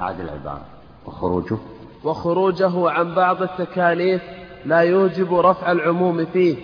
[0.00, 0.60] أعد العبارة.
[1.06, 1.56] وخروجه.
[2.04, 4.22] وخروجه عن بعض التكاليف
[4.64, 6.56] لا يوجب رفع العموم فيه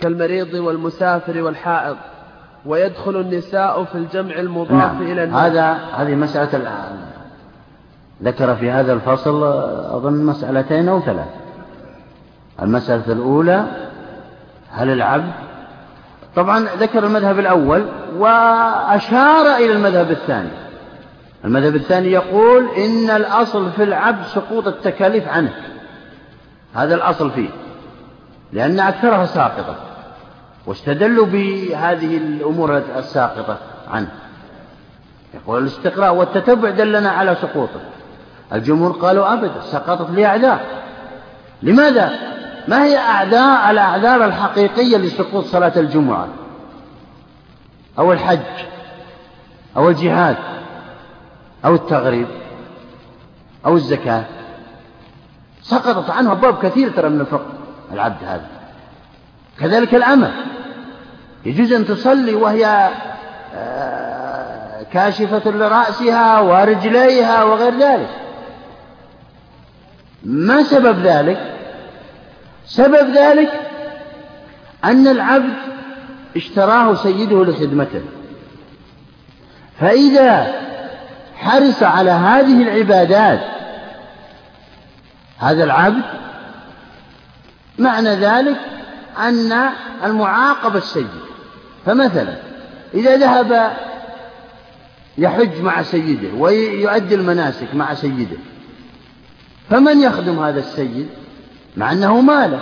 [0.00, 1.96] كالمريض والمسافر والحائض.
[2.66, 5.02] ويدخل النساء في الجمع المضاف نعم.
[5.02, 7.14] إلى النساء هذا هذه مسألة الآن.
[8.22, 9.42] ذكر في هذا الفصل
[9.96, 11.28] أظن مسألتين أو ثلاث
[12.62, 13.64] المسألة الأولى
[14.70, 15.32] هل العبد
[16.36, 17.86] طبعا ذكر المذهب الأول
[18.18, 20.63] وأشار إلى المذهب الثاني.
[21.44, 25.52] المذهب الثاني يقول إن الأصل في العبد سقوط التكاليف عنه.
[26.74, 27.48] هذا الأصل فيه.
[28.52, 29.76] لأن أكثرها ساقطة.
[30.66, 33.58] واستدلوا بهذه الأمور الساقطة
[33.90, 34.08] عنه.
[35.34, 37.80] يقول الاستقراء والتتبع دلنا على سقوطه.
[38.52, 40.60] الجمهور قالوا أبدا سقطت لأعذار
[41.62, 42.10] لماذا؟
[42.68, 46.28] ما هي أعذار الأعذار الحقيقية لسقوط صلاة الجمعة.
[47.98, 48.38] أو الحج.
[49.76, 50.36] أو الجهاد.
[51.64, 52.26] أو التغريب
[53.66, 54.24] أو الزكاة.
[55.62, 57.46] سقطت عنه أبواب كثيرة ترى من الفقه
[57.92, 58.46] العبد هذا.
[59.60, 60.32] كذلك الأمة.
[61.46, 62.90] يجوز أن تصلي وهي
[63.54, 68.10] آه، كاشفة لرأسها ورجليها وغير ذلك.
[70.24, 71.54] ما سبب ذلك؟
[72.66, 73.52] سبب ذلك
[74.84, 75.54] أن العبد
[76.36, 78.02] اشتراه سيده لخدمته.
[79.80, 80.63] فإذا
[81.44, 83.40] حرص على هذه العبادات.
[85.38, 86.02] هذا العبد
[87.78, 88.56] معنى ذلك
[89.18, 89.70] أن
[90.04, 91.08] المعاقبة السيد
[91.86, 92.36] فمثلا
[92.94, 93.76] إذا ذهب
[95.18, 98.36] يحج مع سيده ويؤدي المناسك مع سيده
[99.70, 101.08] فمن يخدم هذا السيد؟
[101.76, 102.60] مع أنه ماله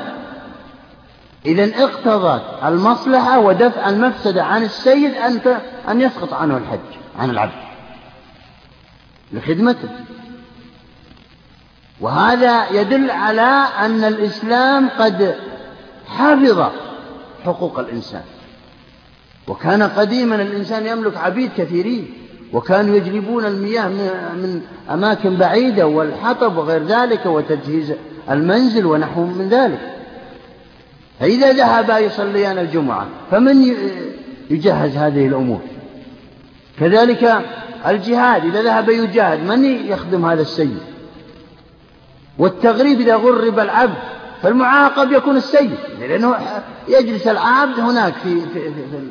[1.47, 5.41] إذا اقتضت المصلحة ودفع المفسدة عن السيد أن
[5.89, 6.79] أن يسقط عنه الحج
[7.19, 7.72] عن العبد.
[9.33, 9.89] لخدمته.
[12.01, 15.35] وهذا يدل على أن الإسلام قد
[16.07, 16.71] حفظ
[17.45, 18.23] حقوق الإنسان.
[19.49, 22.11] وكان قديما الإنسان يملك عبيد كثيرين
[22.53, 23.89] وكانوا يجلبون المياه
[24.35, 27.93] من أماكن بعيدة والحطب وغير ذلك وتجهيز
[28.31, 29.81] المنزل ونحو من ذلك.
[31.21, 33.75] فإذا ذهبا يصليان الجمعة فمن
[34.51, 35.61] يجهز هذه الأمور؟
[36.81, 37.43] كذلك
[37.87, 40.79] الجهاد إذا ذهب يجاهد من يخدم هذا السيد؟
[42.39, 43.99] والتغريب إذا غرب العبد
[44.43, 46.37] فالمعاقب يكون السيد لأنه
[46.89, 49.11] يجلس العبد هناك في, في, في,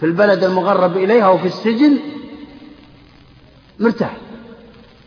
[0.00, 1.98] في البلد المغرب إليها أو في السجن
[3.78, 4.16] مرتاح.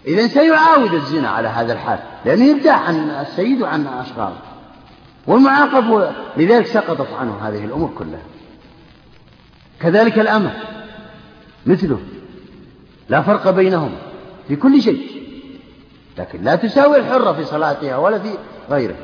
[0.07, 4.37] إذا سيعاود الزنا على هذا الحال لأنه يرتاح عن السيد وعن أشغاله
[5.27, 8.21] والمعاقب لذلك سقطت عنه هذه الأمور كلها.
[9.81, 10.53] كذلك الأمة
[11.65, 11.99] مثله.
[13.11, 13.97] لا فرق بينهما
[14.47, 15.21] في كل شيء
[16.17, 18.29] لكن لا تساوي الحرة في صلاتها ولا في
[18.69, 18.95] غيره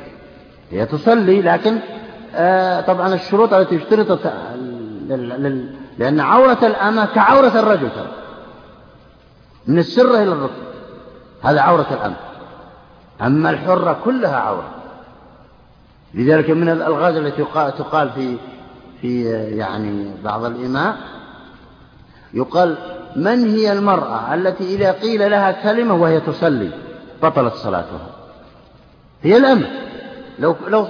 [0.70, 1.78] هي تصلي لكن
[2.34, 4.32] آه طبعا الشروط التي اشترطت
[5.98, 8.12] لأن عورة الأمة كعورة الرجل ترى.
[9.66, 10.62] من السرة إلى الركب
[11.42, 12.16] هذا عورة الأمة.
[13.22, 14.70] أما الحرة كلها عورة.
[16.14, 17.44] لذلك من الألغاز التي
[17.78, 18.36] تقال في
[19.00, 19.24] في
[19.56, 20.96] يعني بعض الإماء
[22.34, 26.70] يقال من هي المرأة التي إذا قيل لها كلمة وهي تصلي؟
[27.22, 28.06] بطلت صلاتها.
[29.22, 29.66] هي الأمة
[30.38, 30.86] لو لو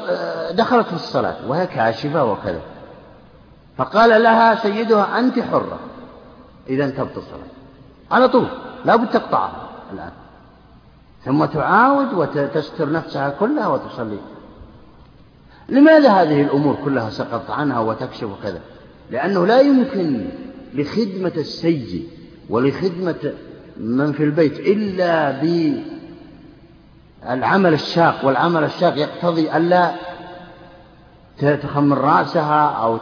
[0.52, 2.60] دخلت في الصلاة وهي كاشفة وكذا.
[3.76, 5.78] فقال لها سيدها أنت حرة.
[6.68, 7.48] إذا تبطل الصلاة.
[8.10, 8.46] على طول.
[8.84, 10.10] لا بد تقطعها الآن.
[11.24, 14.18] ثم تعاود وتستر نفسها كلها وتصلي.
[15.68, 18.60] لماذا هذه الأمور كلها سقطت عنها وتكشف وكذا؟
[19.10, 20.28] لأنه لا يمكن
[20.74, 22.08] لخدمة السيد
[22.50, 23.32] ولخدمة
[23.76, 25.30] من في البيت إلا
[27.22, 29.94] بالعمل الشاق والعمل الشاق يقتضي ألا
[31.38, 32.98] تخمر رأسها أو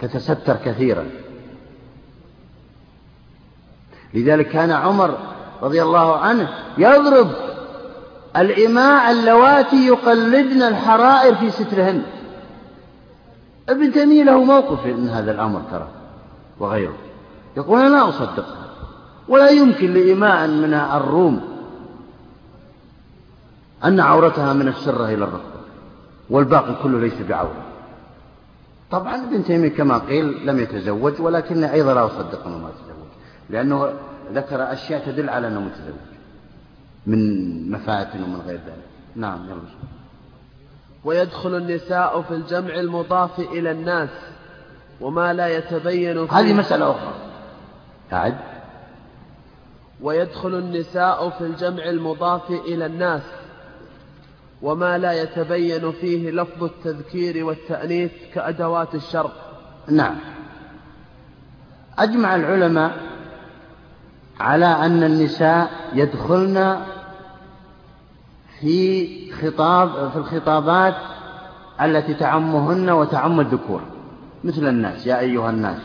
[0.00, 1.06] تتستر كثيرا.
[4.14, 5.18] لذلك كان عمر
[5.62, 6.48] رضي الله عنه
[6.78, 7.30] يضرب
[8.36, 12.02] الإماء اللواتي يقلدن الحرائر في سترهن.
[13.68, 15.88] ابن تيمية له موقف من هذا الأمر ترى.
[16.60, 16.96] وغيره.
[17.56, 18.68] يقول أنا لا أصدقها
[19.28, 21.40] ولا يمكن لإماء من الروم
[23.84, 25.58] أن عورتها من السرة إلى الركبة
[26.30, 27.64] والباقي كله ليس بعورة.
[28.90, 33.08] طبعا ابن تيمية كما قيل لم يتزوج ولكن أيضا لا أصدق أنه ما تزوج
[33.50, 33.92] لأنه
[34.32, 36.08] ذكر أشياء تدل على أنه متزوج
[37.06, 38.88] من مفاتن ومن غير ذلك.
[39.16, 39.60] نعم يلا.
[41.04, 44.10] ويدخل النساء في الجمع المضاف إلى الناس.
[45.00, 47.14] وما لا يتبين هذه مسألة أخرى.
[48.12, 48.34] أعد.
[50.02, 53.22] ويدخل النساء في الجمع المضاف إلى الناس
[54.62, 59.32] وما لا يتبين فيه لفظ التذكير والتأنيث كأدوات الشرط
[59.88, 60.16] نعم.
[61.98, 62.92] أجمع العلماء
[64.40, 66.80] على أن النساء يدخلن
[68.60, 70.94] في خطاب في الخطابات
[71.80, 73.80] التي تعمهن وتعم الذكور.
[74.44, 75.80] مثل الناس يا أيها الناس.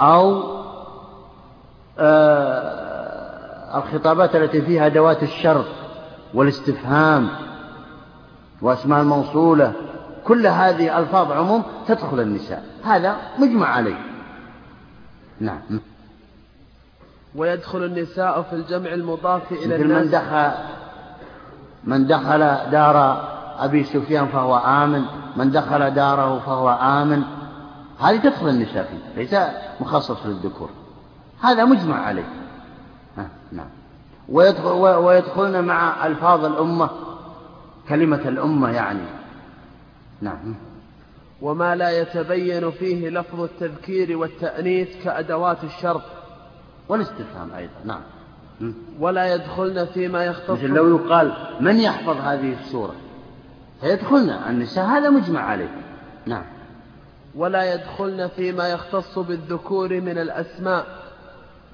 [0.00, 0.42] أو
[1.98, 5.66] آه الخطابات التي فيها أدوات الشرط
[6.34, 7.28] والاستفهام
[8.62, 9.72] وأسماء الموصولة
[10.24, 12.64] كل هذه ألفاظ عموم تدخل النساء.
[12.84, 13.98] هذا مجمع عليه.
[15.40, 15.80] نعم.
[17.34, 20.52] ويدخل النساء في الجمع المضاف إلى الناس من دخل
[21.84, 23.28] من دخل دار
[23.58, 25.02] أبي سفيان فهو آمن
[25.36, 27.22] من دخل داره فهو آمن.
[28.00, 29.34] هذه تدخل النساء فيه ليس
[29.80, 30.70] مخصص للذكور.
[31.40, 32.28] هذا مجمع عليه.
[33.52, 33.68] نعم.
[34.28, 36.90] ويدخل ويدخلن مع ألفاظ الأمة
[37.88, 39.04] كلمة الأمة يعني.
[40.20, 40.54] نعم.
[41.42, 46.02] وما لا يتبين فيه لفظ التذكير والتأنيث كأدوات الشرط.
[46.88, 48.00] والاستفهام أيضا نعم.
[49.00, 52.94] ولا يدخلن فيما يختص مثل لو يقال من يحفظ هذه السورة؟
[53.80, 55.68] فيدخلن النساء هذا مجمع عليه.
[56.26, 56.44] نعم.
[57.34, 60.86] ولا يدخلن فيما يختص بالذكور من الأسماء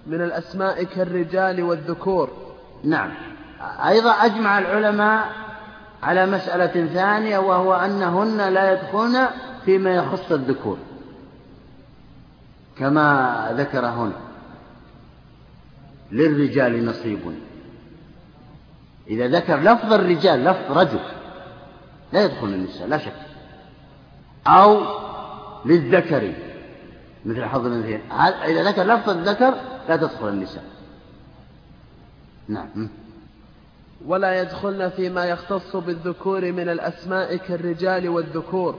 [0.07, 2.31] من الأسماء كالرجال والذكور.
[2.85, 3.11] نعم.
[3.87, 5.33] أيضا أجمع العلماء
[6.03, 9.29] على مسألة ثانية وهو أنهن لا يدخلن
[9.65, 10.79] فيما يخص الذكور
[12.79, 14.21] كما ذكر هنا
[16.13, 17.21] للرجال نصيب.
[19.09, 21.01] إذا ذكر لفظ الرجال لفظ رجل.
[22.15, 23.13] لا يدخل النساء لا شك.
[24.47, 24.81] أو
[25.65, 26.33] للذكر
[27.25, 28.01] مثل حظ الأنثيين.
[28.45, 29.55] إذا ذكر لفظ الذكر
[29.89, 30.65] لا تدخل النساء.
[32.49, 32.89] نعم.
[34.07, 38.79] ولا يدخلن فيما يختص بالذكور من الأسماء كالرجال والذكور.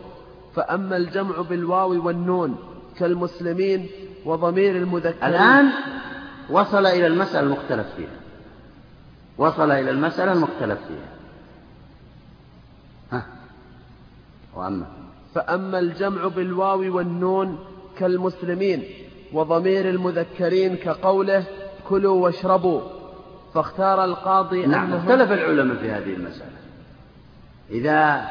[0.55, 2.57] فأما الجمع بالواو والنون
[2.97, 3.89] كالمسلمين
[4.25, 5.69] وضمير المذكر الآن
[6.49, 8.25] وصل إلى المسألة المختلف فيها.
[9.37, 11.15] وصل إلى المسألة المختلف فيها
[13.11, 13.25] ها
[14.55, 14.85] وأما.
[15.35, 17.59] فأما الجمع بالواو والنون
[17.97, 18.83] كالمسلمين
[19.33, 21.43] وضمير المذكرين كقوله
[21.89, 22.81] كلوا واشربوا
[23.53, 26.55] فاختار القاضي نعم أنه اختلف العلماء في هذه المسألة.
[27.71, 28.29] إذا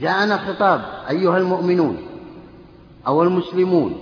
[0.00, 1.96] جاءنا خطاب أيها المؤمنون
[3.06, 3.96] أو المسلمون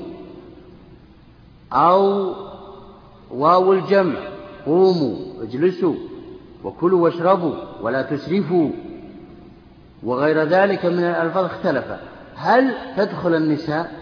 [1.72, 2.34] أو
[3.30, 4.16] واو الجمع
[4.66, 5.94] قوموا اجلسوا
[6.64, 8.70] وكلوا واشربوا ولا تسرفوا.
[10.02, 11.84] وغير ذلك من الألفاظ اختلف.
[12.36, 13.92] هل تدخل النساء؟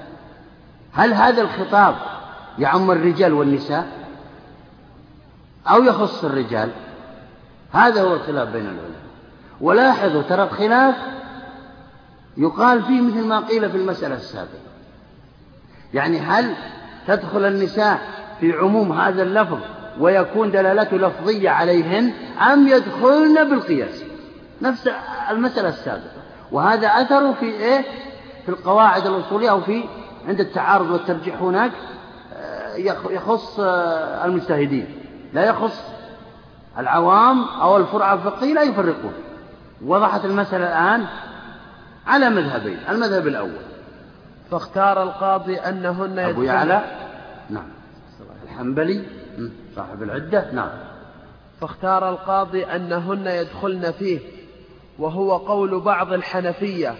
[0.92, 1.94] هل هذا الخطاب
[2.58, 3.86] يعم الرجال والنساء؟
[5.66, 6.70] أو يخص الرجال؟
[7.72, 9.00] هذا هو الخلاف بين العلماء.
[9.60, 10.94] ولاحظوا ترى الخلاف
[12.36, 14.68] يقال فيه مثل ما قيل في المسألة السابقة.
[15.94, 16.54] يعني هل
[17.06, 18.00] تدخل النساء
[18.40, 19.58] في عموم هذا اللفظ
[20.00, 22.12] ويكون دلالته لفظية عليهن
[22.52, 24.07] أم يدخلن بالقياس؟
[24.62, 24.90] نفس
[25.30, 26.22] المسألة السابقة.
[26.52, 27.84] وهذا أثره في إيه؟
[28.42, 29.84] في القواعد الأصولية أو في
[30.28, 31.72] عند التعارض والترجيح هناك
[33.10, 33.60] يخص
[34.24, 34.86] المجتهدين.
[35.32, 35.82] لا يخص
[36.78, 39.12] العوام أو الفرع الفقهي لا يفرقون.
[39.84, 41.06] وضحت المسألة الآن
[42.06, 42.78] على مذهبين.
[42.88, 43.62] المذهب الأول.
[44.50, 46.84] فاختار القاضي أنهن أبو يعلى؟
[47.50, 47.68] نعم.
[48.44, 49.04] الحنبلي؟
[49.76, 50.70] صاحب العدة؟ نعم.
[51.60, 54.37] فاختار القاضي أنهن يدخلن فيه.
[54.98, 56.94] وهو قول بعض الحنفية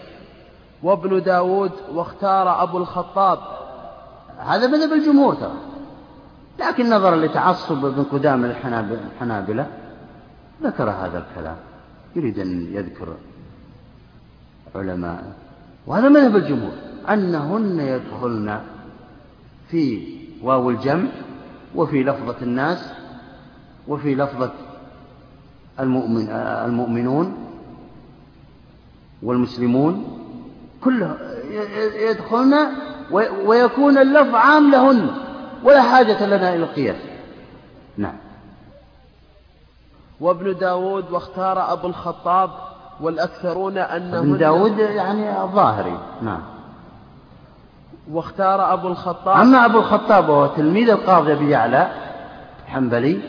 [0.83, 3.39] وابن داود واختار أبو الخطاب.
[4.39, 5.57] هذا مذهب الجمهور ترى.
[6.59, 9.67] لكن نظرا لتعصب ابن قدام الحنابلة
[10.63, 11.57] ذكر هذا الكلام.
[12.17, 13.15] يريد أن يذكر
[14.75, 15.33] علماء
[15.87, 16.73] وهذا مذهب الجمهور.
[17.09, 18.61] أنهن يدخلن
[19.69, 21.09] في واو الجمع
[21.75, 22.93] وفي لفظة الناس
[23.89, 24.53] وفي لفظة
[25.81, 27.48] المؤمن المؤمنون
[29.23, 30.19] والمسلمون
[30.85, 31.17] كله
[32.11, 32.69] يدخلن
[33.47, 35.11] ويكون اللفظ عام لهن
[35.65, 36.97] ولا حاجة لنا إلى القياس.
[37.97, 38.17] نعم.
[40.21, 42.51] وابن داود واختار أبو الخطاب
[43.01, 45.99] والأكثرون أنه ابن داود يعني الظاهري.
[46.23, 46.43] نعم.
[48.11, 51.91] واختار أبو الخطاب أما أبو الخطاب وهو تلميذ القاضي أبي يعلى
[52.67, 53.21] حنبلي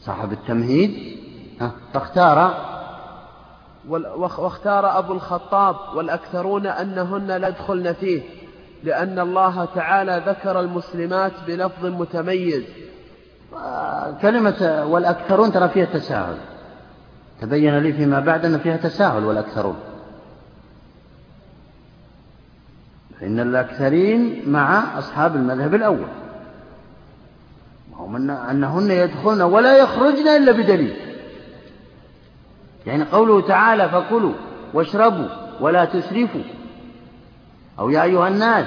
[0.00, 1.16] صاحب التمهيد
[1.94, 2.54] فاختار
[3.88, 8.22] واختار أبو الخطاب والأكثرون أنهن لا يدخلن فيه
[8.84, 12.64] لأن الله تعالى ذكر المسلمات بلفظ متميز.
[14.22, 16.36] كلمة والأكثرون ترى فيها تساهل.
[17.40, 19.76] تبين لي فيما بعد أن فيها تساهل والأكثرون.
[23.20, 26.08] فإن الأكثرين مع أصحاب المذهب الأول.
[27.92, 31.15] وهم أنهن يدخلن ولا يخرجن إلا بدليل.
[32.86, 34.34] يعني قوله تعالى فكلوا
[34.74, 35.28] واشربوا
[35.60, 36.42] ولا تسرفوا.
[37.78, 38.66] أو يا أيها الناس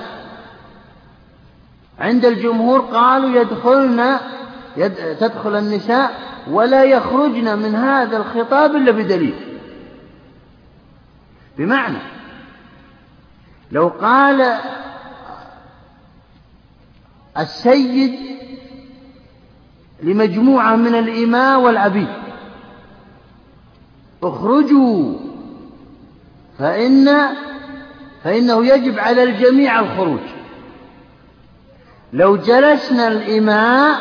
[2.00, 4.18] عند الجمهور قالوا يدخلن
[4.78, 6.12] يد تدخل النساء
[6.50, 9.36] ولا يخرجن من هذا الخطاب إلا بدليل.
[11.58, 11.98] بمعنى
[13.72, 14.60] لو قال
[17.38, 18.20] السيد
[20.04, 22.28] لمجموعة من الإماء والعبيد
[24.24, 25.14] اخرجوا.
[26.60, 27.10] فإن
[28.24, 30.20] فإنه يجب على الجميع الخروج.
[32.14, 34.00] لو جلسنا الإماء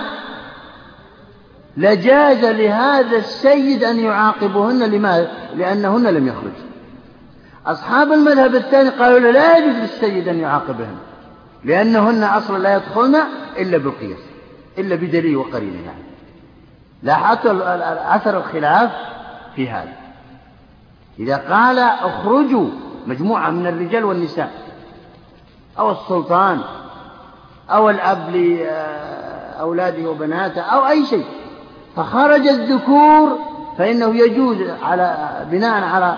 [1.76, 6.68] لجاز لهذا السيد أن يعاقبهن لماذا؟ لأنهن لم يخرجن
[7.66, 10.96] أصحاب المذهب الثاني قالوا لا يجوز للسيد أن يعاقبهن
[11.64, 13.16] لأنهن أصلا لا يدخلن
[13.58, 14.18] إلا بالقياس
[14.78, 16.02] إلا بدليل وقرينة يعني.
[17.02, 18.90] لاحظت أثر الخلاف
[19.56, 19.92] في هذا.
[21.18, 22.68] إذا قال اخرجوا
[23.06, 24.50] مجموعة من الرجال والنساء
[25.78, 26.60] أو السلطان
[27.70, 31.24] أو الأب لأولاده وبناته أو أي شيء
[31.96, 33.38] فخرج الذكور
[33.78, 36.16] فإنه يجوز على بناء على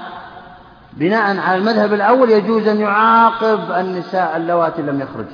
[0.92, 5.26] بناء على المذهب الأول يجوز أن يعاقب النساء اللواتي لم يخرج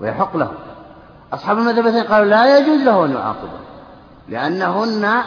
[0.00, 0.50] ويحق له.
[1.32, 3.58] أصحاب المذهب الثاني قالوا لا يجوز له أن يعاقبه
[4.28, 5.22] لأنهن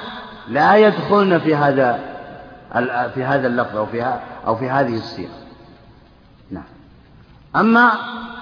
[0.48, 2.11] لا يدخلن في هذا
[3.14, 5.42] في هذا اللفظ أو في أو في هذه الصيغة
[6.52, 6.64] نعم.
[7.56, 7.92] أما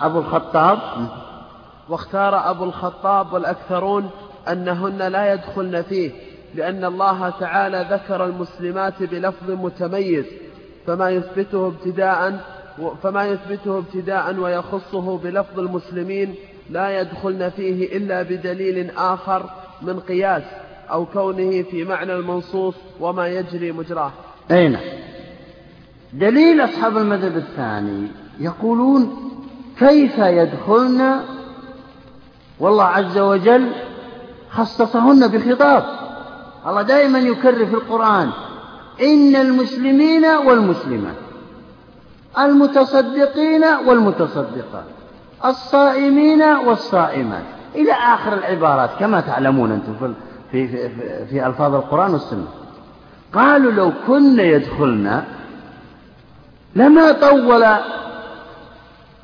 [0.01, 0.79] أبو الخطاب
[1.89, 4.09] واختار أبو الخطاب والأكثرون
[4.47, 6.11] أنهن لا يدخلن فيه
[6.55, 10.25] لأن الله تعالى ذكر المسلمات بلفظ متميز
[10.87, 12.39] فما يثبته ابتداء
[13.03, 16.35] فما يثبته ابتداء ويخصه بلفظ المسلمين
[16.69, 19.49] لا يدخلن فيه إلا بدليل آخر
[19.81, 20.43] من قياس.
[20.91, 24.11] أو كونه في معنى المنصوص وما يجري مجراه.
[24.51, 24.81] أين نعم.
[26.13, 28.07] دليل أصحاب المذهب الثاني
[28.39, 29.31] يقولون
[29.79, 31.19] كيف يدخلن
[32.59, 33.71] والله عز وجل
[34.51, 35.83] خصصهن بخطاب
[36.67, 38.29] الله دائما يكرر في القرآن
[39.01, 41.15] إن المسلمين والمسلمات
[42.39, 44.83] المتصدقين والمتصدقات
[45.45, 47.43] الصائمين والصائمات.
[47.75, 50.13] إلى آخر العبارات كما تعلمون أنتم
[50.51, 50.89] في, في,
[51.29, 52.47] في, ألفاظ القرآن والسنة.
[53.33, 55.23] قالوا لو كن يدخلن
[56.75, 57.63] لما طول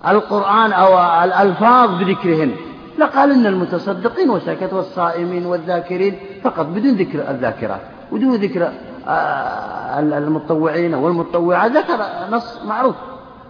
[0.08, 2.52] القرآن أو الألفاظ بذكرهن.
[3.00, 7.82] لقال إن المتصدقين وسكت والصائمين والذاكرين فقط بدون ذكر الذاكرات.
[8.12, 8.72] بدون ذكر
[9.08, 12.96] آه، المتطوعين والمتطوعات ذكر نص معروف.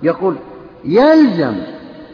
[0.04, 0.36] يقول
[0.86, 1.54] يلزم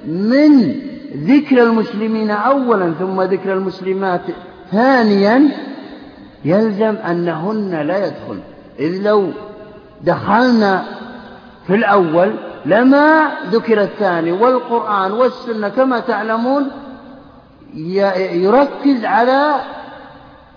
[0.05, 0.81] من
[1.15, 4.21] ذكر المسلمين أولا ثم ذكر المسلمات
[4.71, 5.49] ثانيا
[6.45, 8.39] يلزم أنهن لا يدخل.
[8.79, 9.29] إذ لو
[10.01, 10.83] دخلنا
[11.67, 12.33] في الأول
[12.65, 16.67] لما ذكر الثاني والقرآن والسنة كما تعلمون
[18.33, 19.55] يركز على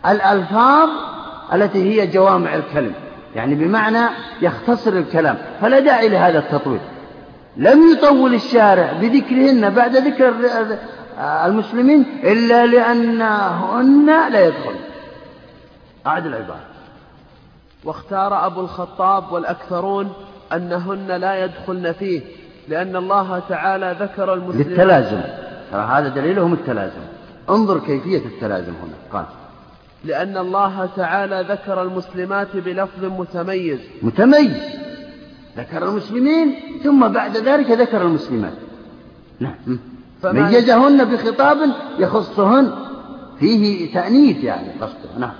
[0.06, 0.88] الألفاظ
[1.52, 2.92] التي هي جوامع الكلم.
[3.34, 4.08] يعني بمعنى
[4.42, 5.38] يختصر الكلام.
[5.60, 6.80] فلا داعي لهذا التطويل.
[7.56, 10.34] لم يطول الشارع بذكرهن بعد ذكر
[11.18, 14.74] المسلمين إلا لأنهن لا يدخل
[16.06, 16.60] أعد العبارة.
[17.84, 20.12] واختار أبو الخطاب والأكثرون
[20.52, 22.20] أنهن لا يدخلن فيه
[22.68, 24.68] لأن الله تعالى ذكر المسلمين.
[24.68, 25.20] للتلازم.
[25.72, 27.00] ترى هذا دليلهم التلازم.
[27.50, 28.94] انظر كيفية التلازم هنا.
[29.12, 29.24] قال.
[30.04, 33.78] لأن الله تعالى ذكر المسلمات بلفظ متميز.
[34.02, 34.56] متميز.
[35.56, 36.54] ذكر المسلمين
[36.84, 38.54] ثم بعد ذلك ذكر المسلمات.
[39.40, 39.78] نعم.
[40.32, 41.58] ميزهن بخطاب
[41.98, 42.72] يخصهن.
[43.40, 45.18] فيه تأنيث يعني قصده.
[45.18, 45.32] نعم.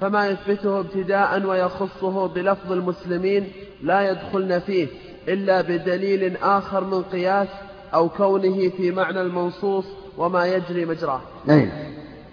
[0.00, 3.44] فما يثبته ابتداء ويخصه بلفظ المسلمين
[3.82, 4.86] لا يدخلن فيه
[5.28, 7.48] إلا بدليل آخر من قياس
[7.94, 9.84] أو كونه في معنى المنصوص
[10.18, 11.20] وما يجري مجراه.
[11.50, 11.70] أين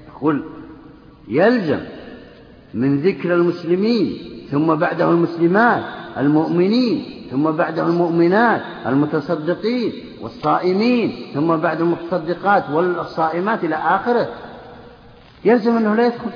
[0.07, 0.43] يقول
[1.27, 1.79] يلزم
[2.73, 4.17] من ذكر المسلمين
[4.51, 5.83] ثم بعده المسلمات
[6.17, 14.27] المؤمنين ثم بعده المؤمنات المتصدقين والصائمين ثم بعد المتصدقات والصائمات إلى آخره.
[15.45, 16.31] يلزم أنه لا يدخل.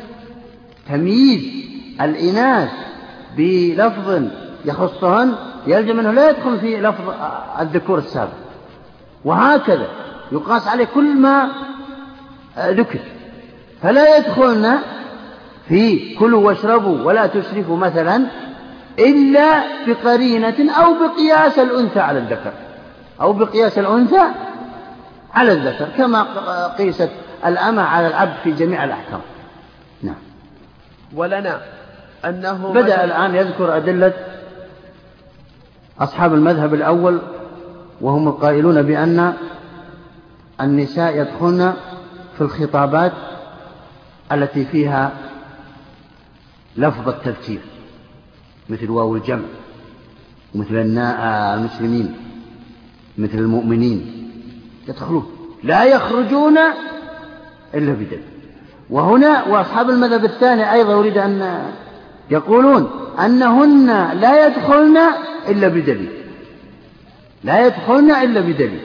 [0.89, 1.67] تمييز
[2.01, 2.69] الإناث
[3.37, 4.23] بلفظ
[4.65, 5.35] يخصهن
[5.67, 7.13] يلزم أنه لا يدخل في لفظ
[7.59, 8.31] الذكور السابق.
[9.25, 9.87] وهكذا
[10.31, 11.49] يقاس عليه كل ما
[12.59, 12.99] ذكر.
[13.81, 14.79] فلا يدخلن
[15.67, 18.27] في كلوا واشربوا ولا تسرفوا مثلا
[18.99, 22.51] إلا بقرينة أو بقياس الأنثى على الذكر.
[23.21, 24.23] أو بقياس الأنثى
[25.33, 26.23] على الذكر كما
[26.67, 27.09] قيست
[27.45, 29.21] الأمة على العبد في جميع الأحكام.
[30.03, 30.15] نعم.
[31.15, 31.61] ولنا
[32.25, 34.13] أنه بدأ الآن يذكر أدلة
[35.99, 37.21] أصحاب المذهب الأول
[38.01, 39.33] وهم القائلون بأن
[40.61, 41.73] النساء يدخلن
[42.37, 43.13] في الخطابات
[44.31, 45.11] التي فيها
[46.77, 47.59] لفظ التذكير
[48.69, 49.45] مثل واو الجمع
[50.55, 52.15] مثل المسلمين.
[53.17, 54.29] مثل المؤمنين
[54.87, 55.25] يدخلون.
[55.63, 56.57] لا يخرجون
[57.75, 58.23] إلا بدليل
[58.89, 61.63] وهنا وأصحاب المذهب الثاني أيضا أريد أن
[62.31, 62.89] يقولون
[63.25, 63.87] أنهن
[64.19, 64.97] لا يدخلن
[65.47, 66.09] إلا بدليل.
[67.43, 68.81] لا يدخلن إلا بدليل.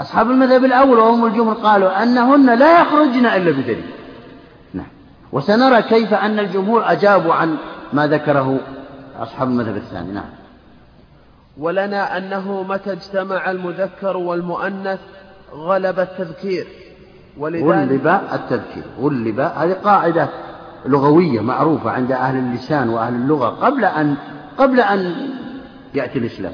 [0.00, 3.90] أصحاب المذهب الأول وهم الجمهور قالوا أنهن لا يخرجن إلا بدليل.
[4.74, 4.86] نعم.
[5.32, 7.56] وسنرى كيف أن الجمهور أجابوا عن
[7.92, 8.60] ما ذكره
[9.18, 10.12] أصحاب المذهب الثاني.
[10.12, 10.30] نعم.
[11.58, 15.00] ولنا أنه متى اجتمع المذكر والمؤنث
[15.52, 16.66] غلب التذكير.
[17.40, 18.82] غلب التذكير.
[19.00, 20.28] غلب هذه قاعدة
[20.86, 24.16] لغوية معروفة عند أهل اللسان وأهل اللغة قبل أن
[24.58, 25.28] قبل أن
[25.94, 26.52] يأتي الإسلام.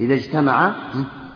[0.00, 0.72] إذا اجتمع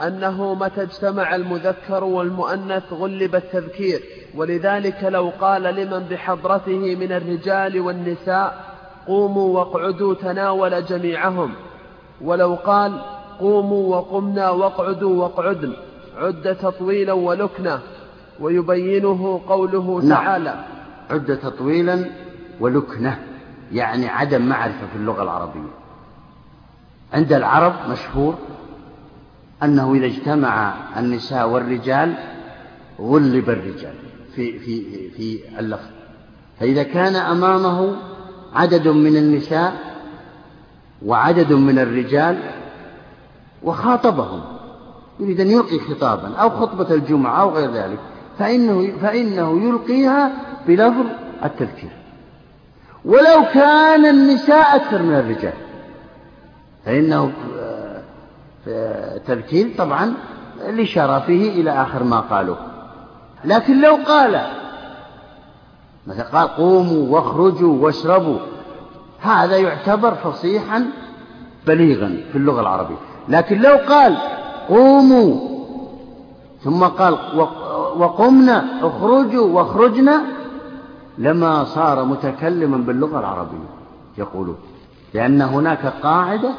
[0.02, 4.00] أنه متى اجتمع المذكر والمؤنث غلب التذكير.
[4.37, 8.75] ولذلك لو قال لمن بحضرته من الرجال والنساء
[9.06, 11.54] قوموا واقعدوا تناول جميعهم.
[12.21, 13.00] ولو قال
[13.40, 15.73] قوموا وقمنا واقعدوا واقعدن.
[16.16, 17.80] عد تطويلا ولكنة
[18.40, 20.25] ويبينه قوله نعم.
[20.25, 20.64] تعالى.
[21.11, 22.04] عد تطويلا
[22.61, 23.18] ولكنة
[23.73, 25.71] يعني عدم معرفة في اللغة العربية.
[27.12, 28.35] عند العرب مشهور
[29.62, 32.14] أنه إذا اجتمع النساء والرجال
[33.00, 33.94] غلب الرجال
[34.35, 35.90] في في في اللفظ.
[36.61, 37.97] فإذا كان أمامه
[38.54, 39.93] عدد من النساء
[41.02, 42.38] وعدد من الرجال
[43.62, 44.40] وخاطبهم
[45.20, 47.98] يريد أن يلقي خطابا أو خطبة الجمعة أو غير ذلك
[48.38, 50.33] فإنه, فإنه يلقيها
[50.66, 51.07] بلفظ
[51.44, 51.90] التذكير.
[53.04, 55.52] ولو كان النساء أكثر من الرجال
[56.85, 57.33] فإنه
[58.68, 60.14] آه، تذكير طبعا
[60.68, 62.57] لشرفه إلى آخر ما قالوا
[63.44, 64.46] لكن لو قال
[66.07, 68.38] مثلا قال قوموا واخرجوا واشربوا
[69.25, 70.87] هذا يعتبر فصيحا
[71.67, 72.97] بليغا في اللغة العربية.
[73.29, 74.17] لكن لو قال
[74.69, 75.55] قوموا
[76.65, 77.19] ثم قال
[77.97, 80.23] وقمنا اخرجوا واخرجنا
[81.19, 83.69] لما صار متكلما باللغة العربية
[84.19, 84.57] يقولون
[85.15, 86.51] لأن هناك قاعدة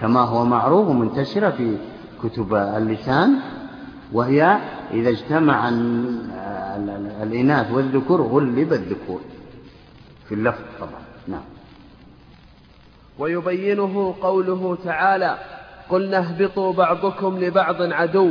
[0.00, 1.76] كما هو معروف ومنتشرة في
[2.22, 3.34] كتب اللسان
[4.12, 4.58] وهي
[4.90, 5.68] إذا اجتمع
[7.22, 9.20] الإناث والذكور غلب الذكور.
[10.28, 11.02] في اللفظ طبعا.
[11.28, 11.51] نعم.
[13.18, 15.38] ويبينه قوله تعالى
[15.90, 18.30] قلنا اهبطوا بعضكم لبعض عدو.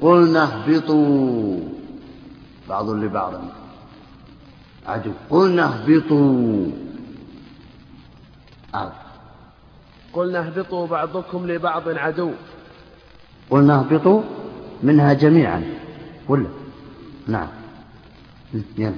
[0.00, 1.60] قلنا اهبطوا
[2.68, 3.32] بعض لبعض.
[4.86, 6.66] عدو قلنا اهبطوا
[8.74, 8.92] آه.
[10.12, 12.30] قلنا اهبطوا بعضكم لبعض عدو.
[13.50, 14.22] قلنا اهبطوا
[14.82, 15.64] منها جميعا.
[16.28, 16.46] ولا
[17.26, 17.48] نعم.
[18.78, 18.94] يلا.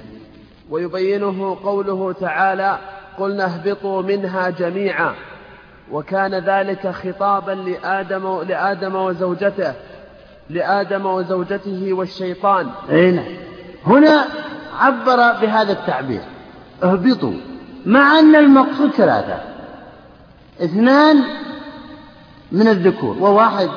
[0.69, 2.79] ويبينه قوله تعالى
[3.21, 5.13] قلنا اهبطوا منها جميعا.
[5.91, 9.73] وكان ذلك خطابا لآدم, لآدم وزوجته
[10.49, 12.69] لآدم وزوجته والشيطان.
[12.89, 13.25] أين نعم.
[13.85, 14.25] هنا
[14.79, 16.21] عبر بهذا التعبير.
[16.83, 17.33] اهبطوا
[17.85, 19.39] مع أن المقصود ثلاثة.
[20.63, 21.23] اثنان
[22.51, 23.69] من الذكور وواحد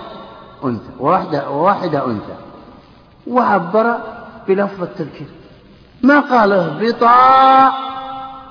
[0.65, 2.37] أنثى وواحدة, وواحدة أنثى.
[3.27, 3.99] وعبر
[4.49, 5.27] بلفظ التذكير.
[6.03, 7.73] ما قال اهبطا؟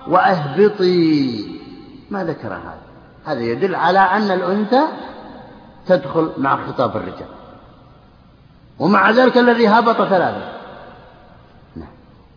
[0.08, 1.46] وأهبطي.
[2.10, 2.82] ما ذكر هذا.
[3.26, 4.82] هذا يدل على أن الأنثى
[5.88, 7.28] تدخل مع خطاب الرجال.
[8.80, 10.52] ومع ذلك الذي هبط ثلاثة.
[11.76, 11.88] نعم.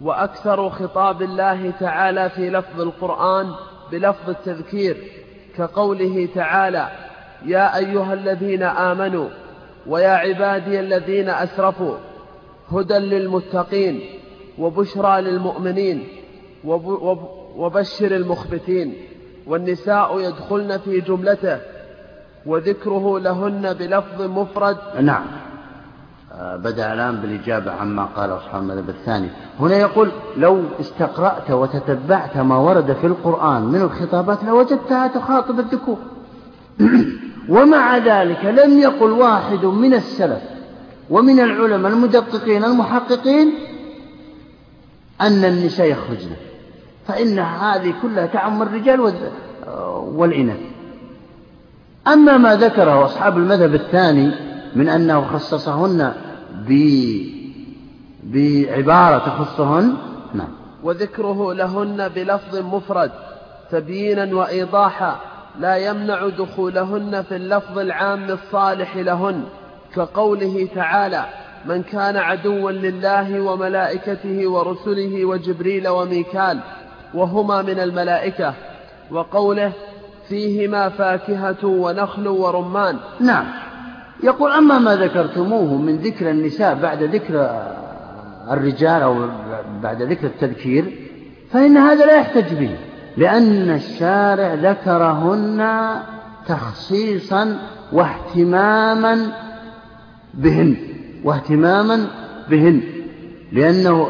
[0.00, 3.54] وأكثر خطاب الله تعالى في لفظ القرآن
[3.92, 4.96] بلفظ التذكير
[5.56, 6.88] كقوله تعالى
[7.44, 9.28] يا أيها الذين آمنوا
[9.86, 11.96] ويا عبادي الذين أسرفوا
[12.72, 14.00] هدى للمتقين
[14.58, 16.08] وبشرى للمؤمنين
[17.56, 18.94] وبشر المخبتين
[19.46, 21.58] والنساء يدخلن في جملته
[22.46, 24.76] وذكره لهن بلفظ مفرد.
[25.00, 25.24] نعم.
[26.32, 29.28] آه، بدأ الآن بالإجابة عما قال أصحاب المذهب الثاني.
[29.60, 35.98] هنا يقول لو استقرأت وتتبعت ما ورد في القرآن من الخطابات لوجدتها تخاطب الذكور.
[37.48, 40.42] ومع ذلك لم يقل واحد من السلف
[41.10, 43.54] ومن العلماء المدققين المحققين
[45.20, 46.30] أن النساء يخرجن.
[47.08, 49.12] فإن هذه كلها تعم الرجال
[49.96, 50.60] والإناث.
[52.06, 54.32] أما ما ذكره أصحاب المذهب الثاني
[54.76, 56.12] من أنه خصصهن
[58.24, 59.96] بعبارة تخصهن
[60.34, 60.48] نعم.
[60.82, 63.10] وذكره لهن بلفظ مفرد
[63.70, 65.16] تبيينا وإيضاحا
[65.60, 69.44] لا يمنع دخولهن في اللفظ العام الصالح لهن
[69.94, 71.24] كقوله تعالى
[71.66, 76.60] من كان عدوا لله وملائكته ورسله وجبريل وميكال
[77.16, 78.54] وهما من الملائكة
[79.10, 79.72] وقوله
[80.28, 82.96] فيهما فاكهة ونخل ورمان.
[83.20, 83.46] نعم.
[84.22, 87.60] يقول أما ما ذكرتموه من ذكر النساء بعد ذكر
[88.50, 89.28] الرجال أو
[89.82, 90.84] بعد ذكر التذكير
[91.50, 92.76] فإن هذا لا يحتج به
[93.16, 95.90] لأن الشارع ذكرهن
[96.46, 97.58] تخصيصا
[97.92, 99.32] واهتماما
[100.34, 100.76] بهن
[101.24, 102.06] واهتماما
[102.50, 102.80] بهن
[103.52, 104.08] لأنه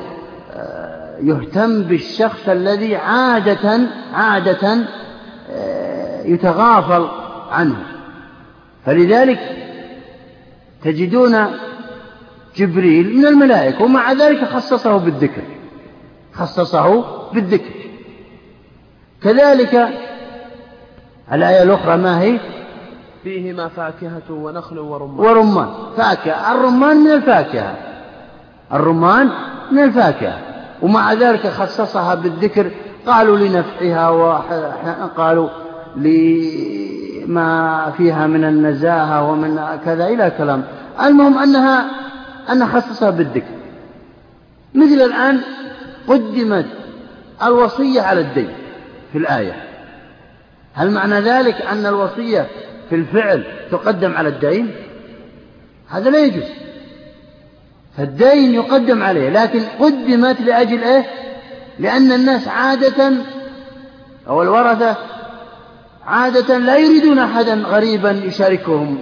[1.21, 3.81] يهتم بالشخص الذي عادة
[4.15, 4.79] عادة
[5.51, 7.09] آه، يتغافل
[7.51, 7.77] عنه.
[8.87, 9.39] فلذلك
[10.85, 11.47] تجدون
[12.57, 15.43] جبريل من الملائكة ومع ذلك خصصه بالذكر.
[16.33, 17.75] خصصه بالذكر.
[19.23, 19.89] كذلك
[21.33, 22.41] الآية الأخرى ما هي؟
[23.23, 25.27] فيهما فاكهة ونخل ورمان.
[25.27, 25.69] ورمان.
[25.97, 26.53] فاكهة.
[26.53, 27.75] الرمان من الفاكهة.
[28.73, 29.31] الرمان
[29.73, 30.56] من الفاكهة.
[30.83, 32.71] ومع ذلك خصصها بالذكر.
[33.07, 35.49] قالوا لنفعها وقالوا
[35.97, 37.47] لما
[37.97, 40.65] فيها من النزاهة ومن كذا إلى كلام.
[41.03, 41.91] المهم أنها
[42.53, 43.55] أن خصصها بالذكر.
[44.75, 45.41] مثل الآن
[46.09, 46.67] قدمت
[47.43, 48.49] الوصية على الدين
[49.13, 49.65] في الآية.
[50.75, 52.47] هل معنى ذلك أن الوصية
[52.91, 54.71] في الفعل تقدم على الدين؟
[55.89, 56.66] هذا لا يجوز.
[57.97, 61.05] فالدين يقدم عليه لكن قدمت لأجل إيه؟
[61.79, 63.13] لأن الناس عادة
[64.29, 64.97] أو الورثة
[66.07, 68.99] عادة لا يريدون أحدا غريبا يشاركهم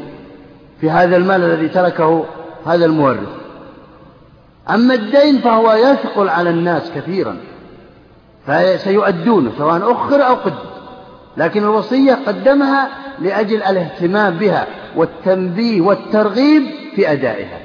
[0.80, 2.24] في هذا المال الذي تركه
[2.66, 3.28] هذا المورث.
[4.70, 7.36] أما الدين فهو يثقل على الناس كثيرا
[8.46, 10.54] فسيؤدونه سواء أخر أو قدم.
[11.36, 12.88] لكن الوصية قدمها
[13.20, 16.62] لأجل الاهتمام بها والتنبيه والترغيب
[16.96, 17.63] في أدائها.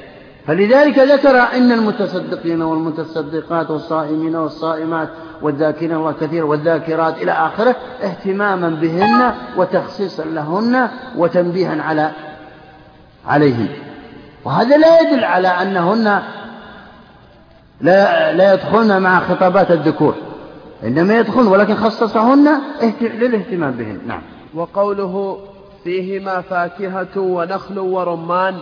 [0.50, 5.10] فلذلك ذكر إن المتصدقين والمتصدقات والصائمين والصائمات
[5.42, 12.12] والذاكرين الله كثيرا والذاكرات إلى آخره اهتماما بهن وتخصيصا لهن وتنبيها على
[13.28, 13.68] عليهن.
[14.46, 16.22] وهذا لا يدل على أنهن
[17.82, 20.16] لا, لا يدخلن مع خطابات الذكور
[20.84, 22.48] إنما يدخلن ولكن خصصهن
[23.02, 24.00] للاهتمام بهن.
[24.08, 24.22] نعم.
[24.56, 25.38] وقوله
[25.84, 28.56] فيهما فاكهة ونخل ورمان.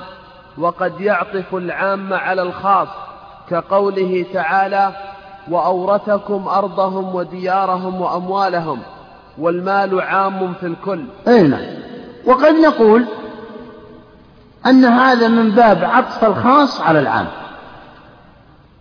[0.60, 2.88] وقد يعطف العام على الخاص
[3.50, 4.92] كقوله تعالى
[5.52, 8.80] وأورثكم أرضهم وديارهم وأموالهم
[9.38, 11.04] والمال عام في الكل.
[11.28, 11.66] أي نعم.
[12.26, 13.06] وقد نقول
[14.66, 17.28] أن هذا من باب عطف الخاص على العام.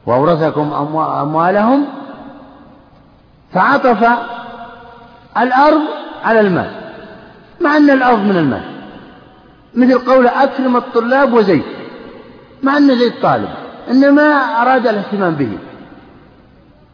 [0.06, 0.72] وأورثكم
[1.22, 1.86] أموالهم
[3.52, 4.08] فعطف
[5.38, 5.80] الأرض
[6.24, 6.70] على المال
[7.60, 8.75] مع أن الأرض من المال.
[9.76, 11.62] مثل قول أكرم الطلاب وزيد
[12.62, 13.48] مع أن زيد طالب
[13.90, 14.22] إنما
[14.62, 15.58] أراد الاهتمام به.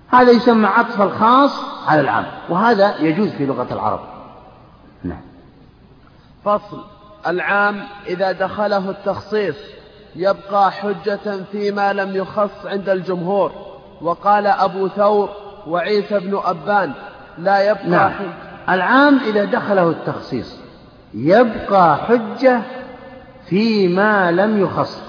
[0.08, 4.00] هذا يسمى عطف الخاص على العام وهذا يجوز في لغة العرب.
[5.04, 5.20] نعم.
[6.44, 6.84] فصل.
[7.26, 9.56] العام إذا دخله التخصيص
[10.16, 13.52] يبقى حجة فيما لم يخص عند الجمهور.
[14.00, 15.28] وقال أبو ثور
[15.66, 16.92] وعيسى بن أبان
[17.38, 18.12] لا يبقى نعم.
[18.68, 20.61] العام إذا دخله التخصيص
[21.14, 22.62] يبقى حجة
[23.48, 25.02] فيما لم يخص.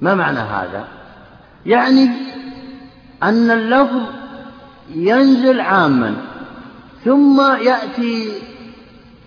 [0.00, 0.84] ما معنى هذا؟
[1.66, 2.10] يعني
[3.22, 4.02] أن اللفظ
[4.94, 6.16] ينزل عاما
[7.04, 8.32] ثم يأتي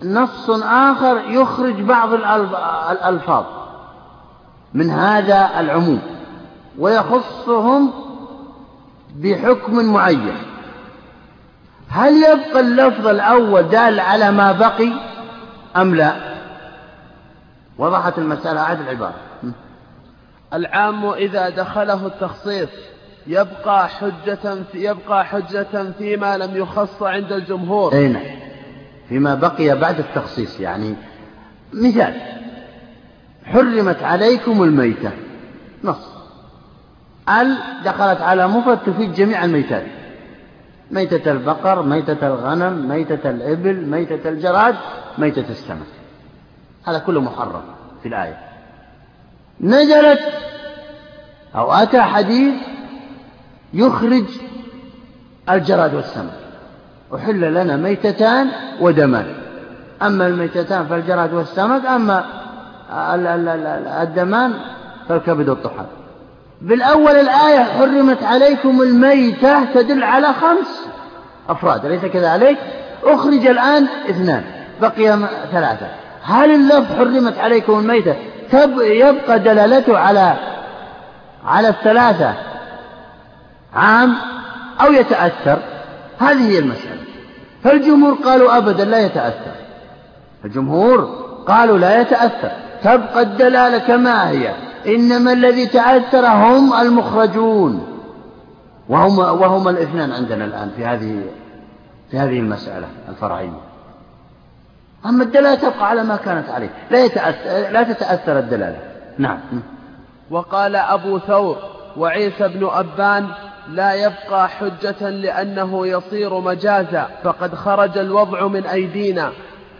[0.02, 2.12] نص آخر يخرج بعض
[2.92, 3.44] الألفاظ
[4.74, 6.00] من هذا العموم
[6.78, 7.90] ويخصهم
[9.16, 10.36] بحكم معين.
[11.88, 15.13] هل يبقى اللفظ الأول دال على ما بقي؟
[15.76, 16.34] أم لا؟
[17.78, 19.14] وضحت المسألة عاد العبارة.
[20.54, 22.68] العام إذا دخله التخصيص
[23.26, 27.92] يبقى حجة في يبقى حجة فيما لم يخص عند الجمهور.
[27.92, 28.22] أي نعم.
[29.08, 30.94] فيما بقي بعد التخصيص يعني
[31.72, 32.14] مثال.
[33.44, 35.10] حرمت عليكم الميتة.
[35.84, 36.08] نص.
[37.28, 39.84] ال دخلت على مفرد تفيد جميع الميتات.
[40.90, 44.74] ميتة البقر ميتة الغنم ميتة الإبل ميتة الجراد
[45.18, 45.86] ميتة السمك.
[46.86, 47.62] هذا كله محرم
[48.02, 48.38] في الآية.
[49.60, 50.20] نزلت
[51.54, 52.54] أو أتى حديث
[53.74, 54.24] يخرج
[55.50, 56.40] الجراد والسمك.
[57.14, 59.34] أحل لنا ميتتان ودمان.
[60.02, 62.24] أما الميتتان فالجراد والسمك أما
[64.02, 64.54] الدمان
[65.08, 65.86] فالكبد والطحال.
[66.60, 70.86] بالأول الآية حرمت عليكم الميتة تدل على خمس
[71.48, 72.58] أفراد أليس كذلك؟
[73.04, 74.44] أخرج الآن اثنان
[74.80, 75.18] بقي
[75.52, 75.86] ثلاثة.
[76.22, 78.16] هل اللفظ حرمت عليكم الميتة
[78.80, 80.34] يبقى دلالته على
[81.46, 82.34] على الثلاثة
[83.74, 84.16] عام
[84.80, 85.58] أو يتأثر؟
[86.18, 87.04] هذه هي المسألة.
[87.64, 89.54] فالجمهور قالوا أبدا لا يتأثر.
[90.44, 92.50] الجمهور قالوا لا يتأثر.
[92.82, 94.54] تبقى الدلالة كما هي.
[94.86, 97.86] إنما الذي تأثر هم المخرجون.
[98.88, 101.22] وهم وهم الاثنان عندنا الآن في هذه
[102.10, 103.60] في هذه المسألة الفرعية.
[105.06, 106.70] أما الدلالة تبقى على ما كانت عليه.
[106.90, 108.78] لا يتأثر لا تتأثر الدلالة.
[109.18, 109.38] نعم.
[110.30, 111.56] وقال أبو ثور
[111.96, 113.26] وعيسى بن أبان
[113.68, 119.32] لا يبقى حجة لأنه يصير مجازا فقد خرج الوضع من أيدينا.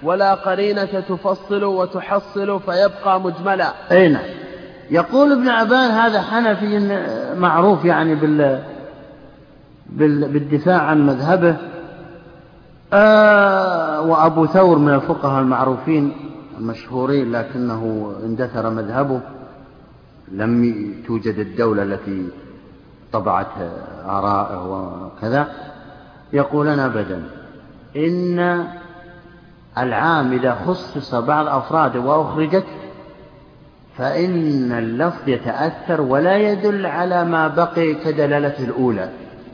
[0.02, 3.72] ولا قرينة تفصل وتحصل فيبقى مجملا.
[3.92, 4.43] أي نعم.
[4.94, 6.98] يقول ابن عبان هذا حنفي
[7.36, 8.60] معروف يعني بال
[10.28, 11.56] بالدفاع عن مذهبه.
[12.92, 16.12] آه وأبو ثور من الفقهاء المعروفين
[16.58, 19.20] المشهورين لكنه اندثر مذهبه.
[20.32, 22.28] لم توجد الدولة التي
[23.12, 23.46] طبعت
[24.06, 24.66] آراءه
[25.06, 25.48] وكذا.
[26.32, 27.22] يقولون أبدا
[27.96, 28.66] إن
[29.78, 32.64] العام إذا خصص بعض أفراده وأخرجت
[33.98, 39.08] فإن اللفظ يتأثر ولا يدل على ما بقي كدلالته الأولى.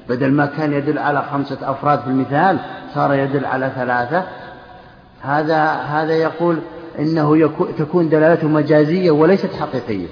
[0.09, 2.59] بدل ما كان يدل على خمسة أفراد في المثال
[2.95, 4.25] صار يدل على ثلاثة.
[5.23, 6.59] هذا هذا يقول
[6.99, 10.07] إنه تكون دلالته مجازية وليست حقيقية.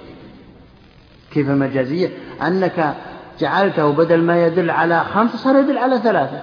[1.32, 2.08] كيف مجازية؟
[2.46, 2.94] أنك
[3.40, 6.40] جعلته بدل ما يدل على خمسة صار يدل على ثلاثة.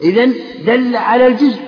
[0.00, 0.24] إذا
[0.66, 1.60] دل على الجزء.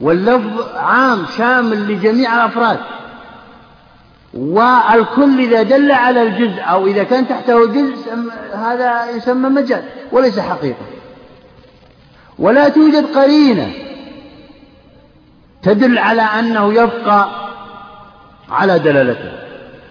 [0.00, 2.78] واللفظ عام شامل لجميع الأفراد.
[4.34, 8.14] والكل إذا دل على الجزء أو إذا كان تحته جزء
[8.54, 10.86] هذا يسمى مجاز وليس حقيقة.
[12.38, 13.72] ولا توجد قرينة
[15.62, 17.28] تدل على أنه يبقى
[18.50, 19.32] على دلالته.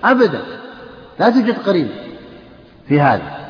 [0.04, 0.42] أبدا
[1.20, 1.92] لا توجد قرينة
[2.88, 3.42] في هذا.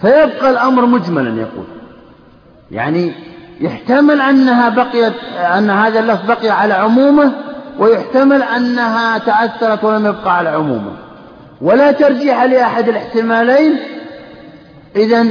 [0.00, 1.66] فيبقى الأمر مجملا يقول.
[2.70, 3.12] يعني
[3.60, 7.32] يحتمل أنها بقيت أن هذا اللفظ بقي على عمومه
[7.78, 10.92] ويحتمل أنها تأثرت ولم يبقى على عمومه.
[11.60, 13.78] ولا ترجيح لأحد الاحتمالين
[14.96, 15.26] إذا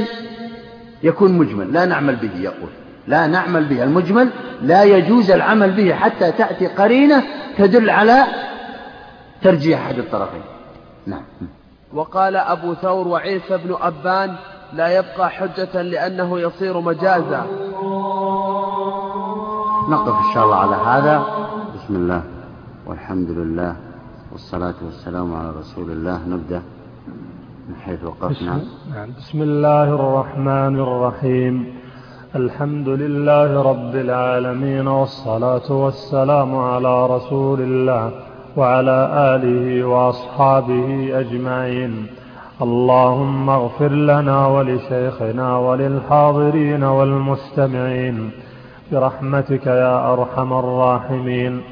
[1.02, 1.72] يكون مجمل.
[1.72, 2.70] لا نعمل به يقول.
[3.06, 4.30] لا نعمل به المجمل
[4.62, 7.22] لا يجوز العمل به حتى تأتي قرينة
[7.58, 8.24] تدل على
[9.42, 10.42] ترجيح أحد الطرفين.
[11.06, 11.22] نعم.
[11.94, 14.34] وقال أبو ثور وعيسى بن أبان
[14.72, 17.46] لا يبقى حجة لأنه يصير مجازا.
[19.90, 21.24] نقف إن شاء الله على هذا.
[21.74, 22.33] بسم الله.
[22.86, 23.76] والحمد لله
[24.32, 26.28] والصلاة والسلام على رسول الله.
[26.28, 26.62] نبدأ
[27.68, 28.60] من حيث وقفنا.
[28.94, 29.08] نعم.
[29.18, 31.66] بسم الله الرحمن الرحيم.
[32.36, 38.10] الحمد لله رب العالمين والصلاة والسلام على رسول الله
[38.56, 42.06] وعلى آله وأصحابه أجمعين.
[42.62, 48.30] اللهم اغفر لنا ولشيخنا وللحاضرين والمستمعين.
[48.92, 51.62] برحمتك يا أرحم الراحمين.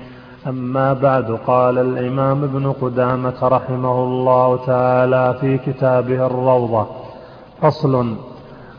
[0.46, 6.86] أما بعد قال الإمام ابن قدامة رحمه الله تعالى في كتابه الروضة
[7.60, 8.16] فصل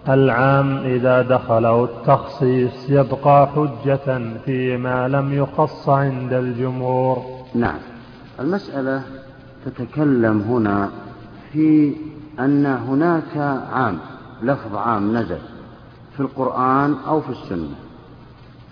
[0.10, 7.18] العام إذا دخله التخصيص يبقى حجة فيما لم يخص عند الجمهور.
[7.56, 7.80] نعم.
[8.40, 9.04] المسألة
[9.66, 10.90] تتكلم هنا
[11.52, 11.96] في
[12.40, 13.38] أن هناك
[13.74, 14.00] عام
[14.42, 15.40] لفظ عام نزل
[16.14, 17.76] في القرآن أو في السنة.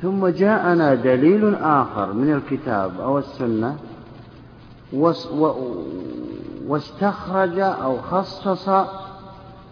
[0.02, 3.76] ثم جاءنا دليل آخر من الكتاب أو السنة
[6.68, 8.70] واستخرج أو خصص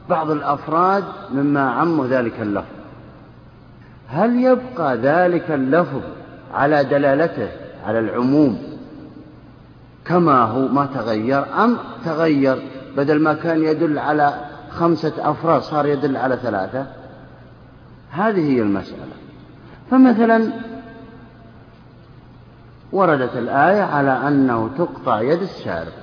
[0.09, 2.65] بعض الأفراد مما عم ذلك اللفظ.
[4.07, 6.01] هل يبقى ذلك اللفظ
[6.53, 7.49] على دلالته
[7.85, 8.57] على العموم
[10.05, 12.61] كما هو ما تغير أم تغير
[12.97, 14.33] بدل ما كان يدل على
[14.69, 16.85] خمسة أفراد صار يدل على ثلاثة؟
[18.11, 19.19] هذه هي المسألة.
[19.91, 20.51] فمثلا
[22.91, 25.93] وردت الآية على أنه تقطع يد السارق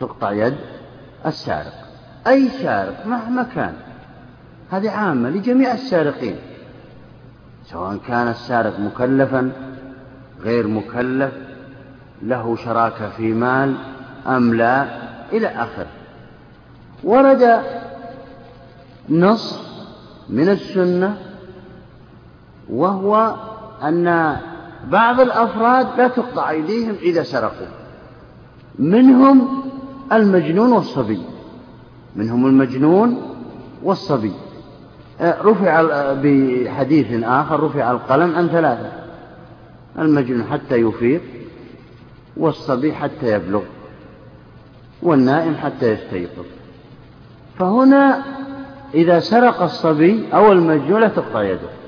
[0.00, 0.56] تقطع يد
[1.26, 1.72] السارق.
[2.26, 3.74] أي سارق؟ مهما كان.
[4.70, 6.36] هذه عامة لجميع السارقين.
[7.64, 9.52] سواء كان السارق مكلفا
[10.40, 11.32] غير مكلف
[12.22, 13.76] له شراكة في مال
[14.26, 14.86] أم لا
[15.32, 15.86] إلى آخره.
[17.04, 17.62] ورد
[19.08, 19.60] نص
[20.28, 21.16] من السنة
[22.70, 23.34] وهو
[23.82, 24.36] أن
[24.90, 27.66] بعض الأفراد لا تقطع أيديهم إذا سرقوا.
[28.78, 29.62] منهم
[30.12, 31.22] المجنون والصبي.
[32.16, 33.22] منهم المجنون
[33.82, 34.32] والصبي.
[35.20, 38.92] آه، رفع بحديث آخر رفع القلم عن ثلاثة.
[39.98, 41.22] المجنون حتى يفيق
[42.36, 43.62] والصبي حتى يبلغ
[45.02, 46.44] والنائم حتى يستيقظ.
[47.58, 48.22] فهنا
[48.94, 51.85] إذا سرق الصبي أو المجنون لا تقطع يده.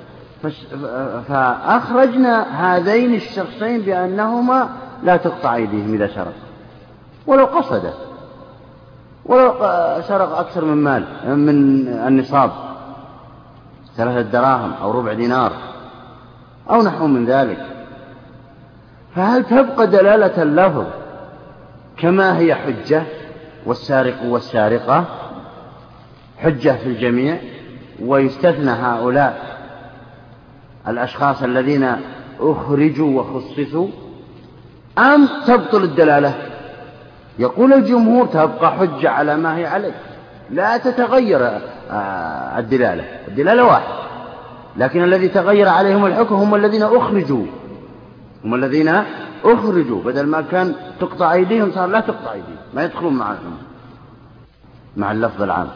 [1.29, 4.69] فأخرجنا هذين الشخصين بأنهما
[5.03, 6.33] لا تقطع أيديهم إذا سرق
[7.27, 7.93] ولو قصد.
[9.25, 9.53] ولو
[10.03, 11.05] سرق أكثر من مال
[11.37, 12.51] من النصاب.
[13.97, 15.53] ثلاثة دراهم أو ربع دينار
[16.71, 17.67] أو نحو من ذلك.
[19.17, 20.85] فهل تبقى دلالة اللفظ
[21.97, 23.03] كما هي حجة
[23.67, 25.05] والسارق والسارقة؟
[26.39, 27.39] حجة في الجميع
[28.03, 29.48] ويستثنى هؤلاء
[30.89, 31.97] الأشخاص الذين
[32.41, 33.89] أخرجوا وخصصوا
[34.99, 36.35] أم تبطل الدلالة؟
[37.39, 39.95] يقول الجمهور تبقى حجة على ما هي عليه.
[40.51, 41.41] لا تتغير
[41.91, 43.05] آه، الدلالة.
[43.29, 43.99] الدلالة واحد.
[44.77, 47.47] لكن الذي تغير عليهم الحكم هم الذين أخرجوا.
[48.45, 49.03] هم الذين
[49.45, 50.03] أخرجوا.
[50.03, 52.57] بدل ما كان تقطع أيديهم صار لا تقطع أيديهم.
[52.75, 53.57] ما يدخلون معهم
[54.97, 55.69] مع اللفظ العام.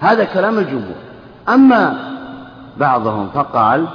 [0.00, 0.96] هذا كلام الجمهور.
[1.48, 2.12] أما
[2.76, 3.86] بعضهم فقال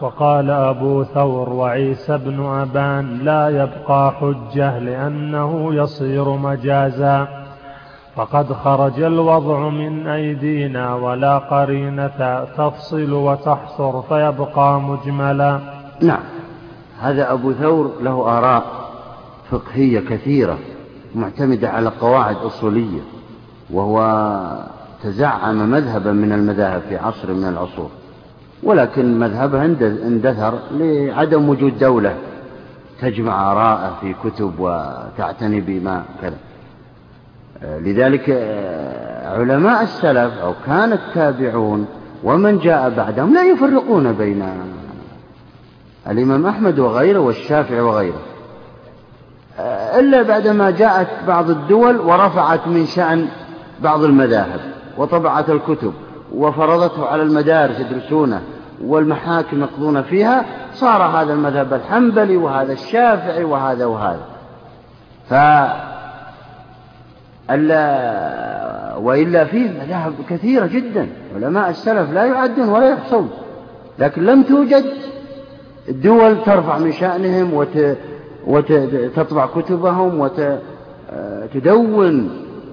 [0.00, 7.28] وقال أبو ثور وعيسى بن أبان لا يبقى حجة لأنه يصير مجازا.
[8.16, 15.60] فقد خرج الوضع من أيدينا ولا قرينة تفصل وتحصر فيبقى مجملا.
[16.02, 16.22] نعم
[17.00, 18.64] هذا أبو ثور له آراء
[19.50, 20.58] فقهية كثيرة
[21.14, 23.00] معتمدة على قواعد أصولية
[23.70, 24.30] وهو
[25.02, 27.90] تزعم مذهبا من المذاهب في عصر من العصور.
[28.62, 32.14] ولكن مذهبه اندثر لعدم وجود دولة
[33.00, 36.36] تجمع آراءه في كتب وتعتني بما كذا.
[37.62, 38.30] لذلك
[39.24, 41.86] علماء السلف أو كان التابعون
[42.24, 44.44] ومن جاء بعدهم لا يفرقون بين
[46.08, 48.20] الإمام أحمد وغيره والشافعي وغيره.
[49.98, 53.28] إلا بعدما جاءت بعض الدول ورفعت من شأن
[53.82, 54.60] بعض المذاهب
[54.98, 55.92] وطبعت الكتب.
[56.34, 58.42] وفرضته على المدارس يدرسونه
[58.84, 64.24] والمحاكم يقضون فيها صار هذا المذهب الحنبلي وهذا الشافعي وهذا وهذا.
[65.28, 65.34] ف
[69.00, 73.30] وإلا فيه مذاهب كثيرة جدا علماء السلف لا يعدون ولا يحصون
[73.98, 74.84] لكن لم توجد
[75.88, 77.96] دول ترفع من شأنهم وت...
[78.46, 80.30] وتطبع كتبهم
[81.54, 82.30] وتدون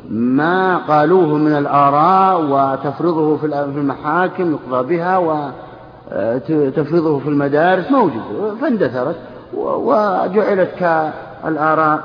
[0.09, 3.45] ما قالوه من الآراء وتفرضه في
[3.77, 9.15] المحاكم يقضى بها وتفرضه في المدارس موجود فاندثرت
[9.53, 12.03] وجعلت كالآراء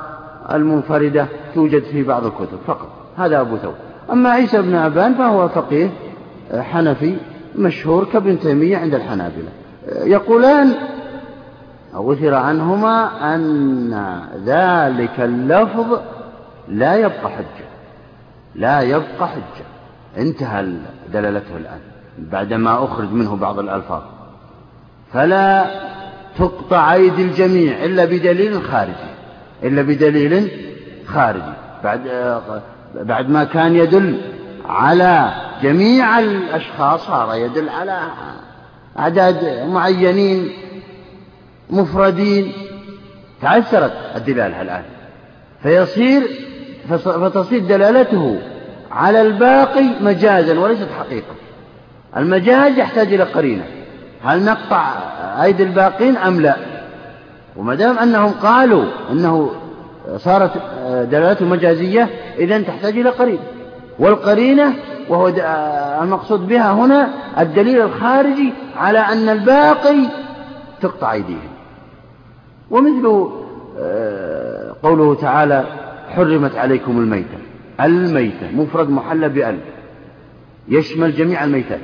[0.53, 3.75] المنفردة توجد في بعض الكتب فقط هذا أبو ثور.
[4.13, 5.91] أما عيسى بن أبان فهو فقيه
[6.55, 7.17] حنفي
[7.57, 9.49] مشهور كابن تيمية عند الحنابلة.
[9.89, 10.75] يقولان
[11.95, 13.95] أثر عنهما أن
[14.45, 15.99] ذلك اللفظ
[16.69, 17.62] لا يبقى حجة.
[18.55, 19.65] لا يبقى حجة.
[20.17, 20.73] انتهى
[21.13, 21.81] دلالته الآن
[22.19, 24.03] بعدما أخرج منه بعض الألفاظ.
[25.13, 25.67] فلا
[26.39, 29.13] تقطع أيدي الجميع إلا بدليل خارجي
[29.63, 30.51] إلا بدليل
[31.07, 31.53] خارجي.
[31.85, 32.01] بعد
[32.95, 34.21] بعد ما كان يدل
[34.69, 38.01] على جميع الأشخاص صار يدل على
[38.99, 40.53] أعداد معينين
[41.71, 42.53] مفردين.
[43.43, 44.83] تعثرت الدلالة الآن.
[45.63, 46.23] فيصير
[46.89, 48.39] فتصير دلالته
[48.93, 51.35] على الباقي مجازا وليست حقيقة.
[52.17, 53.65] المجاز يحتاج إلى قرينة.
[54.25, 54.85] هل نقطع
[55.43, 56.57] أيدي الباقين أم لا؟
[57.57, 59.51] وما دام أنهم قالوا أنه
[60.17, 60.51] صارت
[61.11, 63.43] دلالته مجازية إذا تحتاج إلى قرينة.
[63.99, 64.75] والقرينة
[65.09, 65.29] وهو
[66.03, 70.09] المقصود بها هنا الدليل الخارجي على أن الباقي
[70.81, 71.53] تقطع أيديهم.
[72.71, 73.29] ومثل
[73.81, 75.65] آه، قوله تعالى
[76.17, 77.39] حرمت عليكم الميتة.
[77.81, 79.59] الميتة مفرد محلى بأل
[80.69, 81.81] يشمل جميع الميتات.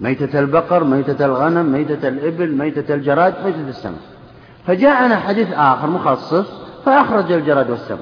[0.00, 3.98] ميتة البقر ميتة الغنم ميتة الإبل ميتة الجراد ميتة السمك.
[4.66, 6.46] فجاءنا حديث آخر مخصص
[6.86, 7.98] فأخرج الجراد والسمك.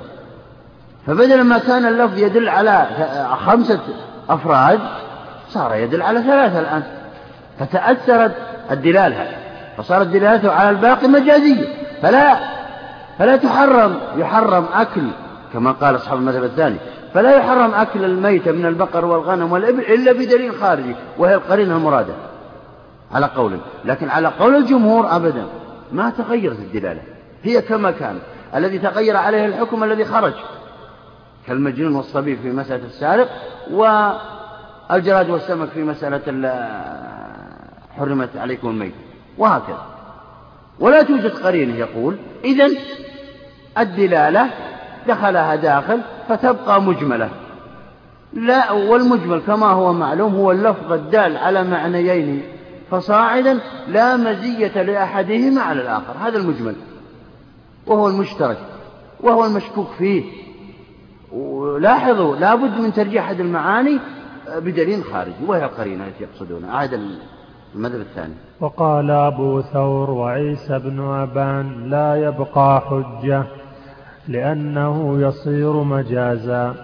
[1.07, 2.87] فبدل ما كان اللفظ يدل على
[3.47, 3.81] خمسة
[4.29, 4.81] أفراد
[5.49, 6.83] صار يدل على ثلاثة الآن.
[7.59, 8.35] فتأثرت
[8.71, 9.27] الدلالة.
[9.77, 11.65] فصارت دلالته على الباقي مجازية.
[12.03, 12.56] فلا
[13.19, 15.03] فلا تحرم يحرم أكل
[15.53, 16.77] كما قال أصحاب المذهب الثاني
[17.15, 22.15] فلا يحرم أكل الميت من البقر والغنم والإبل إلا بدليل خارجي وهي القرينة المرادة.
[23.13, 25.47] على قول لكن على قول الجمهور أبدا.
[25.93, 27.03] ما تغيرت الدلالة.
[27.43, 28.21] هي كما كانت.
[28.55, 30.33] الذي تغير عليه الحكم الذي خرج.
[31.47, 33.29] كالمجنون والصبي في مسألة السارق
[33.71, 36.23] والجراد والسمك في مسألة
[37.99, 38.95] حرمت عليكم الميت.
[39.39, 39.96] وهكذا.
[40.81, 42.69] ولا توجد قرينة يقول إذا
[43.79, 44.51] الدلالة
[45.09, 47.31] دخلها داخل فتبقى مجملة.
[48.33, 52.43] لا والمجمل كما هو معلوم هو اللفظ الدال على معنيين
[52.91, 56.75] فصاعدا لا مزية لأحدهما على الآخر هذا المجمل.
[57.87, 58.59] وهو المشترك
[59.21, 60.25] وهو المشكوك فيه.
[61.33, 63.99] ولاحظوا لابد من ترجيح أحد المعاني
[64.57, 66.85] بدليل خارجي وهي القرينة التي يقصدونها.
[66.85, 67.01] هذا
[67.77, 68.35] المذهب الثاني.
[68.61, 73.45] وقال أبو ثور وعيسى بن أبان لا يبقى حجة
[74.29, 76.75] لأنه يصير مجازا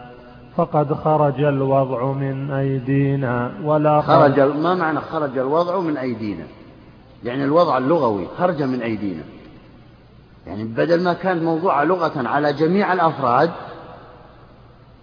[0.57, 6.45] فقد خرج الوضع من أيدينا ولا خرج ما معنى خرج الوضع من أيدينا؟
[7.25, 9.23] يعني الوضع اللغوي خرج من أيدينا.
[10.47, 13.51] يعني بدل ما كان موضوع لغة على جميع الأفراد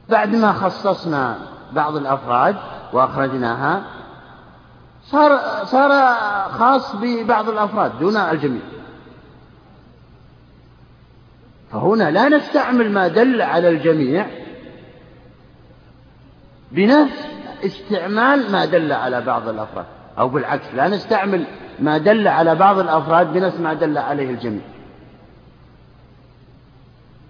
[0.09, 1.37] بعد ما خصصنا
[1.73, 2.55] بعض الأفراد
[2.93, 3.83] وأخرجناها
[5.11, 6.13] صار صار
[6.49, 8.61] خاص ببعض الأفراد دون الجميع.
[11.71, 14.25] فهنا لا نستعمل ما دل على الجميع
[16.71, 17.27] بنفس
[17.65, 19.85] استعمال ما دل على بعض الأفراد
[20.19, 21.45] أو بالعكس لا نستعمل
[21.79, 24.61] ما دل على بعض الأفراد بنفس ما دل عليه الجميع.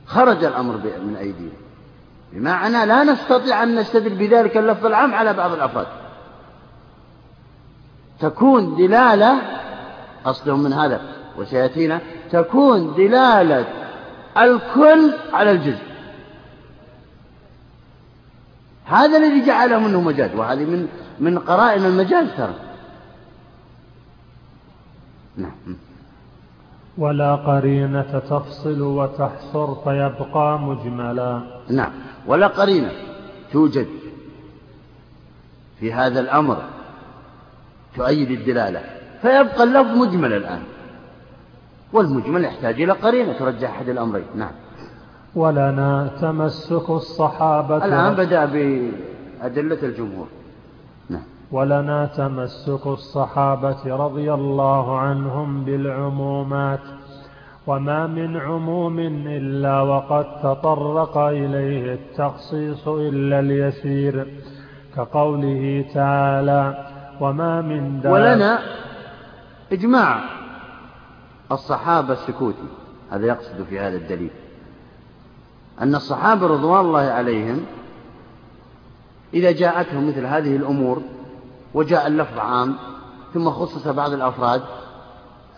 [0.05, 1.51] خرج الأمر من أيدينا.
[2.33, 5.87] بمعنى لا نستطيع أن نستدل بذلك اللفظ العام على بعض الأفراد.
[8.19, 9.41] تكون دلالة
[10.23, 11.01] قصدهم من هذا
[11.37, 12.01] وسيأتينا
[12.31, 13.65] تكون دلالة
[14.37, 15.89] الكل على الجزء.
[18.85, 20.87] هذا الذي جعله منه مجاز وهذه من
[21.19, 22.53] من قرائن المجاز ترى.
[25.37, 25.77] نعم.
[26.97, 31.41] ولا قرينة تفصل وتحصر فيبقى مجملا.
[31.69, 31.91] نعم.
[32.27, 32.91] ولا قرينة
[33.51, 33.87] توجد
[35.79, 36.78] في هذا الأمر.
[37.95, 38.81] تؤيد الدلالة
[39.21, 40.61] فيبقى اللفظ مجمل الآن.
[41.93, 44.25] والمجمل يحتاج إلى قرينة ترجح أحد الأمرين.
[44.35, 44.51] نعم.
[45.35, 47.85] ولنا تمسك الصحابة.
[47.85, 50.27] الآن بدأ بأدلة الجمهور.
[51.09, 51.23] نعم.
[51.51, 56.79] ولنا تمسك الصحابة رضي الله عنهم بالعمومات.
[57.67, 64.27] وما من عموم إلا وقد تطرق إليه التخصيص إلا اليسير
[64.95, 66.88] كقوله تعالى
[67.19, 68.59] وما من دار ولنا
[69.71, 70.23] إجماع
[71.51, 72.67] الصحابة السكوتي.
[73.11, 74.31] هذا يقصد في هذا الدليل.
[75.81, 77.65] أن الصحابة رضوان الله عليهم
[79.33, 81.01] إذا جاءتهم مثل هذه الأمور
[81.73, 82.75] وجاء اللفظ عام
[83.33, 84.61] ثم خصص بعض الأفراد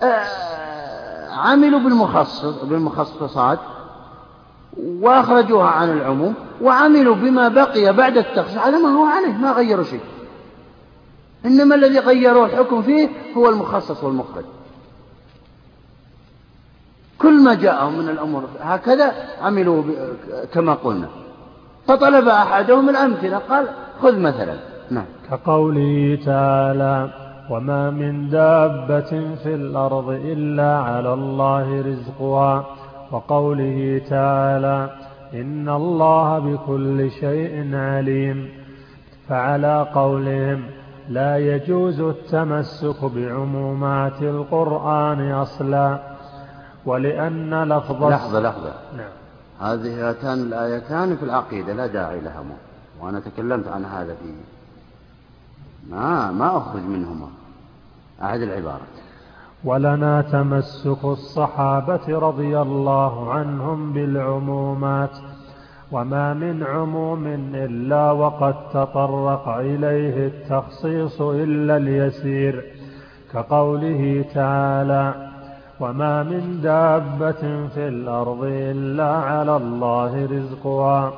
[0.01, 3.59] آه، عملوا بالمخصص بالمخصصات
[4.78, 8.57] وأخرجوها عن العموم وعملوا بما بقي بعد التخصيص.
[8.57, 10.01] على ما هو عليه ما غيروا شيء.
[11.46, 14.44] إنما الذي غيروا الحكم فيه هو المخصص والمخرج
[17.20, 19.84] كل ما جاءهم من الأمور هكذا عملوا
[20.54, 21.08] كما قلنا.
[21.88, 23.68] فطلب أحدهم الأمثلة قال
[24.02, 24.56] خذ مثلا.
[24.92, 25.06] نعم.
[25.30, 27.14] كقوله تعالى
[27.50, 32.66] وما من دابة في الأرض إلا على الله رزقها.
[33.12, 34.89] وقوله تعالى
[35.34, 38.50] إن الله بكل شيء عليم.
[39.30, 40.64] فعلى قولهم
[41.12, 45.99] لا يجوز التمسك بعمومات القرآن أصلا
[46.86, 48.74] ولأن لفظ لحظة لحظة.
[48.97, 49.12] نعم.
[49.59, 52.55] هذه هاتان الآيتان في العقيدة لا داعي لهما
[53.01, 54.34] وأنا تكلمت عن هذا في
[55.89, 57.28] ما ما أخرج منهما
[58.24, 58.95] أحد العبارات
[59.64, 65.18] ولنا تمسك الصحابة رضي الله عنهم بالعمومات
[65.92, 72.64] وما من عموم إلا وقد تطرق إليه التخصيص إلا اليسير
[73.34, 75.32] كقوله تعالى
[75.80, 81.14] وما من دابة في الأرض إلا على الله رزقها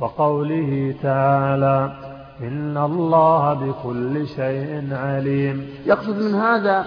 [0.00, 1.92] وقوله تعالى
[2.40, 6.84] إن الله بكل شيء عليم يقصد من هذا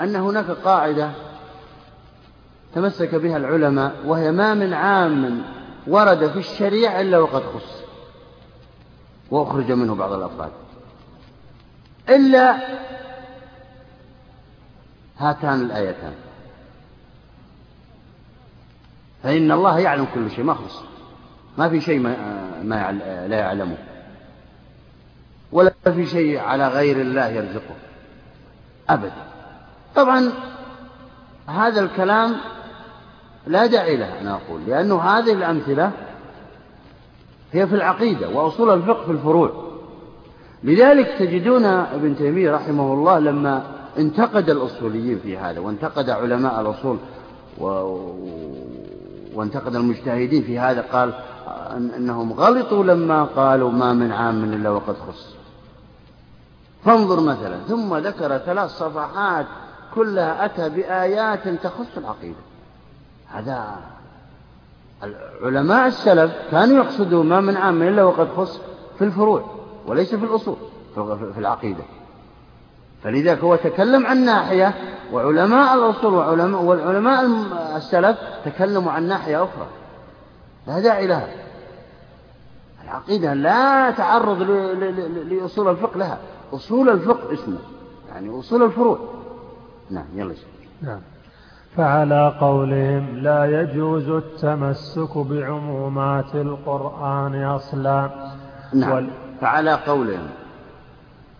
[0.00, 1.10] أن هناك قاعدة
[2.74, 5.42] تمسك بها العلماء وهي ما من عام
[5.88, 7.82] ورد في الشريعة إلا وقد خص.
[9.30, 10.50] وأخرج منه بعض الأفراد.
[12.08, 12.58] إلا
[15.18, 16.14] هاتان الآيتان.
[19.22, 20.82] فإن الله يعلم كل شيء ما خص.
[21.58, 22.16] ما في شيء ما,
[22.62, 22.92] ما
[23.28, 23.76] لا يعلمه.
[25.52, 27.74] ولا في شيء على غير الله يرزقه.
[28.88, 29.24] أبدا.
[29.94, 30.32] طبعا
[31.46, 32.36] هذا الكلام
[33.48, 35.92] لا داعي له أنا أقول لأنه هذه الأمثلة
[37.52, 39.68] هي في العقيدة وأصول الفقه في الفروع.
[40.64, 43.62] لذلك تجدون ابن تيمية رحمه الله لما
[43.98, 46.98] انتقد الأصوليين في هذا وانتقد علماء الأصول
[47.60, 47.64] و...
[49.34, 51.14] وانتقد المجتهدين في هذا قال
[51.96, 55.34] أنهم غلطوا لما قالوا ما من عام إلا وقد خص.
[56.84, 59.46] فانظر مثلا ثم ذكر ثلاث صفحات
[59.94, 62.47] كلها أتى بآيات تخص العقيدة.
[63.32, 63.76] هذا
[65.42, 68.60] علماء السلف كانوا يقصدون ما من عام إلا وقد خص
[68.98, 69.44] في الفروع
[69.86, 70.56] وليس في الأصول
[71.34, 71.82] في العقيدة.
[73.02, 74.74] فلذلك هو تكلم عن ناحية
[75.12, 77.26] وعلماء الأصول وعلماء والعلماء
[77.76, 79.66] السلف تكلموا عن ناحية أخرى.
[80.66, 81.28] لا داعي لها.
[82.84, 84.42] العقيدة لا تعرض
[85.30, 86.18] لأصول الفقه لها.
[86.52, 87.58] أصول الفقه اسمه
[88.08, 88.98] يعني أصول الفروع.
[89.90, 90.34] نعم يلا
[90.82, 91.00] نعم.
[91.76, 98.10] فعلى قولهم لا يجوز التمسك بعمومات القرآن أصلا.
[98.74, 98.92] نعم.
[98.92, 99.10] وال...
[99.40, 100.28] فعلى قولهم.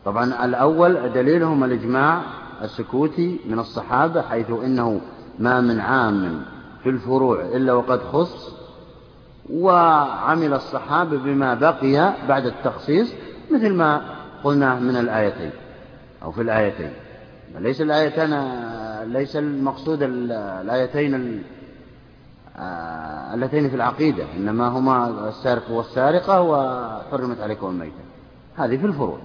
[0.04, 2.20] طبعا الأول دليلهم الإجماع
[2.62, 5.00] السكوتي من الصحابة حيث إنه
[5.38, 6.42] ما من عام
[6.82, 8.54] في الفروع إلا وقد خص
[9.50, 13.14] وعمل الصحابة بما بقي بعد التخصيص
[13.54, 14.00] مثل ما
[14.44, 15.50] قلنا من الآيتين
[16.22, 16.90] أو في الآيتين.
[17.54, 18.58] ليس الآيتان
[19.12, 21.42] ليس المقصود الآيتين
[23.34, 28.00] اللتين في العقيدة إنما هما السارق والسارقة وحرمت عليكم الميتة
[28.56, 29.18] هذه في الفروع.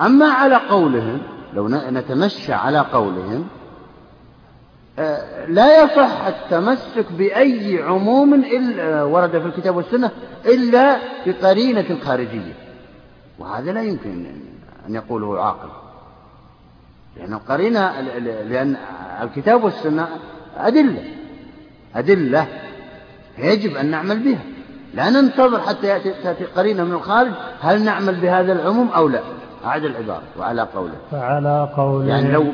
[0.00, 1.20] أما على قولهم
[1.54, 3.46] لو نتمشى على قولهم
[5.48, 10.10] لا يصح التمسك بأي عموم إلا ورد في الكتاب والسنة
[10.46, 12.54] إلا بقرينة خارجية.
[13.38, 14.26] وهذا لا يمكن.
[14.88, 15.68] أن يقوله عاقل.
[17.16, 18.00] لأن القرينة
[18.48, 18.76] لأن
[19.22, 20.08] الكتاب والسنة
[20.56, 21.04] أدلة.
[21.96, 22.46] أدلة
[23.38, 24.42] يجب أن نعمل بها.
[24.94, 29.20] لا ننتظر حتى يأتي تأتي قرينة من الخارج هل نعمل بهذا العموم أو لا.
[29.64, 30.94] أعد العبارة وعلى قوله.
[31.10, 32.44] فعلى قولهم يعني لو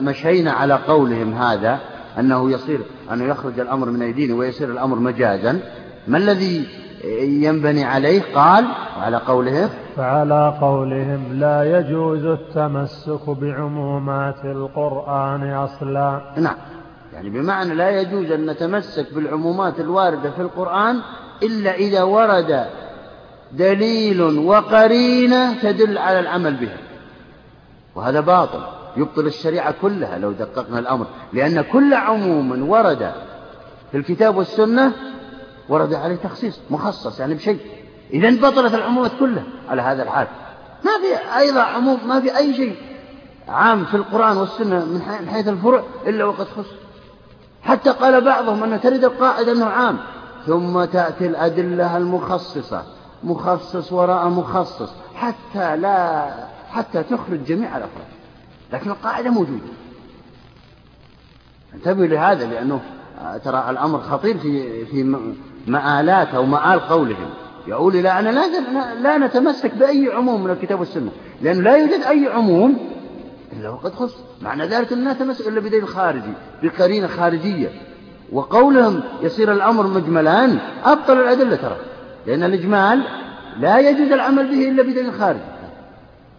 [0.00, 1.78] مشينا على قولهم هذا
[2.18, 2.80] أنه يصير
[3.12, 5.60] أنه يخرج الأمر من أيدينا ويصير الأمر مجازا
[6.08, 6.66] ما الذي
[7.04, 8.66] ينبني عليه قال
[8.98, 16.20] وعلى قولهم فعلى قولهم لا يجوز التمسك بعمومات القرآن أصلا.
[16.36, 16.56] نعم.
[17.12, 21.00] يعني بمعنى لا يجوز أن نتمسك بالعمومات الواردة في القرآن
[21.42, 22.66] إلا إذا ورد
[23.52, 26.78] دليل وقرينة تدل على العمل بها.
[27.94, 28.60] وهذا باطل.
[28.96, 31.06] يبطل الشريعة كلها لو دققنا الأمر.
[31.32, 33.12] لأن كل عموم ورد
[33.90, 34.92] في الكتاب والسنة
[35.68, 37.58] ورد عليه تخصيص مخصص يعني بشيء.
[38.12, 40.26] إذا بطلت العمومات كلها على هذا الحال.
[40.84, 42.76] ما في أيضا عموم ما في أي شيء
[43.48, 46.66] عام في القرآن والسنة من حيث الفروع إلا وقد خص.
[47.62, 49.98] حتى قال بعضهم أن ترد القاعدة أنه عام.
[50.46, 52.82] ثم تأتي الأدلة المخصصة.
[53.24, 54.90] مخصص وراء مخصص.
[55.14, 56.30] حتى لا
[56.70, 58.06] حتى تخرج جميع الأفراد
[58.72, 59.66] لكن القاعدة موجودة.
[61.74, 62.80] انتبهوا لهذا لأنه
[63.44, 65.02] ترى الأمر خطير في في
[65.68, 67.30] مآلات أو مآل قولهم.
[67.66, 71.10] يقول إلى أن لا, لا نتمسك بأي عموم من الكتاب والسنة
[71.42, 72.78] لأنه لا يوجد أي عموم
[73.52, 74.16] إلا وقد خص.
[74.42, 77.68] معنى ذلك أن لا نتمسك إلا بدليل خارجي بقرينة خارجية.
[78.32, 81.76] وقولهم يصير الأمر مجملان أبطل الأدلة ترى
[82.26, 83.02] لأن الإجمال
[83.58, 85.40] لا يجوز العمل به إلا بدليل خارجي.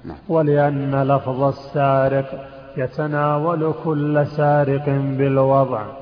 [0.05, 0.17] نعم.
[0.29, 5.98] ولأن لفظ السارق يتناول كل سارق بالوضع.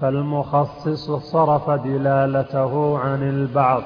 [0.00, 3.82] فالمخصص صرف دلالته عن البعض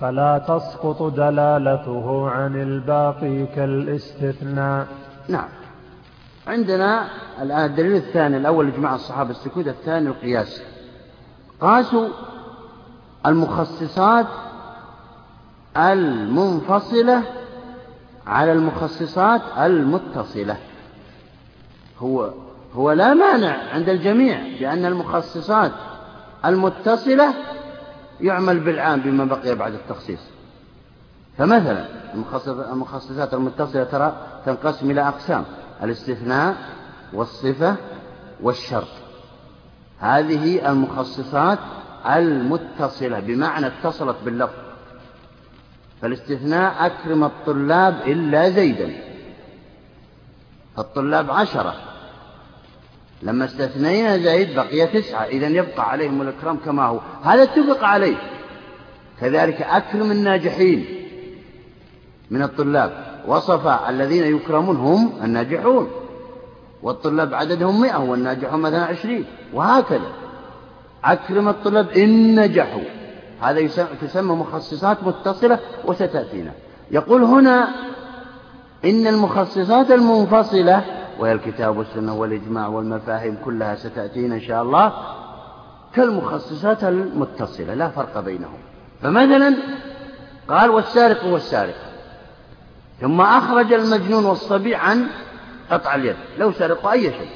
[0.00, 4.86] فلا تسقط دلالته عن الباقي كالاستثناء.
[5.28, 5.48] نعم.
[6.46, 7.08] عندنا
[7.42, 10.62] الآن الدليل الثاني الأول إجماع الصحابة السكوت الثاني القياس.
[11.60, 12.08] قاسوا
[13.26, 14.26] المخصصات
[15.76, 17.22] المنفصلة
[18.26, 20.56] على المخصصات المتصلة.
[21.98, 22.30] هو
[22.74, 25.72] هو لا مانع عند الجميع بأن المخصصات
[26.44, 27.34] المتصلة
[28.20, 30.20] يعمل بالعام بما بقي بعد التخصيص.
[31.38, 31.86] فمثلا
[32.72, 34.16] المخصصات المتصلة ترى
[34.46, 35.44] تنقسم إلى أقسام
[35.82, 36.56] الاستثناء
[37.12, 37.76] والصفة
[38.42, 38.88] والشرط.
[39.98, 41.58] هذه المخصصات
[42.06, 44.54] المتصلة بمعنى اتصلت باللفظ.
[46.02, 48.92] فالاستثناء أكرم الطلاب إلا زيدا.
[50.76, 51.74] فالطلاب عشرة.
[53.22, 57.00] لما استثنينا زيد بقي تسعة إذا يبقى عليهم الإكرام كما هو.
[57.22, 58.16] هذا اتفق عليه.
[59.20, 60.84] كذلك أكرم الناجحين
[62.30, 63.20] من الطلاب.
[63.26, 65.90] وصف الذين يكرمون هم الناجحون.
[66.82, 69.24] والطلاب عددهم مئة والناجحون مثلا عشرين.
[69.54, 70.12] وهكذا.
[71.04, 72.84] أكرم الطلاب إن نجحوا.
[73.40, 73.68] هذا
[74.02, 76.52] تسمى مخصصات متصلة وستأتينا.
[76.90, 77.68] يقول هنا
[78.84, 84.92] إن المخصصات المنفصلة وهي الكتاب والسنة والإجماع والمفاهيم كلها ستأتينا إن شاء الله
[85.94, 88.58] كالمخصصات المتصلة لا فرق بينهم.
[89.02, 89.56] فمثلا
[90.48, 91.74] قال والسارق والسارق
[93.00, 95.06] ثم أخرج المجنون والصبي عن
[95.70, 96.16] قطع اليد.
[96.38, 97.30] لو سرقوا أي شيء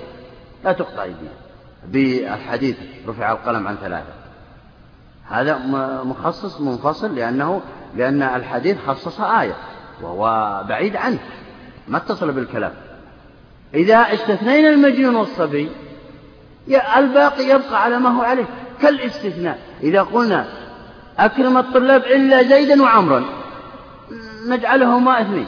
[0.64, 1.32] لا تقطع أيديه
[1.88, 2.76] بالحديث
[3.08, 4.12] رفع القلم عن ثلاثة.
[5.28, 5.58] هذا
[6.04, 7.60] مخصص منفصل لأنه
[7.96, 9.56] لأن الحديث خصص آية
[10.02, 11.18] وهو بعيد عنه
[11.88, 12.72] ما اتصل بالكلام.
[13.74, 15.68] إذا استثنينا المجنون والصبي
[16.96, 18.44] الباقي يبقى على ما هو عليه
[18.82, 19.58] كالاستثناء.
[19.82, 20.44] إذا قلنا
[21.18, 23.24] أكرم الطلاب إلا زيدا وعمرا
[24.48, 25.46] نجعلهما اثنين.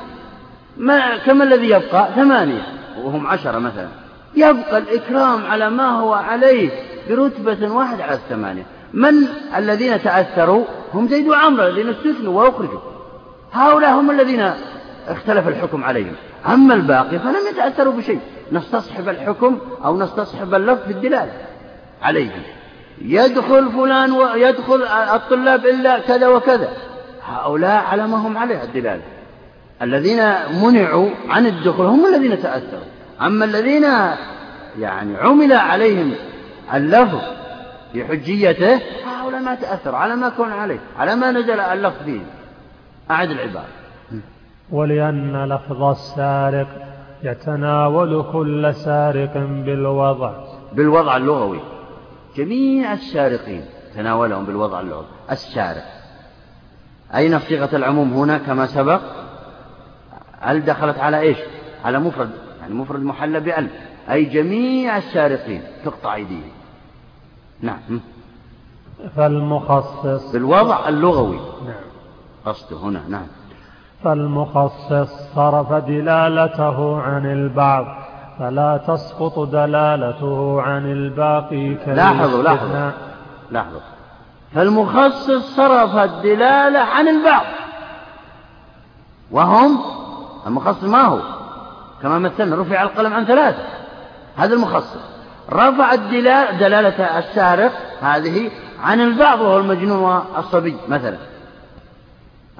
[0.76, 2.62] ما كم الذي يبقى؟ ثمانية.
[3.02, 3.88] وهم عشرة مثلا.
[4.34, 6.70] يبقى الإكرام على ما هو عليه
[7.08, 8.66] برتبة واحدة على الثمانية.
[8.92, 9.14] من
[9.56, 10.64] الذين تأثروا؟
[10.94, 12.80] هم زيد وعمرو الذين استثنوا وأخرجوا.
[13.52, 14.52] هؤلاء هم الذين
[15.08, 16.12] اختلف الحكم عليهم.
[16.48, 18.20] أما الباقي فلم يتأثروا بشيء.
[18.52, 21.32] نستصحب الحكم أو نستصحب اللفظ في الدلالة
[22.02, 22.42] عليهم.
[23.02, 24.82] يدخل فلان ويدخل
[25.14, 26.68] الطلاب إلا كذا وكذا.
[27.28, 29.02] هؤلاء على ما هم عليه الدلالة.
[29.82, 32.84] الذين منعوا عن الدخول هم الذين تأثروا.
[33.20, 33.84] أما الذين
[34.78, 36.14] يعني عمل عليهم
[36.74, 37.20] اللفظ
[37.92, 42.20] في حجيته هؤلاء ما تأثروا على ما كون عليه على ما نزل اللفظ فيه.
[43.10, 43.66] أعد العبارة.
[44.70, 46.66] ولأن لفظ السارق
[47.22, 50.32] يتناول كل سارق بالوضع.
[50.72, 51.60] بالوضع اللغوي.
[52.36, 53.64] جميع السارقين
[53.94, 55.04] تناولهم بالوضع اللغوي.
[55.30, 55.84] السارق.
[57.14, 59.00] أين صيغة العموم هنا كما سبق؟
[60.40, 61.38] هل دخلت على إيش؟
[61.84, 63.68] على مفرد يعني مفرد محلى بأل
[64.10, 65.62] أي جميع السارقين.
[65.84, 66.50] تقطع أيديهم.
[67.60, 68.00] نعم.
[69.16, 70.32] فالمخصص.
[70.32, 71.36] بالوضع اللغوي.
[71.66, 71.84] نعم.
[72.46, 73.02] قصده هنا.
[73.08, 73.26] نعم.
[74.04, 77.86] فالمخصص صرف دلالته عن البعض.
[78.38, 82.90] فلا تسقط دلالته عن الباقي لاحظوا لاحظوا
[83.50, 83.80] لاحظوا.
[84.54, 87.44] فالمخصص صرف الدلالة عن البعض.
[89.30, 89.78] وهم؟
[90.46, 91.18] المخصص ما هو؟
[92.02, 93.62] كما مثلنا رفع القلم عن ثلاثة.
[94.36, 95.00] هذا المخصص.
[95.52, 98.50] رفع الدلالة دلالة السارق هذه
[98.82, 101.16] عن البعض وهو المجنون والصبي مثلا.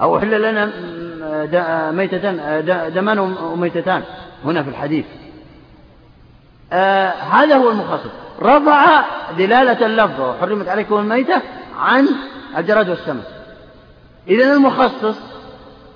[0.03, 0.73] أو حل لنا
[1.93, 2.65] ميتتان
[2.95, 4.03] دمان وميتتان
[4.45, 5.05] هنا في الحديث.
[6.73, 8.11] آه هذا هو المخصص
[8.43, 9.05] رفع
[9.39, 11.43] دلالة اللفظ وحرمت عليكم الميتة
[11.79, 12.09] عن
[12.59, 13.25] الجراد والسمك
[14.29, 15.17] إذا المخصص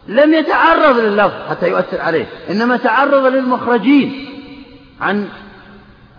[0.08, 4.26] لم يتعرض لللفظ حتى يؤثر عليه إنما تعرض للمخرجين
[5.00, 5.28] عن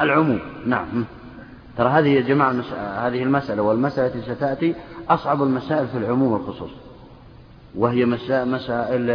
[0.01, 0.39] العموم.
[0.65, 1.05] نعم.
[1.77, 2.55] ترى هذه يا جماعة
[3.07, 4.75] هذه المسألة والمسألة التي ستأتي
[5.09, 6.69] أصعب المسائل في العموم والخصوص.
[7.75, 9.11] وهي مسائل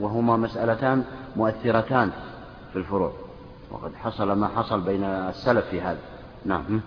[0.00, 1.04] وهما مسألتان
[1.36, 2.10] مؤثرتان
[2.72, 3.12] في الفروع.
[3.70, 5.98] وقد حصل ما حصل بين السلف في هذا.
[6.44, 6.80] نعم.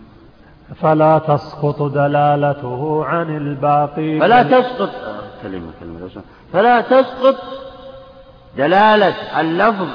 [0.82, 4.90] فلا تسقط دلالته عن الباقي فلا تسقط
[5.44, 6.10] كلمة كلمة
[6.54, 7.36] فلا تسقط
[8.58, 9.88] دلالة اللفظ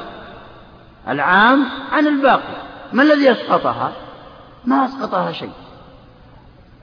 [1.09, 2.57] العام عن الباقي.
[2.93, 3.93] ما الذي يسقطها
[4.65, 5.53] ما أسقطها شيء.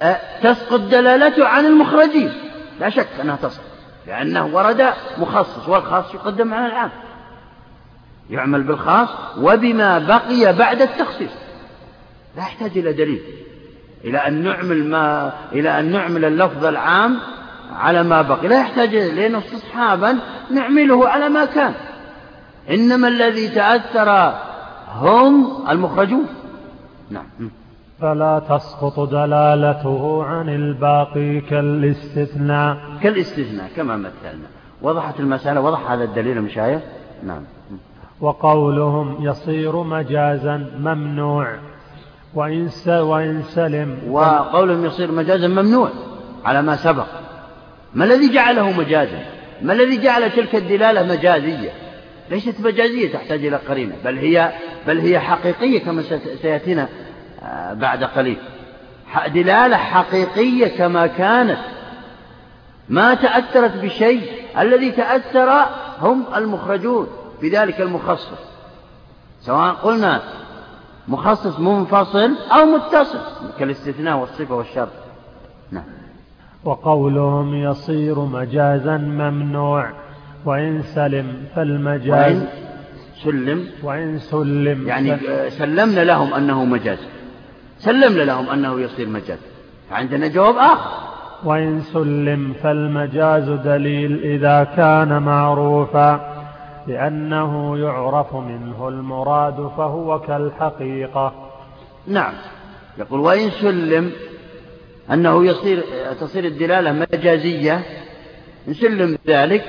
[0.02, 2.34] أه تسقط دلالته عن المخرجين.
[2.80, 3.70] لا شك أنها تسقط.
[4.08, 6.91] لأنه ورد مخصص والخاص يقدم على العام
[8.30, 11.32] يعمل بالخاص وبما بقي بعد التخصيص.
[12.36, 13.22] لا يحتاج إلى دليل.
[14.04, 17.20] إلى أن نعمل ما إلى أن نعمل اللفظ العام
[17.76, 18.47] على ما بقي.
[18.47, 20.20] لا يحتاج لأن استصحابا
[20.52, 21.74] نعمله على ما كان.
[22.70, 24.34] إنما الذي تأثر
[24.95, 26.28] هم المخرجون.
[27.10, 27.52] نعم.
[28.02, 32.78] فلا تسقط دلالته عن الباقي كالاستثناء.
[33.04, 34.47] كالاستثناء كما مثلنا.
[34.82, 36.82] وضحت المسألة وضح هذا الدليل المشايخ
[37.24, 37.43] نعم.
[38.22, 41.56] وقولهم يصير مجازا ممنوع.
[42.34, 43.97] وإن وإن سلم.
[44.10, 45.89] وقولهم يصير مجازا ممنوع
[46.45, 47.08] على ما سبق.
[47.93, 49.20] ما الذي جعله مجازا؟
[49.62, 51.72] ما الذي جعل تلك الدلالة مجازية؟
[52.32, 54.52] ليست مجازية تحتاج إلى قرينة بل هي
[54.88, 56.04] بل هي حقيقية كما
[56.41, 56.89] سيأتينا
[57.74, 58.38] بعد قليل.
[59.28, 61.60] دلالة حقيقية كما كانت.
[62.89, 64.22] ما تأثرت بشيء.
[64.60, 65.66] الذي تأثر
[66.00, 67.08] هم المخرجون
[67.42, 68.52] بذلك المخصص.
[69.42, 70.22] سواء قلنا
[71.08, 73.20] مخصص منفصل أو متصل
[73.60, 74.92] كالاستثناء والصفة والشرط.
[75.72, 75.84] نعم.
[76.64, 79.92] وقولهم يصير مجازا ممنوع.
[80.46, 82.36] وإن سلم فالمجاز.
[82.36, 82.48] وإن
[83.24, 85.18] سلم وإن سلم يعني
[85.50, 87.00] سلمنا لهم أنه مجاز.
[87.84, 89.40] سلمنا لهم أنه يصير مجاز.
[89.90, 91.12] فعندنا جواب آخر.
[91.44, 96.32] وإن سلم فالمجاز دليل إذا كان معروفا
[96.88, 101.34] لأنه يعرف منه المراد فهو كالحقيقة.
[102.08, 102.34] نعم.
[102.98, 104.12] يقول وإن سلم
[105.12, 105.84] أنه يصير
[106.20, 107.82] تصير الدلالة مجازية
[108.68, 109.64] نسلم ذلك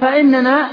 [0.00, 0.68] فإننا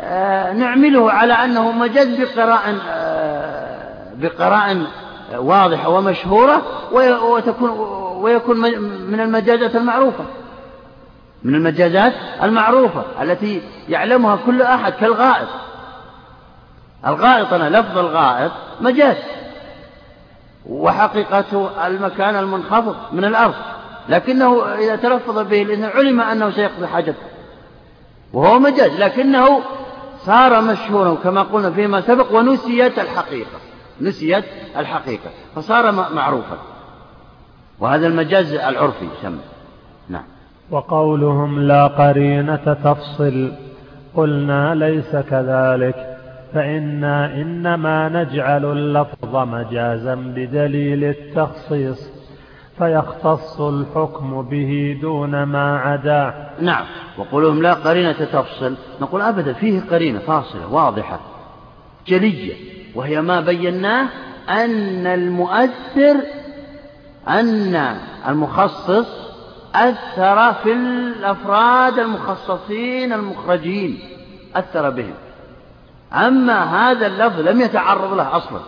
[0.00, 4.86] آه، نعمله على أنه مجاز بقراء آه، بقراء
[5.34, 6.62] واضحة ومشهورة
[7.22, 7.70] وتكون
[8.20, 8.56] ويكون
[9.10, 10.24] من المجازات المعروفة.
[11.42, 12.12] من المجازات
[12.42, 15.48] المعروفة التي يعلمها كل أحد كالغائط.
[17.06, 19.16] الغائط أنا لفظ الغائط مجاز.
[20.66, 23.54] وحقيقته المكان المنخفض من الأرض.
[24.08, 27.26] لكنه إذا تلفظ به الإنسان علم أنه سيقضي حاجته.
[28.32, 29.00] وهو مجاز.
[29.00, 29.60] لكنه
[30.26, 33.58] صار مشهورا كما قلنا فيما سبق ونسيت الحقيقة.
[34.00, 34.44] نسيت
[34.76, 36.58] الحقيقة فصار معروفا.
[37.80, 39.40] وهذا المجاز العرفي يسمى.
[40.08, 40.24] نعم.
[40.70, 43.52] وقولهم لا قرينة تفصل
[44.14, 46.16] قلنا ليس كذلك
[46.54, 52.10] فإنا إنما نجعل اللفظ مجازا بدليل التخصيص
[52.78, 56.84] فيختص الحكم به دون ما عداه نعم.
[57.18, 61.20] وقولهم لا قرينة تفصل نقول أبدا فيه قرينة فاصلة واضحة
[62.06, 62.75] جلية.
[62.96, 64.08] وهي ما بيناه
[64.48, 66.16] أن المؤثر
[67.28, 67.96] أن
[68.28, 69.06] المخصص
[69.74, 73.98] أثر في الأفراد المخصصين المخرجين
[74.56, 75.14] أثر بهم.
[76.12, 78.60] أما هذا اللفظ لم يتعرض له أصلا.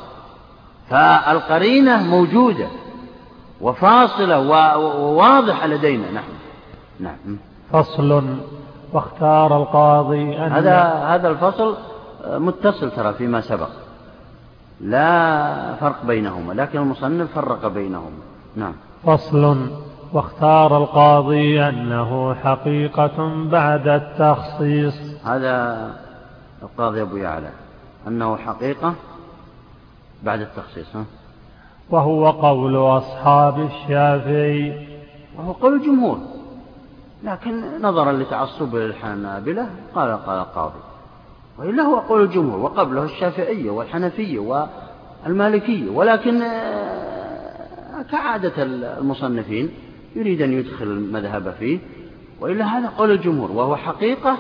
[0.91, 2.67] فالقرينة موجودة
[3.61, 4.39] وفاصلة
[4.79, 6.33] وواضحة لدينا نحن.
[7.01, 7.39] نعم.
[7.73, 8.23] فصل
[8.93, 11.77] واختار القاضي أن هذا هذا الفصل
[12.27, 13.69] متصل ترى فيما سبق.
[14.81, 18.19] لا فرق بينهما لكن المصنف فرق بينهما.
[18.57, 18.75] نعم.
[19.05, 19.71] فصل.
[20.13, 25.25] واختار القاضي أنه حقيقة بعد التخصيص.
[25.25, 25.91] هذا
[26.63, 27.51] القاضي أبو يعلى.
[28.09, 28.95] أنه حقيقة
[30.23, 31.05] بعد التخصيص ها؟
[31.91, 34.89] وهو قول أصحاب الشافعي.
[35.39, 36.19] وهو قول الجمهور.
[37.25, 40.88] لكن نظرا لتعصب الحنابلة قال قال القاضي
[41.59, 44.69] وإلا هو قول الجمهور وقبله الشافعية والحنفية
[45.27, 49.71] والمالكية ولكن آه، كعادة المصنفين
[50.17, 51.79] يريد أن يدخل المذهب فيه
[52.41, 54.37] وإلا هذا قول الجمهور وهو حقيقة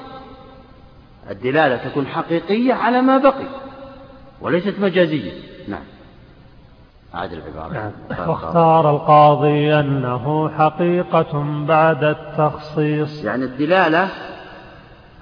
[1.30, 3.46] الدلالة تكون حقيقية على ما بقي
[4.40, 5.32] وليست مجازية.
[5.68, 5.82] نعم.
[7.14, 7.72] أعد العبارة.
[7.72, 8.28] نعم.
[8.28, 13.24] واختار القاضي أنه حقيقة بعد التخصيص.
[13.24, 14.08] يعني الدلالة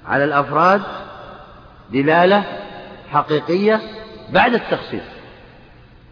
[0.07, 0.81] على الأفراد
[1.91, 2.43] دلالة
[3.11, 3.81] حقيقية
[4.33, 5.03] بعد التخصيص.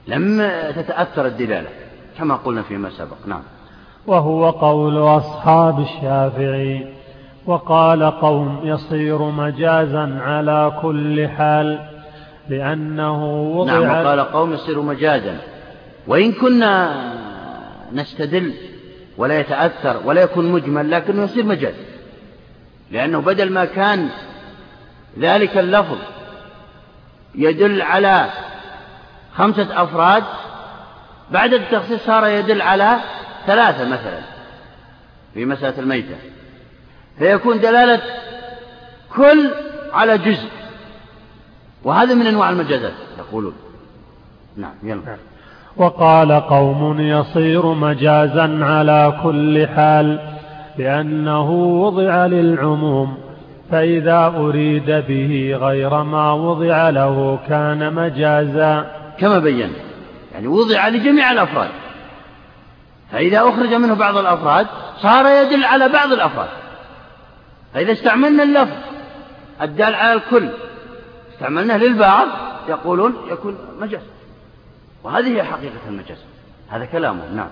[0.08, 1.70] لم تتأثر الدلالة
[2.18, 3.18] كما قلنا فيما سبق.
[3.28, 3.44] نعم.
[4.08, 6.94] وهو قول أصحاب الشافعي
[7.46, 11.80] وقال قوم يصير مجازا على كل حال
[12.50, 15.38] لأنه وضع نعم وقال قوم يصير مجازا.
[16.08, 16.96] وإن كنا
[17.94, 18.54] نستدل
[19.18, 21.76] ولا يتأثر ولا يكون مجمل لكنه يصير مجاز.
[22.92, 24.10] لأنه بدل ما كان
[25.20, 25.98] ذلك اللفظ
[27.36, 28.30] يدل على
[29.36, 30.24] خمسة أفراد.
[31.32, 32.98] بعد التخصيص صار يدل على
[33.48, 34.20] ثلاثة مثلا
[35.34, 36.16] في مسألة الميتة.
[37.20, 38.02] فيكون دلالة
[39.16, 39.52] كل
[39.94, 40.50] على جزء.
[41.84, 43.54] وهذا من أنواع المجازات يقولون.
[44.58, 45.02] نعم يلا.
[45.06, 45.18] نعم.
[45.78, 50.36] وقال قوم يصير مجازا على كل حال
[50.78, 53.25] لأنه وضع للعموم
[53.72, 58.92] فإذا أريد به غير ما وضع له كان مجازا.
[59.20, 59.74] كما بينا
[60.34, 61.70] يعني وضع لجميع الأفراد.
[63.12, 64.68] فإذا أخرج منه بعض الأفراد
[65.02, 66.50] صار يدل على بعض الأفراد.
[67.74, 68.78] فإذا استعملنا اللفظ
[69.62, 70.50] الدال على الكل
[71.34, 72.28] استعملناه للبعض
[72.70, 74.02] يقولون يكون مجاز.
[75.04, 76.18] وهذه هي حقيقة المجاز.
[76.70, 77.50] هذا كلامه نعم.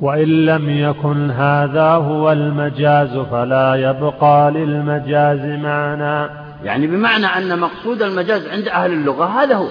[0.00, 6.30] وإن لم يكن هذا هو المجاز فلا يبقى للمجاز معنى.
[6.64, 9.68] يعني بمعنى أن مقصود المجاز عند أهل اللغة هذا هو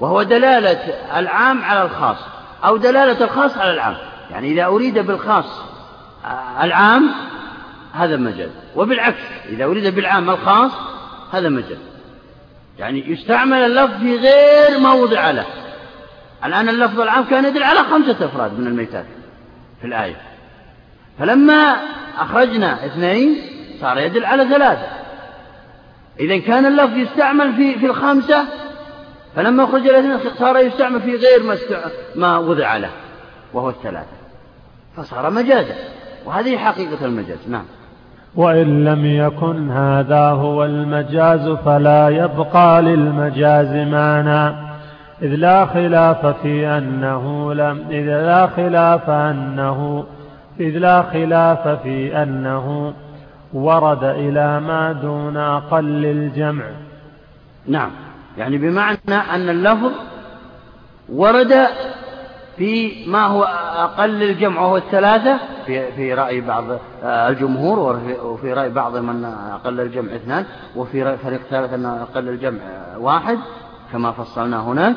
[0.00, 0.78] وهو دلالة
[1.16, 2.16] العام على الخاص
[2.64, 3.96] أو دلالة الخاص على العام.
[4.30, 5.62] يعني إذا أريد بالخاص
[6.62, 7.10] العام
[7.92, 10.72] هذا مجاز وبالعكس إذا أريد بالعام الخاص
[11.32, 11.78] هذا مجاز.
[12.78, 15.44] يعني يستعمل اللفظ في غير ما وضع له.
[16.44, 19.04] الآن اللفظ العام كان يدل على خمسة أفراد من الميتات
[19.80, 20.16] في الآية.
[21.18, 21.76] فلما
[22.18, 23.36] أخرجنا اثنين
[23.80, 24.86] صار يدل على ثلاثة.
[26.20, 28.44] إذا كان اللفظ يستعمل في في الخمسة
[29.36, 31.56] فلما أخرج الاثنين صار يستعمل في غير ما,
[32.16, 32.90] ما وضع له
[33.52, 34.16] وهو الثلاثة.
[34.96, 35.74] فصار مجازا.
[36.24, 37.38] وهذه حقيقة المجاز.
[37.48, 37.64] نعم.
[38.34, 44.63] وإن لم يكن هذا هو المجاز فلا يبقى للمجاز معنى.
[45.24, 50.04] إذ لا خلاف في أنه لم إذ لا خلاف أنه
[50.60, 52.94] إذ لا خلاف في أنه
[53.52, 56.64] ورد إلى ما دون أقل الجمع.
[57.66, 57.90] نعم.
[58.38, 59.92] يعني بمعنى أن اللفظ
[61.08, 61.66] ورد
[62.56, 63.42] في ما هو
[63.76, 66.64] أقل الجمع وهو الثلاثة في, في رأي بعض
[67.02, 70.44] الجمهور وفي رأي بعضهم أن أقل الجمع اثنان
[70.76, 72.60] وفي رأي فريق ثالث أن أقل الجمع
[72.98, 73.38] واحد.
[73.94, 74.96] كما فصلنا هناك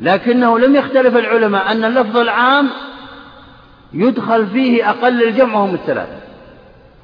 [0.00, 2.68] لكنه لم يختلف العلماء أن اللفظ العام
[3.92, 6.18] يدخل فيه أقل الجمع وهم الثلاثة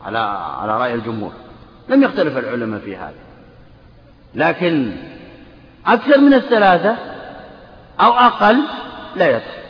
[0.07, 0.19] على
[0.61, 1.33] على رأي الجمهور.
[1.89, 3.15] لم يختلف العلماء في هذا.
[4.35, 4.93] لكن
[5.87, 6.97] أكثر من الثلاثة
[8.01, 8.61] أو أقل
[9.17, 9.65] لا يدخل.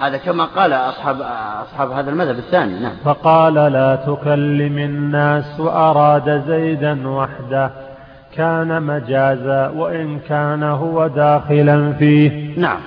[0.00, 1.22] هذا كما قال أصحاب
[1.66, 2.96] أصحاب هذا المذهب الثاني نعم.
[3.04, 7.89] فقال لا تكلم الناس وأراد زيدا وحده.
[8.36, 12.58] كان مجازا وإن كان هو داخلا فيه.
[12.58, 12.80] نعم.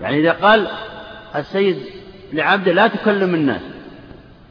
[0.00, 0.68] يعني إذا قال
[1.36, 1.76] السيد
[2.32, 3.60] لعبده لا تكلم الناس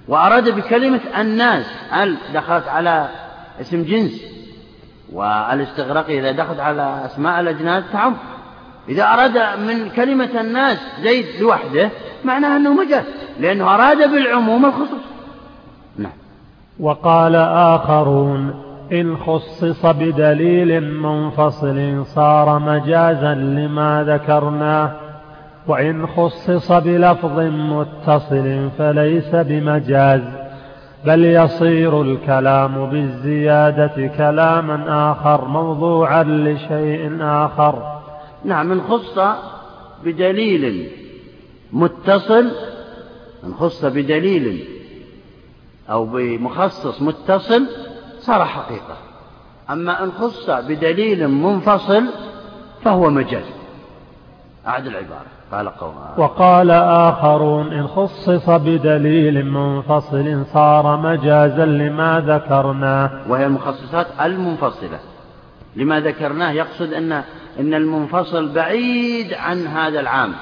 [0.07, 3.07] وأراد بكلمة الناس هل دخلت على
[3.61, 4.23] اسم جنس؟
[5.13, 8.15] والاستغراق إذا دخلت على أسماء الأجناس تعم.
[8.89, 11.89] إذا أراد من كلمة الناس زيد لوحده
[12.23, 13.03] معناه أنه مجاز
[13.39, 15.01] لأنه أراد بالعموم الخصوص.
[15.97, 16.11] نعم.
[16.79, 24.91] وقال آخرون إن خصص بدليل منفصل صار مجازا لما ذكرناه
[25.67, 30.21] وإن خصص بلفظ متصل فليس بمجاز
[31.05, 37.99] بل يصير الكلام بالزيادة كلاما آخر موضوعا لشيء آخر.
[38.45, 39.19] نعم إن خص
[40.05, 40.89] بدليل
[41.73, 42.51] متصل
[43.43, 44.63] إن خص بدليل
[45.89, 47.65] أو بمخصص متصل
[48.19, 48.97] صار حقيقة.
[49.69, 52.05] أما إن خص بدليل منفصل
[52.83, 53.45] فهو مجاز.
[54.67, 55.25] أعد العبارة.
[55.51, 64.99] قال قوم وقال آخرون إن خصص بدليل منفصل صار مجازا لما ذكرناه وهي المخصصات المنفصلة.
[65.75, 67.11] لما ذكرناه يقصد أن
[67.59, 70.33] أن المنفصل بعيد عن هذا العام.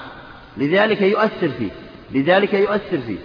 [0.57, 1.71] لذلك يؤثر فيه.
[2.11, 3.17] لذلك يؤثر فيه.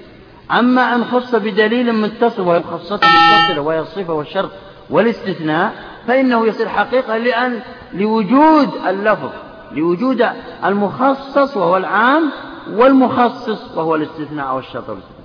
[0.58, 4.50] أما أن خص بدليل متصل وهي الخصة المتصلة وهي الصفة والشرط
[4.90, 5.72] والاستثناء
[6.08, 7.60] فإنه يصير حقيقة لأن
[7.94, 9.30] لوجود اللفظ
[9.72, 10.26] لوجود
[10.64, 12.30] المخصص وهو العام
[12.70, 15.22] والمخصص وهو الاستثناء أو الشرط والاستثناء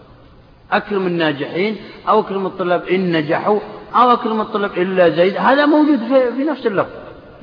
[0.72, 1.76] أكرم الناجحين
[2.10, 3.60] أو أكرم الطلاب إن نجحوا
[3.96, 6.00] أو أكرم الطلاب إلا زيد هذا موجود
[6.38, 6.90] في نفس اللفظ.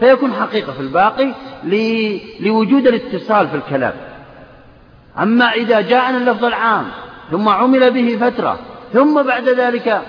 [0.00, 1.34] فيكون حقيقة في الباقي
[2.40, 3.92] لوجود الاتصال في الكلام.
[5.18, 6.84] أما إذا جاءنا اللفظ العام
[7.30, 8.58] ثم عمل به فترة.
[8.92, 10.02] ثم بعد ذلك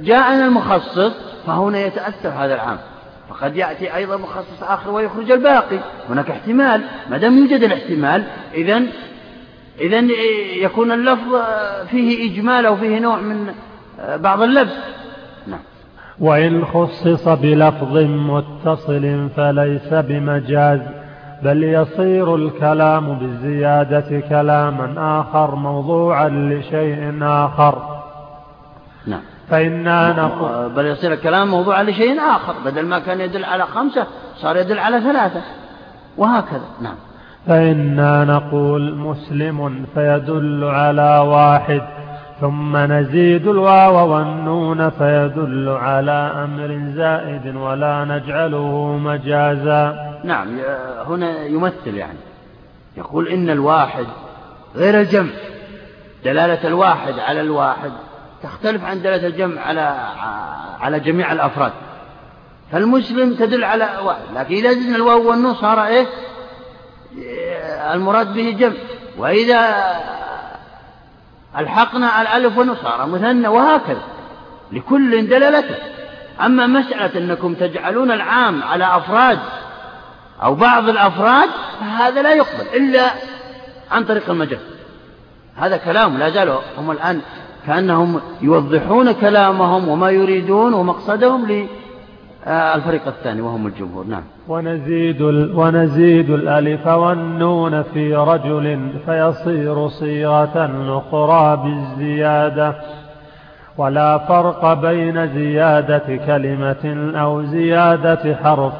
[0.00, 1.12] جاءنا المخصص
[1.46, 2.78] فهنا يتأثر هذا العام.
[3.28, 5.78] فقد يأتي أيضا مخصص آخر ويخرج الباقي.
[6.10, 6.80] هناك احتمال.
[7.10, 8.24] ما دام يوجد الاحتمال
[8.54, 8.82] إذا
[9.80, 10.00] إذا
[10.56, 11.36] يكون اللفظ
[11.90, 13.54] فيه إجمال أو فيه نوع من
[14.16, 14.76] بعض اللبس.
[15.46, 15.60] نعم.
[16.20, 20.80] وإن خصص بلفظ متصل فليس بمجاز.
[21.42, 28.00] بل يصير الكلام بالزيادة كلاما آخر موضوعا لشيء آخر.
[29.06, 29.20] نعم.
[29.50, 32.54] فإنا نقول بل يصير الكلام موضوعا لشيء آخر.
[32.64, 34.06] بدل ما كان يدل على خمسة
[34.36, 35.40] صار يدل على ثلاثة.
[36.16, 36.66] وهكذا.
[36.80, 36.96] نعم.
[37.46, 41.82] فإنا نقول مسلم فيدل على واحد.
[42.40, 50.12] ثم نزيد الواو والنون فيدل على أمر زائد ولا نجعله مجازا.
[50.24, 50.60] نعم
[51.06, 52.18] هنا يمثل يعني.
[52.96, 54.06] يقول إن الواحد
[54.76, 55.30] غير الجمع.
[56.24, 57.92] دلالة الواحد على الواحد
[58.42, 59.96] تختلف عن دلالة الجمع على
[60.80, 61.72] على جميع الأفراد.
[62.72, 66.06] فالمسلم تدل على واحد لكن إذا زدنا الواو والنون صار إيه؟
[67.94, 68.76] المراد به جمع.
[69.18, 69.60] وإذا
[71.58, 74.02] ألحقنا الألف صار مثنى وهكذا
[74.72, 75.76] لكل دلالته.
[76.40, 79.38] أما مسألة أنكم تجعلون العام على أفراد
[80.42, 81.48] أو بعض الأفراد
[81.80, 83.10] فهذا لا يقبل إلا
[83.90, 84.60] عن طريق المجاز.
[85.56, 87.20] هذا كلام لا زالوا هم الآن
[87.66, 91.46] كأنهم يوضحون كلامهم وما يريدون ومقصدهم
[92.46, 94.22] الفريق الثاني وهم الجمهور نعم.
[94.48, 95.22] ونزيد,
[95.54, 102.74] ونزيد الألف والنون في رجل فيصير صيغة أخرى بالزيادة.
[103.78, 108.72] ولا فرق بين زيادة كلمة أو زيادة حرف.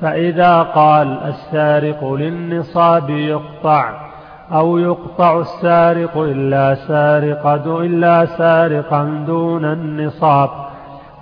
[0.00, 4.10] فإذا قال السارق للنصاب يقطع
[4.52, 10.50] أو يقطع السارق إلا سارق إلا سارقا دون النصاب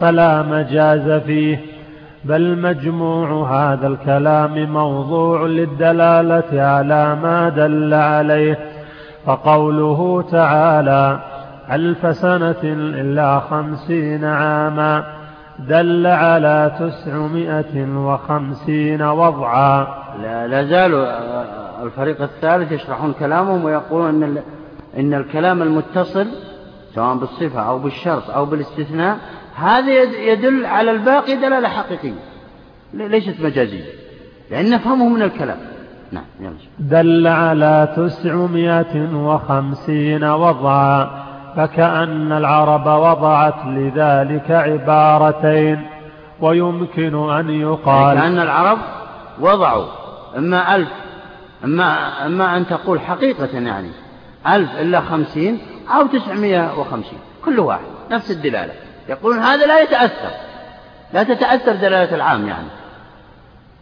[0.01, 1.78] فلا مجاز فيه.
[2.25, 8.59] بل مجموع هذا الكلام موضوع للدلالة على ما دل عليه.
[9.27, 11.21] فقوله تعالى
[11.71, 15.05] ألف سنة إلا خمسين عاما
[15.59, 19.87] دل على تسعمائة وخمسين وضعا.
[20.23, 21.07] لا, لا زالوا
[21.83, 24.43] الفريق الثالث يشرحون كلامهم ويقولون أن,
[24.99, 26.27] إن الكلام المتصل
[26.95, 29.19] سواء بالصفة أو بالشرط أو بالاستثناء
[29.59, 32.13] هذا يدل على الباقي دلالة حقيقية.
[32.95, 33.85] ليست مجازية.
[34.51, 35.59] لأن نفهمه من الكلام.
[36.13, 36.25] نعم
[36.79, 41.11] دل على تسعمائة وخمسين وضعا
[41.57, 45.87] فكأن العرب وضعت لذلك عبارتين
[46.41, 48.79] ويمكن أن يقال كأن العرب
[49.41, 49.87] وضعوا.
[50.37, 50.89] إما ألف
[51.65, 53.91] إما, إما أن تقول حقيقة يعني
[54.47, 55.59] ألف إلا خمسين
[55.97, 58.88] أو تسعمائة وخمسين كل واحد نفس الدلالة.
[59.09, 60.31] يقولون هذا لا يتأثر.
[61.13, 62.69] لا تتأثر دلالة العام يعني.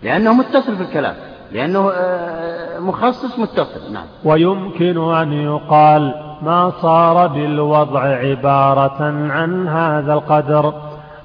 [0.03, 1.15] لأنه متصل في الكلام
[1.53, 3.93] لأنه آه، مخصص متصل.
[3.93, 4.05] نعم.
[4.25, 9.03] ويمكن أن يقال ما صار بالوضع عبارة
[9.33, 10.75] عن هذا القدر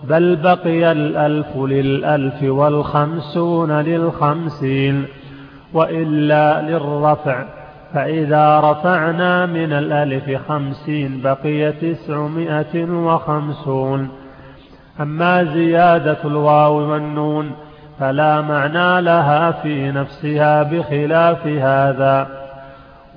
[0.04, 5.06] بل بقي الألف للألف والخمسون للخمسين
[5.74, 7.61] وإلا للرفع.
[7.94, 14.10] فإذا رفعنا من الألف خمسين بقي تسعمائة وخمسون
[15.00, 17.52] أما زيادة الواو والنون
[18.00, 22.28] فلا معنى لها في نفسها بخلاف هذا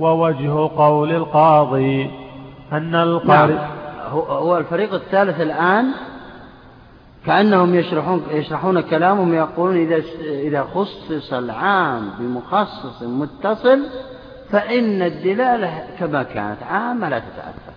[0.01, 2.11] ووجه قول القاضي
[2.73, 3.71] أن القارئ نعم.
[4.13, 5.87] هو الفريق الثالث الآن
[7.27, 13.79] كأنهم يشرحون, يشرحون كلامهم يقولون إذا, إذا خصص العام بمخصص متصل
[14.55, 17.75] فإن الدلالة كما كانت عامة لا تتأثر.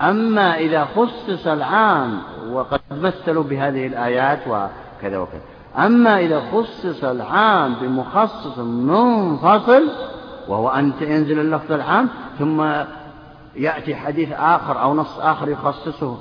[0.00, 2.18] أما إذا خصص العام
[2.52, 5.40] وقد مثلوا بهذه الآيات وكذا وكذا.
[5.78, 9.82] أما إذا خصص العام بمخصص منفصل
[10.48, 12.08] وهو أن ينزل اللفظ العام
[12.38, 12.66] ثم
[13.56, 16.16] يأتي حديث آخر أو نص آخر يخصصه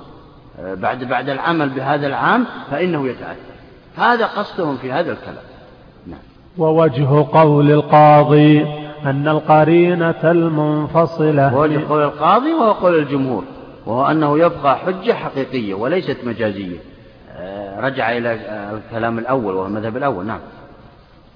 [0.60, 3.54] آه، بعد بعد العمل بهذا العام فإنه يتأثر.
[3.98, 5.44] هذا قصدهم في هذا الكلام.
[6.08, 6.20] نعم.
[6.58, 11.56] ووجه قول القاضي أن القرينة المنفصلة.
[11.56, 13.44] ووجه قول القاضي وهو قول الجمهور.
[13.86, 16.78] وهو أنه يبقى حجة حقيقية وليست مجازية.
[17.38, 18.38] آه، رجع إلى
[18.74, 20.26] الكلام الأول وهو المذهب الأول.
[20.26, 20.40] نعم.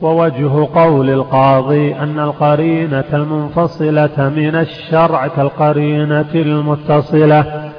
[0.01, 7.71] ووجه قول القاضي أن القرينة المنفصلة من الشرع كالقرينة المتصلة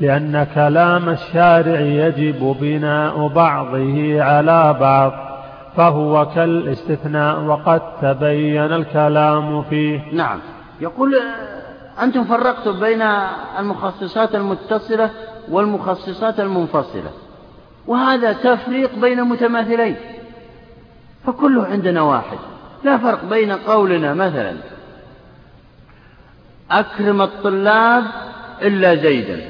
[0.00, 5.12] لأن كلام الشارع يجب بناء بعضه على بعض.
[5.76, 10.00] فهو كالاستثناء وقد تبين الكلام فيه.
[10.12, 10.38] نعم.
[10.80, 11.20] يقول
[12.02, 13.02] أنتم فرقتم بين
[13.58, 15.10] المخصصات المتصلة
[15.48, 17.10] والمخصصات المنفصلة
[17.86, 19.96] وهذا تفريق بين متماثلين
[21.26, 22.38] فكله عندنا واحد.
[22.84, 24.56] لا فرق بين قولنا مثلا
[26.70, 28.04] أكرم الطلاب
[28.62, 29.40] إلا زيدا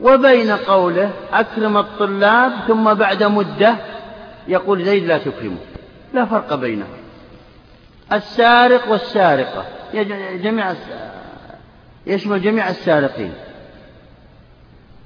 [0.00, 3.76] وبين قوله أكرم الطلاب ثم بعد مدة
[4.48, 5.58] يقول زيد لا تكرمه
[6.14, 6.88] لا فرق بينهم
[8.12, 9.64] السارق والسارقة.
[10.42, 10.74] جميع
[12.06, 13.32] يشمل جميع السارقين.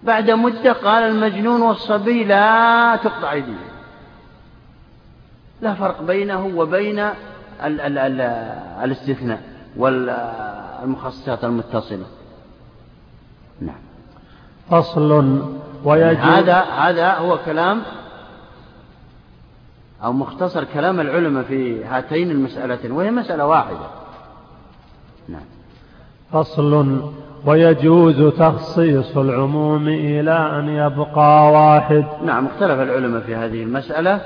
[0.02, 3.56] بعد مدة قال المجنون والصبي لا تقطع أيديهم
[5.60, 8.20] لا فرق بينه وبين ال ال ال
[8.84, 9.40] الاستثناء
[9.76, 12.06] والمخصصات المتصلة.
[13.60, 13.80] نعم.
[14.70, 15.42] فصل.
[15.84, 17.82] ويجب هذا هذا هو كلام
[20.04, 23.86] أو مختصر كلام العلماء في هاتين المسألتين وهي مسألة واحدة.
[25.28, 25.44] نعم.
[26.32, 27.02] فصل
[27.46, 32.04] ويجوز تخصيص العموم إلى أن يبقى واحد.
[32.24, 34.20] نعم اختلف العلماء في هذه المسألة.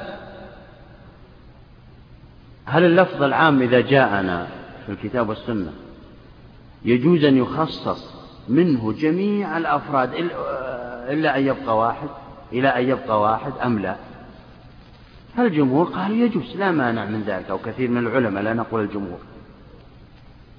[2.64, 4.46] هل اللفظ العام إذا جاءنا
[4.86, 5.72] في الكتاب والسنة
[6.84, 8.14] يجوز أن يخصص
[8.48, 10.10] منه جميع الأفراد
[11.08, 12.08] إلا أن يبقى واحد؟
[12.52, 13.96] إلى أن يبقى واحد أم لا؟
[15.42, 19.18] الجمهور قالوا يجوز لا مانع من ذلك أو كثير من العلماء لا نقول الجمهور.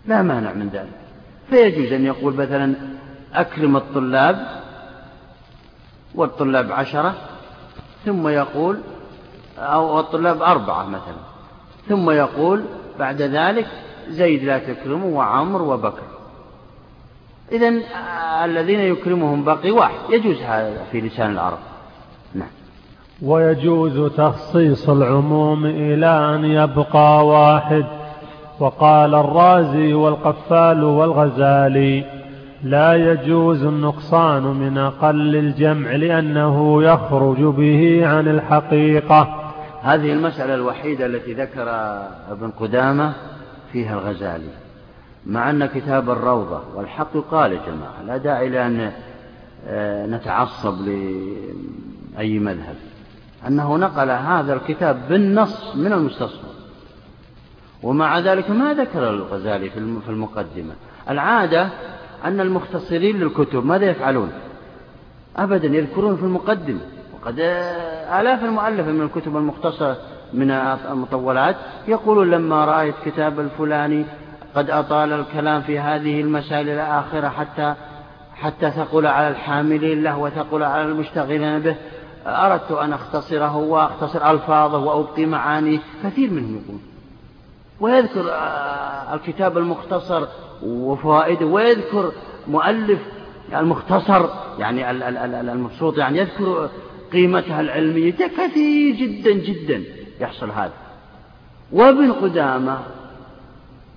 [0.06, 1.00] لا مانع من ذلك.
[1.50, 2.76] فيجوز أن يقول مثلا
[3.34, 4.48] أكرم الطلاب
[6.16, 7.16] والطلاب عشرة
[8.06, 8.80] ثم يقول
[9.58, 11.18] أو الطلاب أربعة مثلا
[11.90, 12.64] ثم يقول
[13.00, 13.68] بعد ذلك
[14.10, 16.04] زيد لا تكرمه وعمر وبكر.
[17.52, 17.74] إذا
[18.46, 21.60] الذين يكرمهم باقي واحد يجوز هذا في لسان العرب.
[23.22, 27.86] ويجوز تخصيص العموم إلى أن يبقى واحد.
[28.60, 32.06] وقال الرازي والقفال والغزالي
[32.64, 39.52] لا يجوز النقصان من أقل الجمع لأنه يخرج به عن الحقيقة.
[39.82, 41.70] هذه المسألة الوحيدة التي ذكر
[42.32, 43.14] ابن قدامة
[43.72, 44.50] فيها الغزالي.
[45.26, 48.92] مع أن كتاب الروضة والحق قال يا جماعة لا داعي لأن
[49.68, 52.76] آه، نتعصب لأي مذهب.
[53.48, 56.48] أنه نقل هذا الكتاب بالنص من المستصفى.
[57.84, 60.74] ومع ذلك ما ذكر الغزالي في المقدمة.
[61.10, 61.70] العادة
[62.26, 64.32] أن المختصرين للكتب ماذا يفعلون؟
[65.38, 66.80] أبدا يذكرون في المقدمة.
[67.14, 67.40] وقد
[68.20, 69.98] آلاف المؤلفة من الكتب المختصرة
[70.34, 70.52] من
[70.92, 71.56] المطولات
[71.88, 74.06] يقولون لما رأيت كتاب الفلاني
[74.56, 77.74] قد أطال الكلام في هذه المسائل إلى آخرة حتى
[78.36, 81.76] حتى ثقل على الحاملين له وثقل على المشتغلين به.
[82.28, 86.80] أردت أن أختصره وأختصر ألفاظه وأبقي معانيه كثير منهم يقول.
[87.80, 90.28] ويذكر آه، الكتاب المختصر
[90.64, 92.12] وفوائده ويذكر
[92.48, 93.00] مؤلف
[93.54, 94.92] المختصر يعني
[95.52, 96.70] المبسوط يعني يذكر
[97.14, 98.12] قيمتها العلمية.
[98.12, 99.84] كثير جدا جدا
[100.20, 100.74] يحصل هذا.
[101.72, 102.80] وابن قدامة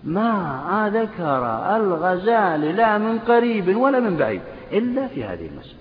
[0.05, 4.41] ما ذكر الغزالي لا من قريب ولا من بعيد
[4.73, 5.81] إلا في هذه المسألة.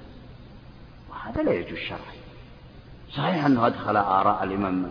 [1.10, 2.19] وهذا لا يجوز شرعا
[3.18, 4.90] صحيح أنه أدخل آراء الإمام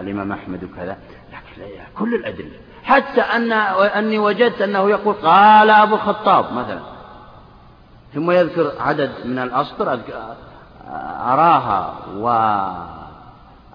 [0.00, 0.96] الإمام أحمد وكذا
[1.32, 1.62] لكن
[1.98, 2.50] كل الأدلة.
[2.82, 6.80] حتى أن أني وجدت أنه يقول قال أبو الخطاب مثلا.
[8.14, 10.00] ثم يذكر عدد من الأسطر
[11.20, 11.94] أراها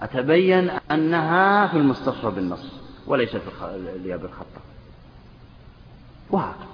[0.02, 2.72] وأتبين أنها في المستصفى بالنص
[3.06, 3.40] وليست
[4.04, 4.62] لأبي الخطاب.
[6.30, 6.66] وهكذا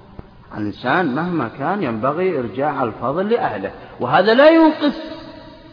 [0.56, 5.22] الإنسان مهما كان ينبغي إرجاع الفضل لأهله وهذا لا ينقص.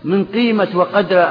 [0.04, 1.28] من قيمة وقدر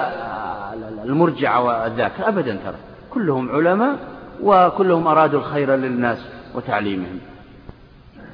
[1.05, 2.29] المرجع والذاكر.
[2.29, 2.75] أبدا ترى.
[3.11, 3.97] كلهم علماء
[4.43, 6.19] وكلهم أرادوا الخير للناس
[6.55, 7.21] وتعليمهم.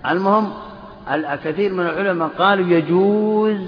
[0.07, 0.53] المهم
[1.11, 3.61] الكثير من العلماء قالوا يجوز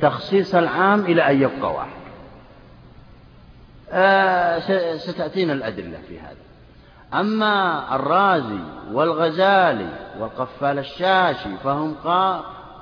[0.00, 2.04] تخصيص العام إلى أن يبقى واحد.
[3.90, 6.44] آه ستأتينا الأدلة في هذا.
[7.20, 8.58] أما الرازي
[8.92, 9.88] والغزالي
[10.20, 11.94] والقفال الشاشي فهم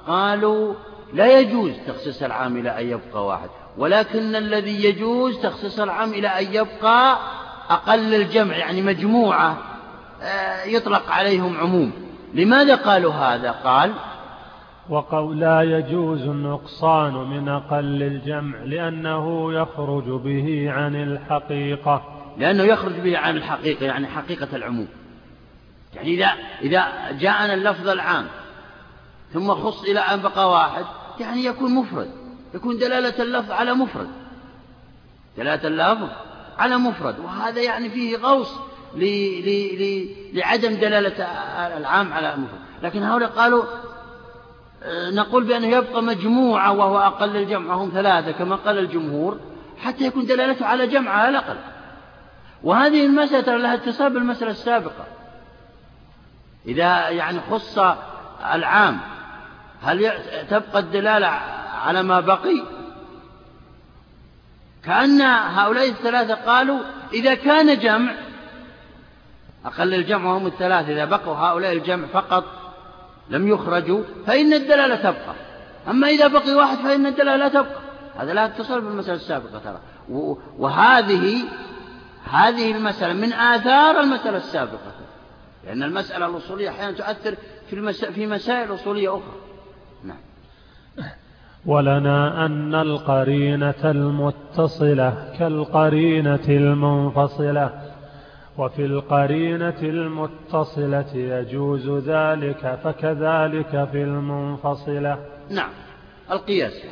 [0.07, 0.75] قالوا
[1.15, 3.49] لا يجوز تخصيص العام إلى أن يبقى واحد
[3.79, 7.19] ولكن الذي يجوز تخصيص العام إلى أن يبقى
[7.71, 9.59] أقل الجمع يعني مجموعة
[10.23, 11.93] آه، يطلق عليهم عموم.
[12.35, 13.93] لماذا قالوا هذا؟ قال
[14.89, 22.03] وقول لا يجوز النقصان من أقل الجمع لأنه يخرج به عن الحقيقة.
[22.39, 24.89] لأنه يخرج به عن الحقيقة يعني حقيقة العموم.
[25.95, 26.33] يعني إذا,
[26.63, 28.27] إذا جاءنا اللفظ العام
[29.33, 30.85] ثم خص إلى أن بقى واحد
[31.21, 32.11] يعني يكون مفرد
[32.55, 34.09] يكون دلالة اللفظ على مفرد.
[35.37, 36.09] دلالة اللفظ
[36.59, 38.51] على مفرد وهذا يعني فيه غوص
[40.33, 41.25] لعدم دلالة
[41.77, 43.65] العام على مفرد لكن هؤلاء قالوا
[44.85, 49.41] آه، نقول بأنه يبقى مجموعة وهو أقل الجمع وهم ثلاثة كما قال الجمهور
[49.79, 51.57] حتى يكون دلالته على جمع على الأقل.
[52.63, 55.05] وهذه المسألة لها اتصال بالمسألة السابقة.
[56.67, 57.79] إذا يعني خص
[58.55, 59.01] العام
[59.83, 60.13] هل
[60.51, 61.27] تبقى الدلالة
[61.83, 62.63] على ما بقي؟
[64.85, 66.79] كأن هؤلاء الثلاثة قالوا
[67.13, 68.15] إذا كان جمع
[69.65, 72.45] أقل الجمع هم الثلاثة إذا بقوا هؤلاء الجمع فقط
[73.31, 75.35] لم يخرجوا فإن الدلالة تبقى.
[75.89, 77.81] أما إذا بقي واحد فإن الدلالة لا تبقى.
[78.19, 79.81] هذا لا اتصل بالمسألة السابقة ترى.
[80.59, 81.45] وهذه
[82.31, 84.93] هذه المسألة من آثار المسألة السابقة.
[85.65, 87.37] لأن المسألة الأصولية أحيانا تؤثر
[87.71, 89.42] في, في مسائل أصولية أخرى.
[91.67, 97.83] ولنا أن القرينة المتصلة كالقرينة المنفصلة
[98.59, 105.19] وفي القرينة المتصلة يجوز ذلك فكذلك في المنفصلة.
[105.51, 105.71] نعم
[106.31, 106.83] القياس.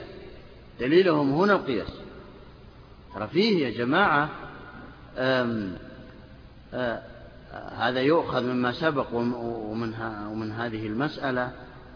[0.80, 2.00] دليلهم هنا القياس.
[3.14, 4.28] ترى فيه يا جماعة
[5.18, 5.72] آم
[6.74, 6.98] آم
[7.76, 9.94] هذا يؤخذ مما سبق ومن,
[10.32, 11.50] ومن هذه المسألة.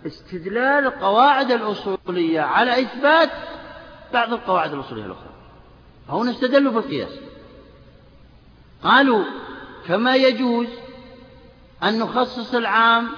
[0.06, 3.31] استدلال القواعد الأصولية على إثبات
[4.12, 5.31] بعض القواعد الأصولية الأخرى.
[6.09, 7.12] فهنا استدلوا بالقياس
[8.82, 9.24] قالوا
[9.86, 10.66] كما يجوز
[11.82, 13.09] أن نخصص العام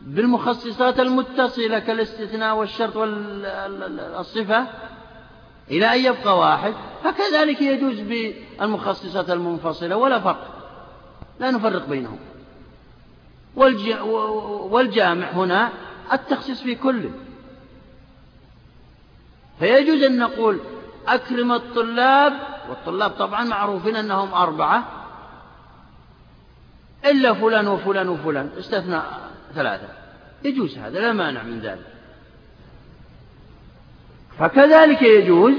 [0.00, 4.66] بالمخصصات المتصلة كالاستثناء والشرط والصفة
[5.70, 6.74] إلى أن يبقى واحد
[7.04, 10.52] فكذلك يجوز بالمخصصات المنفصلة ولا فرق.
[11.40, 12.18] لا نفرق بينهم.
[13.56, 15.70] والجامع هنا
[16.12, 17.08] التخصيص في كل.
[19.58, 20.60] فيجوز أن نقول
[21.08, 22.32] أكرم الطلاب
[22.68, 24.84] والطلاب طبعا معروفين أنهم أربعة
[27.04, 29.00] إلا فلان وفلان وفلان استثنى
[29.54, 29.88] ثلاثة.
[30.44, 31.86] يجوز هذا لا مانع من ذلك.
[34.38, 35.54] فكذلك يجوز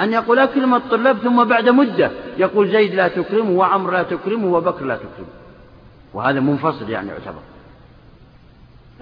[0.00, 4.84] أن يقول أكرم الطلاب ثم بعد مدة يقول زيد لا تكرمه وعمر لا تكرمه وبكر
[4.84, 5.41] لا تكرمه.
[6.14, 7.40] وهذا منفصل يعني يعتبر.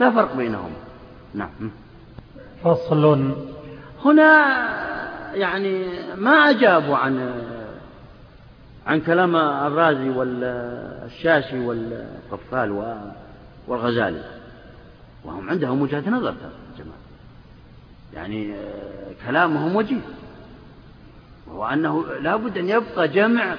[0.00, 0.72] لا فرق بينهم.
[1.34, 1.70] نعم.
[2.64, 3.34] فصل.
[4.04, 4.30] هنا
[5.34, 5.84] يعني
[6.16, 7.42] ما أجابوا عن
[8.86, 13.00] عن كلام الرازي والشاشي والقفال
[13.68, 14.24] والغزالي.
[15.24, 16.34] وهم عندهم وجهة نظر
[16.78, 17.00] جماعة.
[18.14, 18.54] يعني
[19.26, 20.00] كلامهم وجيه.
[21.46, 23.56] وهو أنه لا بد أن يبقى جمع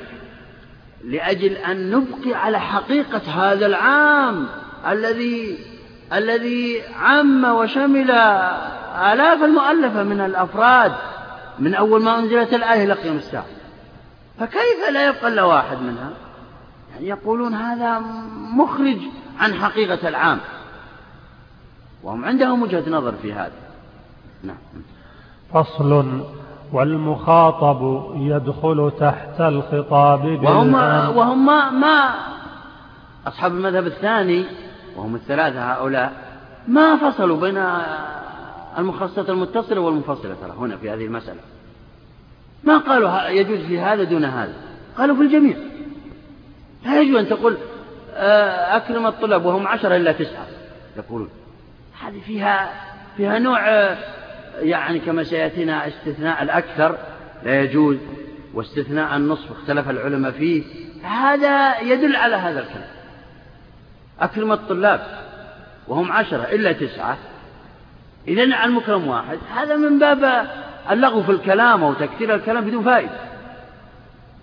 [1.03, 4.47] لأجل أن نبقي على حقيقة هذا العام
[4.87, 5.57] الذي
[6.13, 8.11] الذي عم وشمل
[9.11, 10.91] آلاف المؤلفة من الأفراد
[11.59, 13.45] من أول ما أنزلت الآية إلى قيام الساعة.
[14.39, 16.09] فكيف لا يبقى إلا واحد منها؟
[16.93, 17.99] يعني يقولون هذا
[18.57, 18.97] مخرج
[19.39, 20.39] عن حقيقة العام.
[22.03, 23.51] وهم عندهم وجهة نظر في هذا.
[24.43, 24.57] نعم.
[25.53, 26.15] فصل
[26.71, 30.73] والمخاطب يدخل تحت الخطاب وهم,
[31.17, 32.13] وهم ما, ما
[33.27, 34.45] أصحاب المذهب الثاني
[34.95, 36.13] وهم الثلاثة هؤلاء
[36.67, 37.63] ما فصلوا بين
[38.77, 41.39] المخصصة المتصلة والمنفصلة ترى هنا في هذه المسألة.
[42.63, 44.53] ما قالوا يجوز في هذا دون هذا.
[44.97, 45.57] قالوا في الجميع.
[46.85, 47.57] لا يجوز أن تقول
[48.13, 50.45] آه، أكرم الطلاب وهم عشرة إلا تسعة
[50.97, 51.29] يقولون.
[52.01, 52.69] هذه فيها
[53.17, 53.97] فيها نوع آه،
[54.61, 56.97] يعني كما سيأتينا استثناء الأكثر
[57.43, 57.97] لا يجوز
[58.53, 60.63] واستثناء النصف اختلف العلماء فيه
[61.03, 62.89] هذا يدل على هذا الكلام.
[64.19, 65.01] أكرم الطلاب
[65.87, 67.17] وهم عشرة إلا تسعة.
[68.27, 70.47] إذا المكرم واحد هذا من باب
[70.91, 73.19] اللغو في الكلام أو تكثير الكلام بدون فائدة.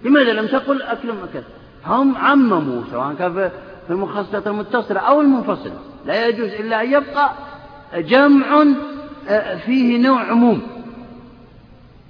[0.04, 1.44] لماذا لم تقل أكرم كذا؟
[1.86, 3.50] هم عمموا سواء كان في
[3.90, 5.78] المخصصة المتصلة أو المنفصلة.
[6.06, 7.32] لا يجوز إلا أن يبقى
[7.94, 8.64] جمع
[9.66, 10.62] فيه نوع عموم.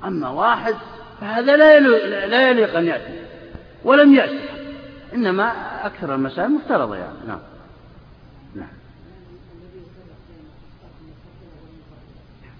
[0.04, 0.74] أما واحد
[1.20, 1.80] فهذا لا
[2.26, 3.20] لا يليق أن يأتي
[3.84, 4.40] ولم يأتي.
[5.14, 5.52] إنما
[5.86, 7.18] أكثر المسائل مفترضة يعني.
[7.26, 7.38] نعم.
[8.54, 8.68] نعم.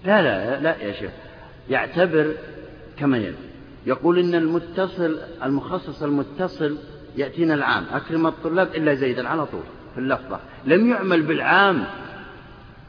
[0.05, 1.11] لا لا لا يا شيخ.
[1.69, 2.33] يعتبر
[2.97, 3.35] كما يلي.
[3.85, 6.77] يقول إن المتصل المخصص المتصل
[7.17, 7.85] يأتينا العام.
[7.93, 9.63] أكرم الطلاب إلا زيدا على طول
[9.93, 10.39] في اللفظة.
[10.65, 11.85] لم يعمل بالعام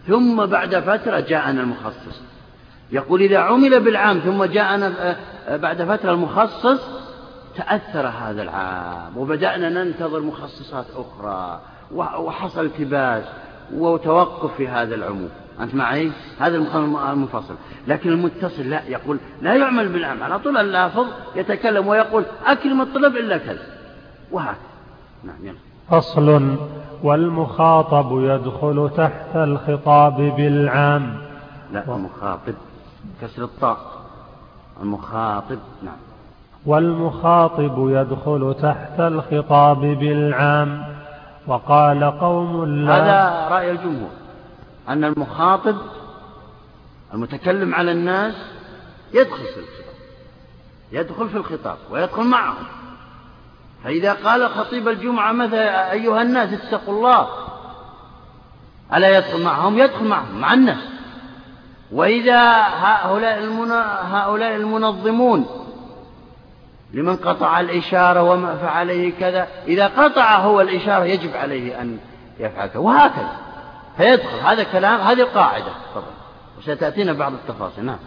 [0.06, 2.20] ثم بعد فترة جاءنا المخصص.
[2.92, 5.16] يقول إذا عمل بالعام ثم جاءنا
[5.48, 6.80] آه، بعد فترة المخصص
[7.56, 11.60] تأثر هذا العام وبدأنا ننتظر مخصصات أخرى
[11.94, 13.24] وحصل التباس
[13.74, 15.28] وتوقف في هذا العموم.
[15.60, 17.54] أنت معي؟ هذا المنفصل.
[17.88, 21.06] لكن المتصل لا يقول لا يعمل بالعام على طول اللافظ
[21.36, 23.62] يتكلم ويقول أكرم الطلب إلا كذا.
[24.32, 24.56] وهكذا.
[25.24, 25.58] نعم يلا.
[25.90, 26.56] فصل
[27.02, 31.16] والمخاطب يدخل تحت الخطاب بالعام.
[31.72, 32.54] لا المخاطب
[33.22, 33.78] كسر الطاء
[34.82, 35.96] المخاطب نعم.
[36.66, 40.84] والمخاطب يدخل تحت الخطاب بالعام.
[41.46, 44.10] وقال قوم لا هذا رأي الجمهور
[44.88, 45.76] أن المخاطب
[47.14, 48.34] المتكلم على الناس
[49.14, 49.94] يدخل في الخطاب.
[50.92, 52.79] يدخل في الخطاب ويدخل معهم.
[53.84, 57.28] فإذا قال خطيب الجمعة مثلا أيها الناس اتقوا الله؟
[58.94, 60.84] ألا يدخل معهم يدخل معهم مع الناس.
[61.92, 63.38] وإذا هؤلاء,
[64.12, 65.46] هؤلاء المنظمون
[66.94, 71.98] لمن قطع الإشارة وما فعليه كذا إذا قطع هو الإشارة يجب عليه أن
[72.40, 73.32] يفعل كذا وهكذا.
[73.96, 76.06] فيدخل هذا كلام هذه القاعدة طبعا
[76.58, 77.98] وستأتينا بعض التفاصيل نعم.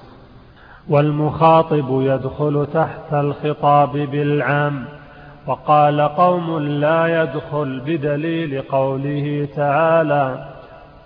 [0.89, 5.02] والمخاطب يدخل تحت الخطاب بالعام.
[5.47, 10.53] وقال قوم لا يدخل بدليل قوله تعالى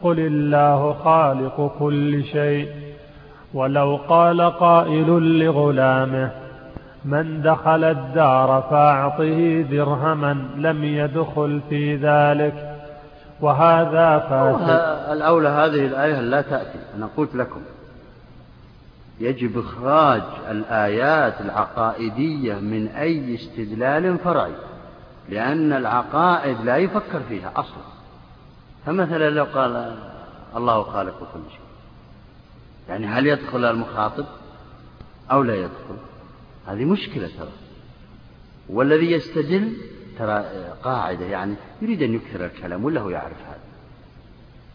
[0.01, 2.67] قل الله خالق كل شيء
[3.53, 6.31] ولو قال قائل لغلامه
[7.05, 12.77] من دخل الدار فأعطه درهما لم يدخل في ذلك
[13.41, 14.69] وهذا فاسد.
[15.11, 17.61] الأولى هذه الآية لا تأتي أنا قلت لكم.
[19.19, 24.55] يجب إخراج الآيات العقائدية من أي استدلال فرعي
[25.29, 27.83] لأن العقائد لا يفكر فيها أصلا.
[28.85, 29.97] فمثلا لو قال
[30.55, 31.67] الله خالق كل شيء
[32.89, 34.25] يعني هل يدخل المخاطب
[35.31, 35.97] أو لا يدخل؟
[36.67, 37.51] هذه مشكلة ترى.
[38.69, 39.73] والذي يستدل
[40.19, 40.45] ترى
[40.83, 43.59] قاعدة يعني يريد أن يكثر الكلام ولا هو يعرف هذا؟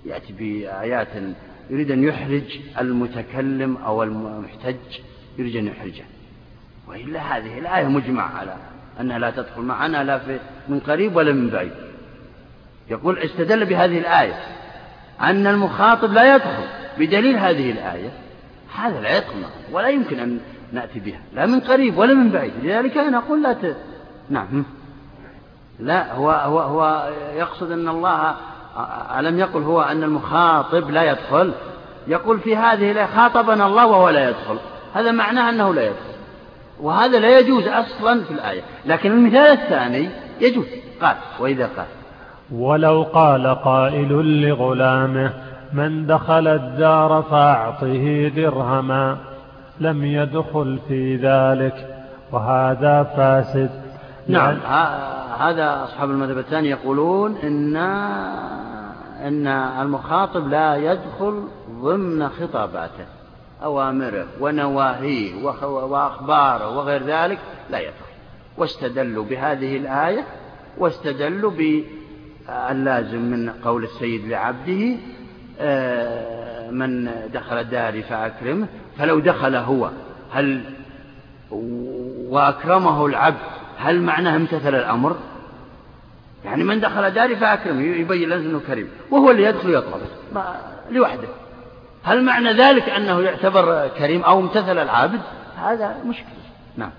[0.04, 1.34] يأتي بآيات
[1.70, 4.76] يريد أن يحرج المتكلم أو المحتج
[5.38, 6.04] يريد أن يحرجه.
[6.88, 8.56] وإلا هذه الآية مجمع على
[9.00, 11.72] أنها لا تدخل معنا لا في من قريب ولا من بعيد.
[12.90, 14.34] يقول استدل بهذه الآية
[15.20, 16.64] أن المخاطب لا يدخل
[16.98, 18.10] بدليل هذه الآية.
[18.76, 20.40] هذا لا يدخل ولا يمكن أن
[20.72, 22.52] نأتي بها لا من قريب ولا من بعيد.
[22.62, 23.76] لذلك أنا أقول لا ت...
[24.30, 24.64] نعم.
[25.80, 28.36] لا هو, هو, هو يقصد أن الله
[29.18, 31.52] ألم يقل هو أن المخاطب لا يدخل؟
[32.06, 34.58] يقول في هذه الآية خاطبنا الله وهو لا يدخل.
[34.94, 36.12] هذا معناه أنه لا يدخل.
[36.80, 38.62] وهذا لا يجوز أصلا في الآية.
[38.86, 40.08] لكن المثال الثاني
[40.40, 40.66] يجوز.
[41.02, 41.86] قال وإذا قال
[42.52, 45.30] ولو قال قائل لغلامه
[45.72, 49.16] من دخل الدار فأعطه درهما
[49.80, 53.70] لم يدخل في ذلك وهذا فاسد.
[54.28, 54.56] نعم
[55.38, 57.76] هذا أصحاب المذهب الثاني يقولون إن
[59.22, 63.06] أن المخاطب لا يدخل ضمن خطاباته.
[63.62, 67.38] أوامره ونواهيه وأخباره وغير ذلك
[67.70, 68.12] لا يدخل.
[68.58, 70.24] واستدلوا بهذه الآية
[70.78, 74.96] واستدلوا باللازم من قول السيد لعبده
[75.60, 78.66] آه، من دخل داري فأكرمه.
[78.98, 79.90] فلو دخل هو
[80.32, 80.64] هل
[82.30, 85.16] وأكرمه العبد هل معناه امتثل الأمر؟
[86.44, 90.00] يعني من دخل داري فأكرمه يبين له أنه كريم وهو اللي يدخل يطلب
[90.90, 91.28] لوحده.
[92.04, 95.20] هل معنى ذلك أنه يعتبر كريم أو امتثل العابد؟
[95.56, 96.26] هذا مشكلة.
[96.76, 96.90] نعم.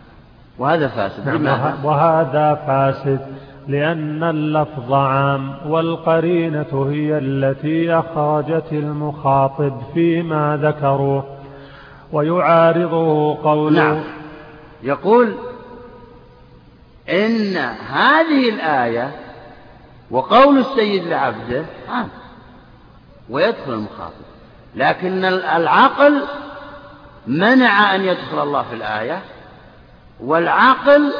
[0.57, 1.29] وهذا فاسد.
[1.29, 3.19] نعم وهذا فاسد
[3.67, 11.25] لأن اللفظ عام والقرينة هي التي أخرجت المخاطب فيما ذكروه
[12.11, 14.03] ويعارضه قوله نعم.
[14.83, 15.33] يقول
[17.09, 17.57] إن
[17.91, 19.11] هذه الآية
[20.11, 22.09] وقول السيد لعبده عام
[23.29, 24.23] ويدخل المخاطب.
[24.75, 26.23] لكن العقل
[27.27, 29.21] منع أن يدخل الله في الآية
[30.19, 31.13] والعقل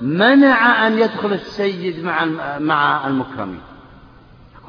[0.00, 2.24] منع أن يدخل السيد مع
[2.58, 3.60] مع المكرمين.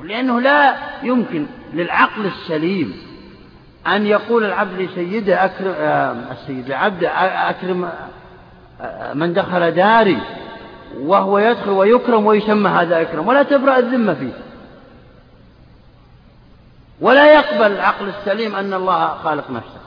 [0.03, 2.93] لأنه لا يمكن للعقل السليم
[3.87, 7.09] أن يقول العبد لسيده أكرم آه، السيد لعبده
[7.49, 8.07] أكرم آه،
[9.13, 10.17] من دخل داري
[10.99, 14.33] وهو يدخل ويكرم ويسمى هذا أكرم ولا تبرأ الذمة فيه.
[17.01, 19.83] ولا يقبل العقل السليم أن الله خالق نفسه.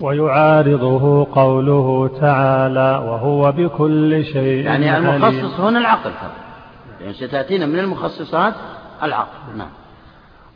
[0.00, 6.10] ويعارضه قوله تعالى وهو بكل شيء يعني المخصص هنا العقل
[7.00, 8.54] يعني ستأتينا من المخصصات
[9.02, 9.70] العقل نعم.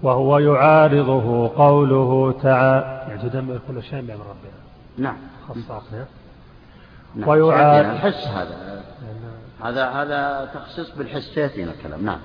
[0.03, 3.07] وهو يعارضه قوله تعالى.
[3.09, 4.63] يعني تدمر كل شيء بأمر ربنا.
[4.99, 5.17] نعم.
[5.49, 6.07] خصصنا نعم.
[7.27, 8.83] ويعارض الحس هذا.
[9.63, 12.05] هذا هذا تخصيص بالحس يأتينا الكلام.
[12.05, 12.19] نعم.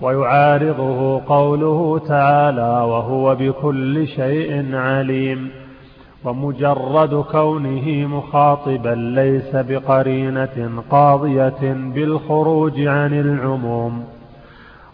[0.00, 5.50] ويعارضه قوله تعالى وهو بكل شيء عليم
[6.24, 14.04] ومجرد كونه مخاطبا ليس بقرينة قاضية بالخروج عن العموم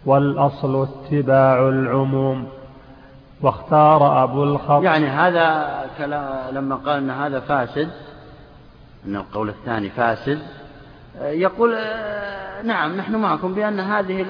[0.06, 2.46] والأصل اتباع العموم.
[3.42, 5.66] واختار أبو الخطاب يعني هذا
[6.52, 7.88] لما قال أن هذا فاسد
[9.06, 10.38] أن القول الثاني فاسد.
[11.20, 11.74] يقول
[12.64, 14.22] نعم نحن معكم بأن هذه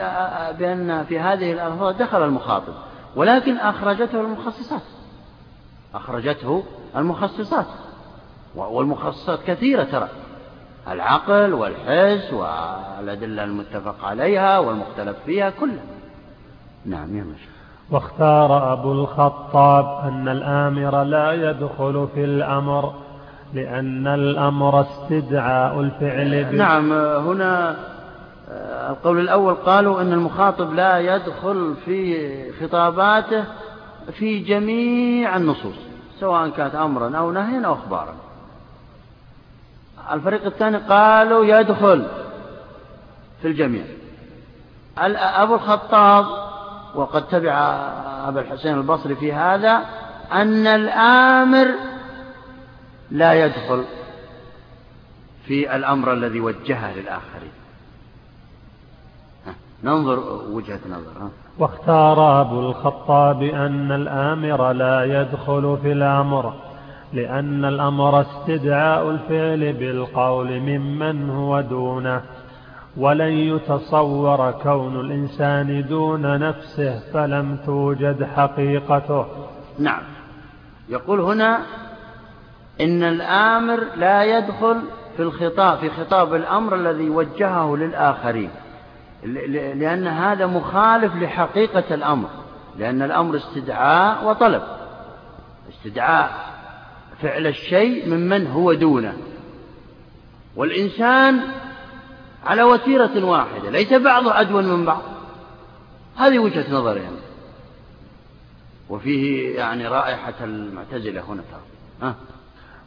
[0.58, 2.72] بأن في هذه الألفاظ دخل المخاطب
[3.16, 4.82] ولكن أخرجته المخصصات.
[5.94, 6.64] أخرجته
[6.96, 7.66] المخصصات
[8.54, 10.08] والمخصصات كثيرة ترى.
[10.88, 15.84] العقل والحس والأدلة المتفق عليها والمختلف فيها كلها.
[16.84, 17.56] نعم يا مشاء
[17.90, 22.94] واختار أبو الخطاب أن الآمر لا يدخل في الأمر.
[23.54, 27.76] لأن الأمر استدعاء الفعل نعم هنا
[28.90, 33.44] القول الأول قالوا أن المخاطب لا يدخل في خطاباته
[34.12, 35.74] في جميع النصوص
[36.20, 38.14] سواء كانت أمرا أو نهيا أو أخبارا.
[40.12, 42.06] الفريق الثاني قالوا يدخل
[43.42, 43.84] في الجميع.
[44.98, 46.26] أبو الخطاب
[46.94, 47.52] وقد تبع
[48.28, 49.80] أبا الحسين البصري في هذا
[50.32, 51.68] أن الآمر
[53.10, 53.84] لا يدخل
[55.46, 57.52] في الأمر الذي وجهه للآخرين.
[59.84, 60.18] ننظر
[60.50, 61.28] وجهة نظر
[61.58, 66.54] واختار أبو الخطاب أن الآمر لا يدخل في الأمر
[67.12, 72.22] لأن الأمر استدعاء الفعل بالقول ممن هو دونه.
[72.96, 79.26] ولن يتصور كون الإنسان دون نفسه فلم توجد حقيقته.
[79.78, 80.02] نعم.
[80.88, 81.60] يقول هنا
[82.80, 84.82] إن الآمر لا يدخل
[85.16, 88.50] في الخطاب في خطاب الأمر الذي وجهه للآخرين.
[89.74, 92.28] لأن هذا مخالف لحقيقة الأمر.
[92.78, 94.62] لأن الأمر استدعاء وطلب.
[95.70, 96.30] استدعاء
[97.22, 99.16] فعل الشيء ممن هو دونه.
[100.56, 101.40] والإنسان
[102.46, 105.02] على وتيرة واحدة ليس بعضه أدون من بعض.
[106.16, 107.16] هذه وجهة نظري يعني.
[108.88, 112.14] وفيه يعني رائحة المعتزلة هنا ترى.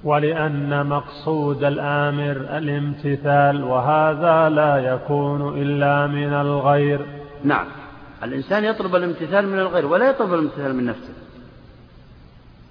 [0.04, 7.06] ولأن مقصود الآمر الامتثال وهذا لا يكون إلا من الغير.
[7.44, 7.68] نعم.
[8.24, 11.14] الإنسان يطلب الامتثال من الغير ولا يطلب الامتثال من نفسه.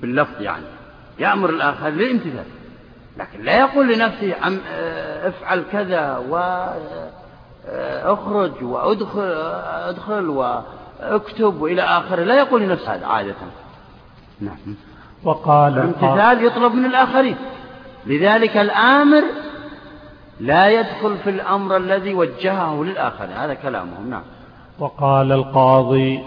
[0.01, 0.65] باللفظ يعني.
[1.19, 2.45] يأمر الآخر للامتثال
[3.17, 6.73] لكن لا يقول لنفسه آه، افعل كذا واخرج
[8.63, 9.21] آه، وادخل
[9.89, 12.23] ادخل وأكتب وإلى آخره.
[12.23, 13.35] لا يقول لنفسه هذا عادة.
[14.41, 14.57] نعم.
[15.25, 17.37] وقال الامتثال يطلب من الآخرين.
[18.07, 19.23] لذلك الآمر
[20.41, 23.37] لا يدخل في الأمر الذي وجهه للآخرين.
[23.37, 24.23] هذا كلامهم نعم.
[24.79, 26.21] وقال القاضي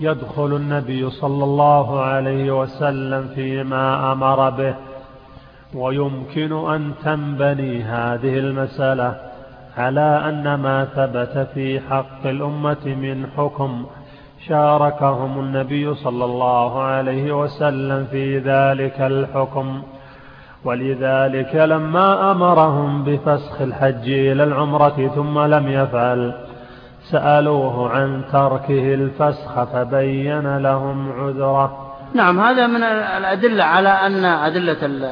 [0.00, 4.74] يدخل النبي صلى الله عليه وسلم فيما أمر به
[5.74, 9.20] ويمكن أن تنبني هذه المسألة
[9.76, 13.86] على أن ما ثبت في حق الأمة من حكم
[14.48, 19.82] شاركهم النبي صلى الله عليه وسلم في ذلك الحكم.
[20.64, 26.34] ولذلك لما أمرهم بفسخ الحج إلى العمرة ثم لم يفعل
[27.10, 31.94] سألوه عن تركه الفسخ فبين لهم عذره.
[32.14, 32.82] نعم هذا من
[33.18, 35.10] الأدلة على أن أدلة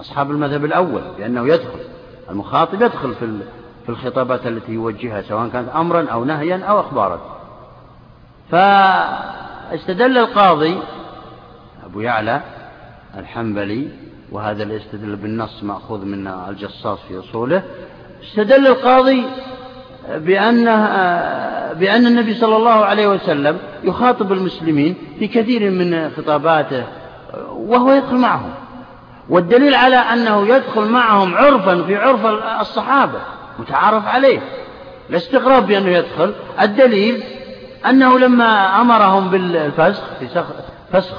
[0.00, 1.80] أصحاب المذهب الأول بأنه يدخل
[2.30, 3.14] المخاطب يدخل
[3.84, 7.37] في الخطابات التي يوجهها سواء كانت أمرا أو نهيا أو أخبارا.
[8.50, 10.78] فاستدل القاضي
[11.86, 12.40] أبو يعلى
[13.18, 13.88] الحنبلي
[14.32, 17.62] وهذا الاستدل بالنص مأخوذ من الجصاص في أصوله.
[18.22, 19.24] استدل القاضي
[20.14, 20.86] بأنه
[21.72, 26.84] بأن النبي صلى الله عليه وسلم يخاطب المسلمين في كثير من خطاباته
[27.48, 28.50] وهو يدخل معهم.
[29.28, 32.26] والدليل على أنه يدخل معهم عرفا في عرف
[32.60, 33.20] الصحابة
[33.58, 34.40] متعارف عليه.
[35.10, 36.34] لا استغراب بأنه يدخل.
[36.60, 37.22] الدليل
[37.86, 40.44] أنه لما أمرهم بالفسخ في
[40.92, 41.16] فسخ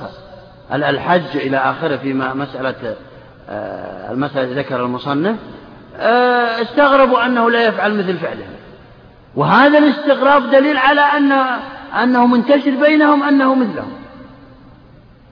[0.73, 2.95] الحج إلى آخره في مسألة
[3.49, 5.35] آه، المسألة ذكر المصنف
[5.97, 8.55] آه، استغربوا أنه لا يفعل مثل فعلهم.
[9.35, 11.31] وهذا الاستغراب دليل على أن
[12.03, 13.91] أنه منتشر بينهم أنه مثلهم.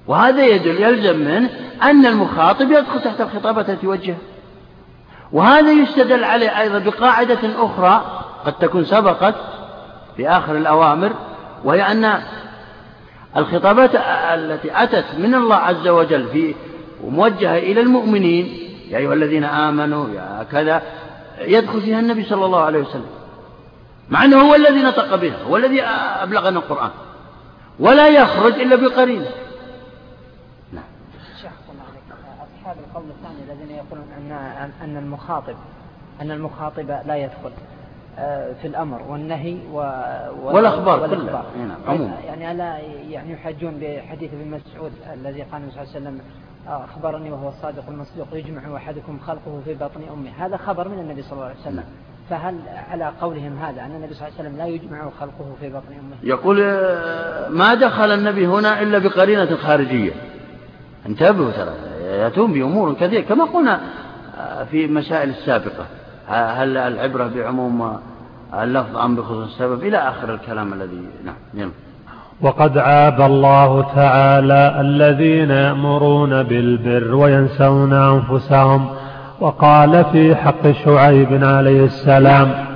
[0.08, 1.50] وهذا يدل يلزم منه
[1.84, 4.18] أن المخاطب يدخل تحت الخطابة التي يوجهها
[5.32, 9.36] وهذا يستدل عليه أيضا بقاعدة أخرى قد تكون سبقت
[10.18, 11.14] في آخر الأوامر
[11.64, 12.22] وهي أن
[13.38, 13.92] الخطابات
[14.34, 16.56] التي أتت من الله عز وجل في
[17.04, 18.46] وموجهة إلى المؤمنين
[18.90, 20.82] يا أيها الذين آمنوا يا كذا
[21.40, 23.10] يدخل فيها النبي صلى الله عليه وسلم.
[24.10, 26.90] مع أنه هو الذي نطق بها هو الذي أبلغنا القرآن.
[27.80, 29.26] ولا يخرج إلا بقرين
[30.74, 30.84] نعم.
[32.60, 34.32] أصحاب القول الثاني الذين يقولون أن
[34.82, 35.56] أن المخاطب
[36.22, 37.52] أن المخاطب لا يدخل.
[38.62, 39.78] في الأمر والنهي و...
[40.44, 41.46] والأخبار, والأخبار.
[41.88, 42.78] نعم يعني ألا
[43.10, 46.22] يعني يحجون بحديث ابن مسعود الذي قال النبي صلى الله عليه وسلم
[46.68, 50.30] آه، أخبرني وهو الصادق المصدوق يجمع أحدكم خلقه في بطن أمه.
[50.38, 51.76] هذا خبر من النبي صلى الله عليه وسلم.
[51.76, 51.86] نعم.
[52.30, 52.56] فهل
[52.90, 56.16] على قولهم هذا أن النبي صلى الله عليه وسلم لا يجمع خلقه في بطن أمه؟
[56.24, 60.12] يقول آه، ما دخل النبي هنا إلا بقرينة خارجية.
[61.06, 63.22] انتبهوا ترى يأتون بأمور كثيرة.
[63.22, 63.82] كما قلنا
[64.72, 65.86] في المسائل السابقة.
[66.28, 67.98] هل العبرة بعموم
[68.54, 71.72] اللفظ أم بخصوص السبب إلى آخر الكلام الذي نعم يلا.
[72.42, 78.90] وقد عاب الله تعالى الذين يأمرون بالبر وينسون أنفسهم
[79.40, 82.68] وقال في حق شعيب عليه السلام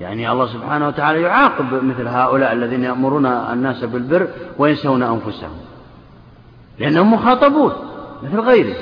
[0.00, 4.28] يعني الله سبحانه وتعالى يعاقب مثل هؤلاء الذين يأمرون الناس بالبر
[4.58, 5.50] وينسون أنفسهم
[6.78, 7.72] لأنهم مخاطبون
[8.22, 8.76] مثل غيره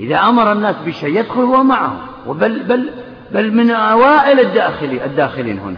[0.00, 1.96] إذا أمر الناس بشيء يدخل هو معهم.
[2.26, 2.90] وبل بل
[3.34, 5.76] بل من أوائل الداخلين الداخلين هنا.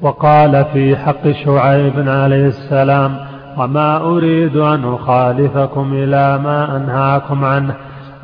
[0.00, 3.16] وقال في حق شعيب عليه السلام
[3.58, 7.74] وما أريد أن أخالفكم إلى ما أنهاكم عنه.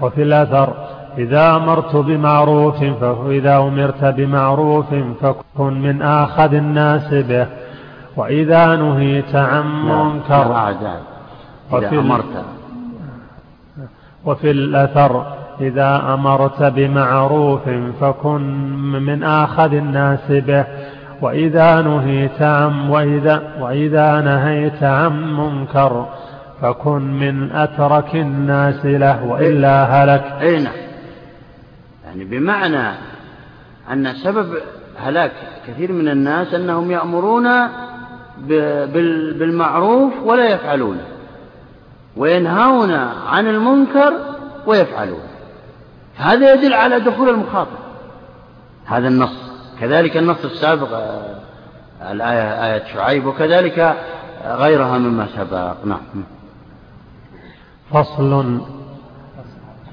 [0.00, 0.74] وفي الأثر
[1.18, 4.86] إذا أمرت بمعروف فإذا أمرت بمعروف
[5.20, 7.46] فكن من آخذ الناس به.
[8.16, 10.74] وإذا نهيت عن منكر
[11.72, 12.59] إذا أمرت
[14.24, 17.68] وفي الأثر إذا أمرت بمعروف
[18.00, 18.42] فكن
[18.92, 20.64] من آخذ الناس به.
[21.22, 26.06] وإذا نهيت عن وإذا, وإذا نهيت عن منكر
[26.62, 30.24] فكن من أترك الناس له وإلا هلك.
[30.40, 30.74] أي نعم.
[32.06, 32.88] يعني بمعنى
[33.92, 34.46] أن سبب
[34.96, 35.32] هلاك
[35.68, 37.48] كثير من الناس أنهم يأمرون
[39.38, 41.04] بالمعروف ولا يفعلونه
[42.16, 42.92] وينهون
[43.26, 44.12] عن المنكر
[44.66, 45.20] ويفعلون.
[46.16, 47.78] هذا يدل على دخول المخاطر
[48.86, 49.50] هذا النص.
[49.80, 50.88] كذلك النص السابق
[52.10, 53.96] الآية آية شعيب وكذلك
[54.46, 55.84] غيرها مما سبق.
[55.84, 56.24] نعم.
[57.92, 58.60] فصل.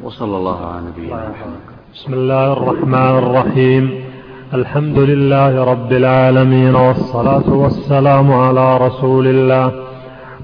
[0.02, 1.60] وصلى الله على نبينا محمد.
[1.94, 4.06] بسم الله الرحمن الرحيم.
[4.53, 9.86] الحمد لله رب العالمين والصلاة والسلام على رسول الله.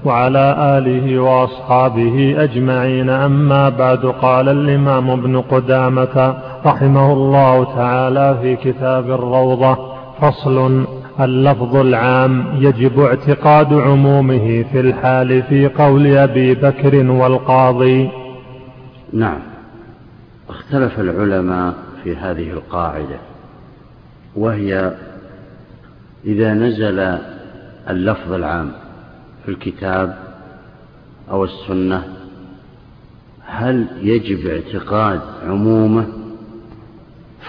[0.04, 3.10] وعلى آله وأصحابه أجمعين.
[3.10, 6.36] أما بعد قال الإمام ابن قدامة
[6.66, 10.86] رحمه الله تعالى في كتاب الروضة فصل
[11.20, 18.10] اللفظ العام يجب اعتقاد عمومه في الحال في قول أبي بكر والقاضي.
[19.12, 19.38] نعم.
[20.48, 21.74] اختلف العلماء
[22.04, 23.16] في هذه القاعدة
[24.36, 24.92] وهي
[26.24, 27.18] إذا نزل
[27.90, 28.72] اللفظ العام
[29.44, 30.18] في الكتاب
[31.30, 32.02] أو السنة
[33.46, 36.06] هل يجب اعتقاد عمومه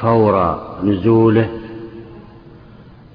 [0.01, 1.49] فور نزوله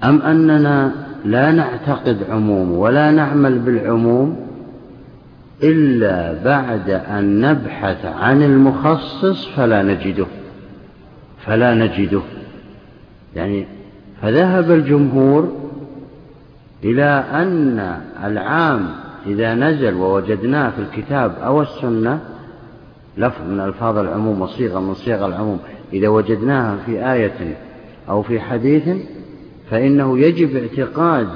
[0.05, 0.93] أم أننا
[1.25, 4.47] لا نعتقد عموم ولا نعمل بالعموم
[5.63, 10.27] إلا بعد أن نبحث عن المخصص فلا نجده
[11.47, 12.23] فلا نجده.
[13.37, 13.67] يعني
[14.23, 15.70] فذهب الجمهور
[16.85, 18.89] إلى أن العام
[19.27, 22.21] إذا نزل ووجدناه في الكتاب أو السنة
[23.17, 25.59] لفظ من ألفاظ العموم وصيغة من صيغ العموم
[25.93, 27.57] إذا وجدناها في آية
[28.09, 28.89] أو في حديث
[29.71, 31.29] فإنه يجب اعتقاد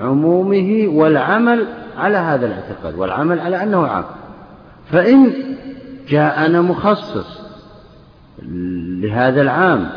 [0.00, 1.66] عمومه والعمل
[1.96, 4.04] على هذا الاعتقاد والعمل على أنه عام.
[4.90, 5.32] فإن
[6.08, 7.40] جاءنا مخصص
[9.02, 9.90] لهذا العام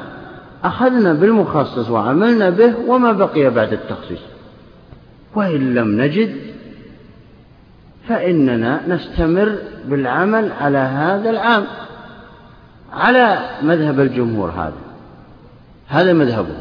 [0.64, 4.31] أخذنا بالمخصص وعملنا به وما بقي بعد التخصيص.
[5.36, 6.36] وإن لم نجد
[8.08, 11.66] فإننا نستمر بالعمل على هذا العام
[12.92, 14.74] على مذهب الجمهور هذا.
[15.88, 16.56] هذا مذهبه.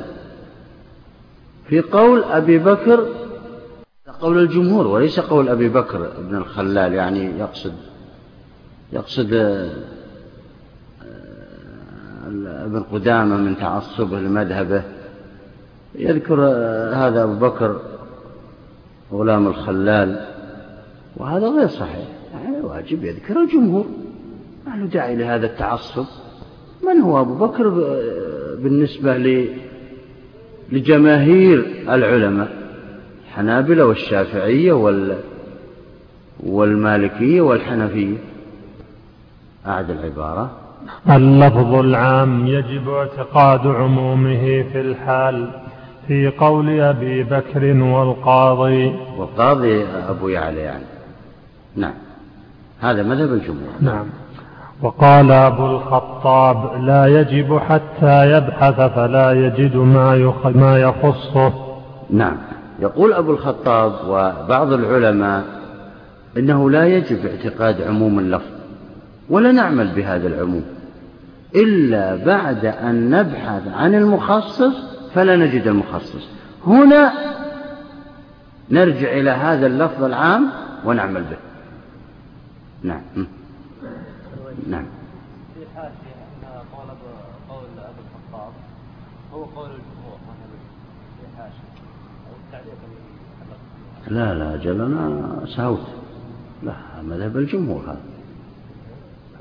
[1.68, 3.06] في قول أبي بكر
[4.20, 7.72] قول الجمهور وليس قول أبي بكر بن الخلال يعني يقصد
[8.92, 9.70] يقصد آه،
[12.64, 14.82] ابن قدامة من تعصبه لمذهبه.
[15.94, 17.80] يذكر آه، هذا أبو بكر
[19.12, 20.26] غلام الخلال.
[21.16, 22.08] وهذا غير صحيح.
[22.34, 23.86] يعني واجب يذكر الجمهور.
[24.66, 26.04] ما له داعي لهذا التعصب.
[26.86, 27.68] من هو أبو بكر
[28.62, 29.16] بالنسبة
[30.72, 32.48] لجماهير العلماء؟
[33.26, 35.16] الحنابلة والشافعية وال
[36.40, 38.16] والمالكية والحنفية.
[39.66, 40.50] أعد العبارة.
[41.10, 45.59] اللفظ العام يجب اعتقاد عمومه في الحال.
[46.06, 48.96] في قول أبي بكر والقاضي.
[49.18, 50.84] والقاضي أبو يعلى يعني.
[51.76, 51.94] نعم.
[52.80, 53.72] هذا مذهب الجمهور.
[53.80, 54.06] نعم.
[54.82, 61.52] وقال أبو الخطاب لا يجب حتى يبحث فلا يجد ما ما يخصه.
[62.10, 62.36] نعم.
[62.80, 65.44] يقول أبو الخطاب وبعض العلماء
[66.36, 68.50] إنه لا يجب اعتقاد عموم اللفظ
[69.30, 70.64] ولا نعمل بهذا العموم
[71.56, 76.28] إلا بعد أن نبحث عن المخصص فلا نجد المخصص.
[76.66, 77.12] هنا
[78.70, 80.50] نرجع إلى هذا اللفظ العام
[80.84, 81.36] ونعمل به.
[82.82, 83.02] نعم.
[84.68, 84.84] نعم.
[85.54, 86.88] في أن قول
[87.48, 88.52] قول الخطاب
[89.32, 90.18] هو قول الجمهور
[92.46, 92.74] التعليق
[94.08, 95.86] لا لا أجل أنا سهوت
[96.62, 96.72] لا
[97.02, 98.00] مذهب الجمهور هذا.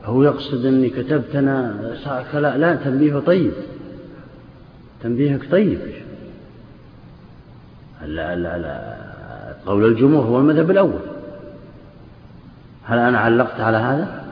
[0.06, 1.76] هو يقصد أني كتبت أنا
[2.34, 3.54] لا تنبيه طيب.
[5.02, 5.80] تنبيهك طيب.
[8.02, 9.10] لا لا لا
[9.66, 11.02] قول الجمهور هو المذهب الأول؟
[12.86, 14.30] هل أنا علقت على هذا؟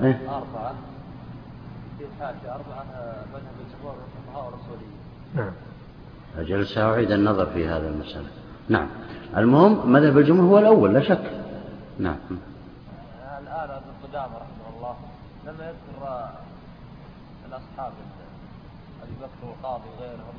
[0.00, 0.74] إيه؟ أربعة
[1.98, 2.84] في الحاشية أربعة
[3.32, 4.98] مذهب الجمهور والفقهاء والرسوليين
[5.34, 5.52] نعم.
[6.38, 8.28] أجل سأعيد النظر في هذا المسألة.
[8.68, 8.88] نعم.
[9.36, 11.30] المهم مذهب الجمهور هو الأول لا شك.
[11.98, 12.16] نعم.
[13.42, 14.96] الآن ابن قدامة رحمه الله
[15.46, 16.28] لما يذكر
[17.48, 17.92] الأصحاب.
[19.22, 20.36] بكر والقاضي وغيرهم.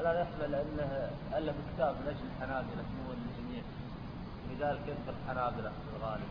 [0.00, 1.08] ألا يحمل أنه
[1.38, 3.62] ألف كتاب من أجل الحنابلة مو للجميع
[4.50, 6.22] لذلك يذكر الحنابلة في الغالب.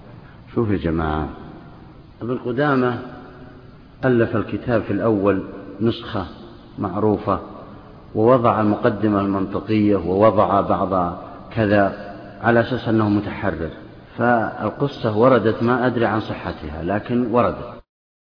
[0.56, 1.30] شوف يا جماعة
[2.22, 3.00] ابن قدامة
[4.06, 5.44] ألف الكتاب في الأول
[5.82, 6.26] نسخة
[6.80, 7.40] معروفة
[8.16, 11.18] ووضع المقدمة المنطقية ووضع بعض
[11.52, 13.70] كذا على أساس أنه متحرر.
[14.18, 17.73] فالقصة وردت ما أدري عن صحتها لكن وردت.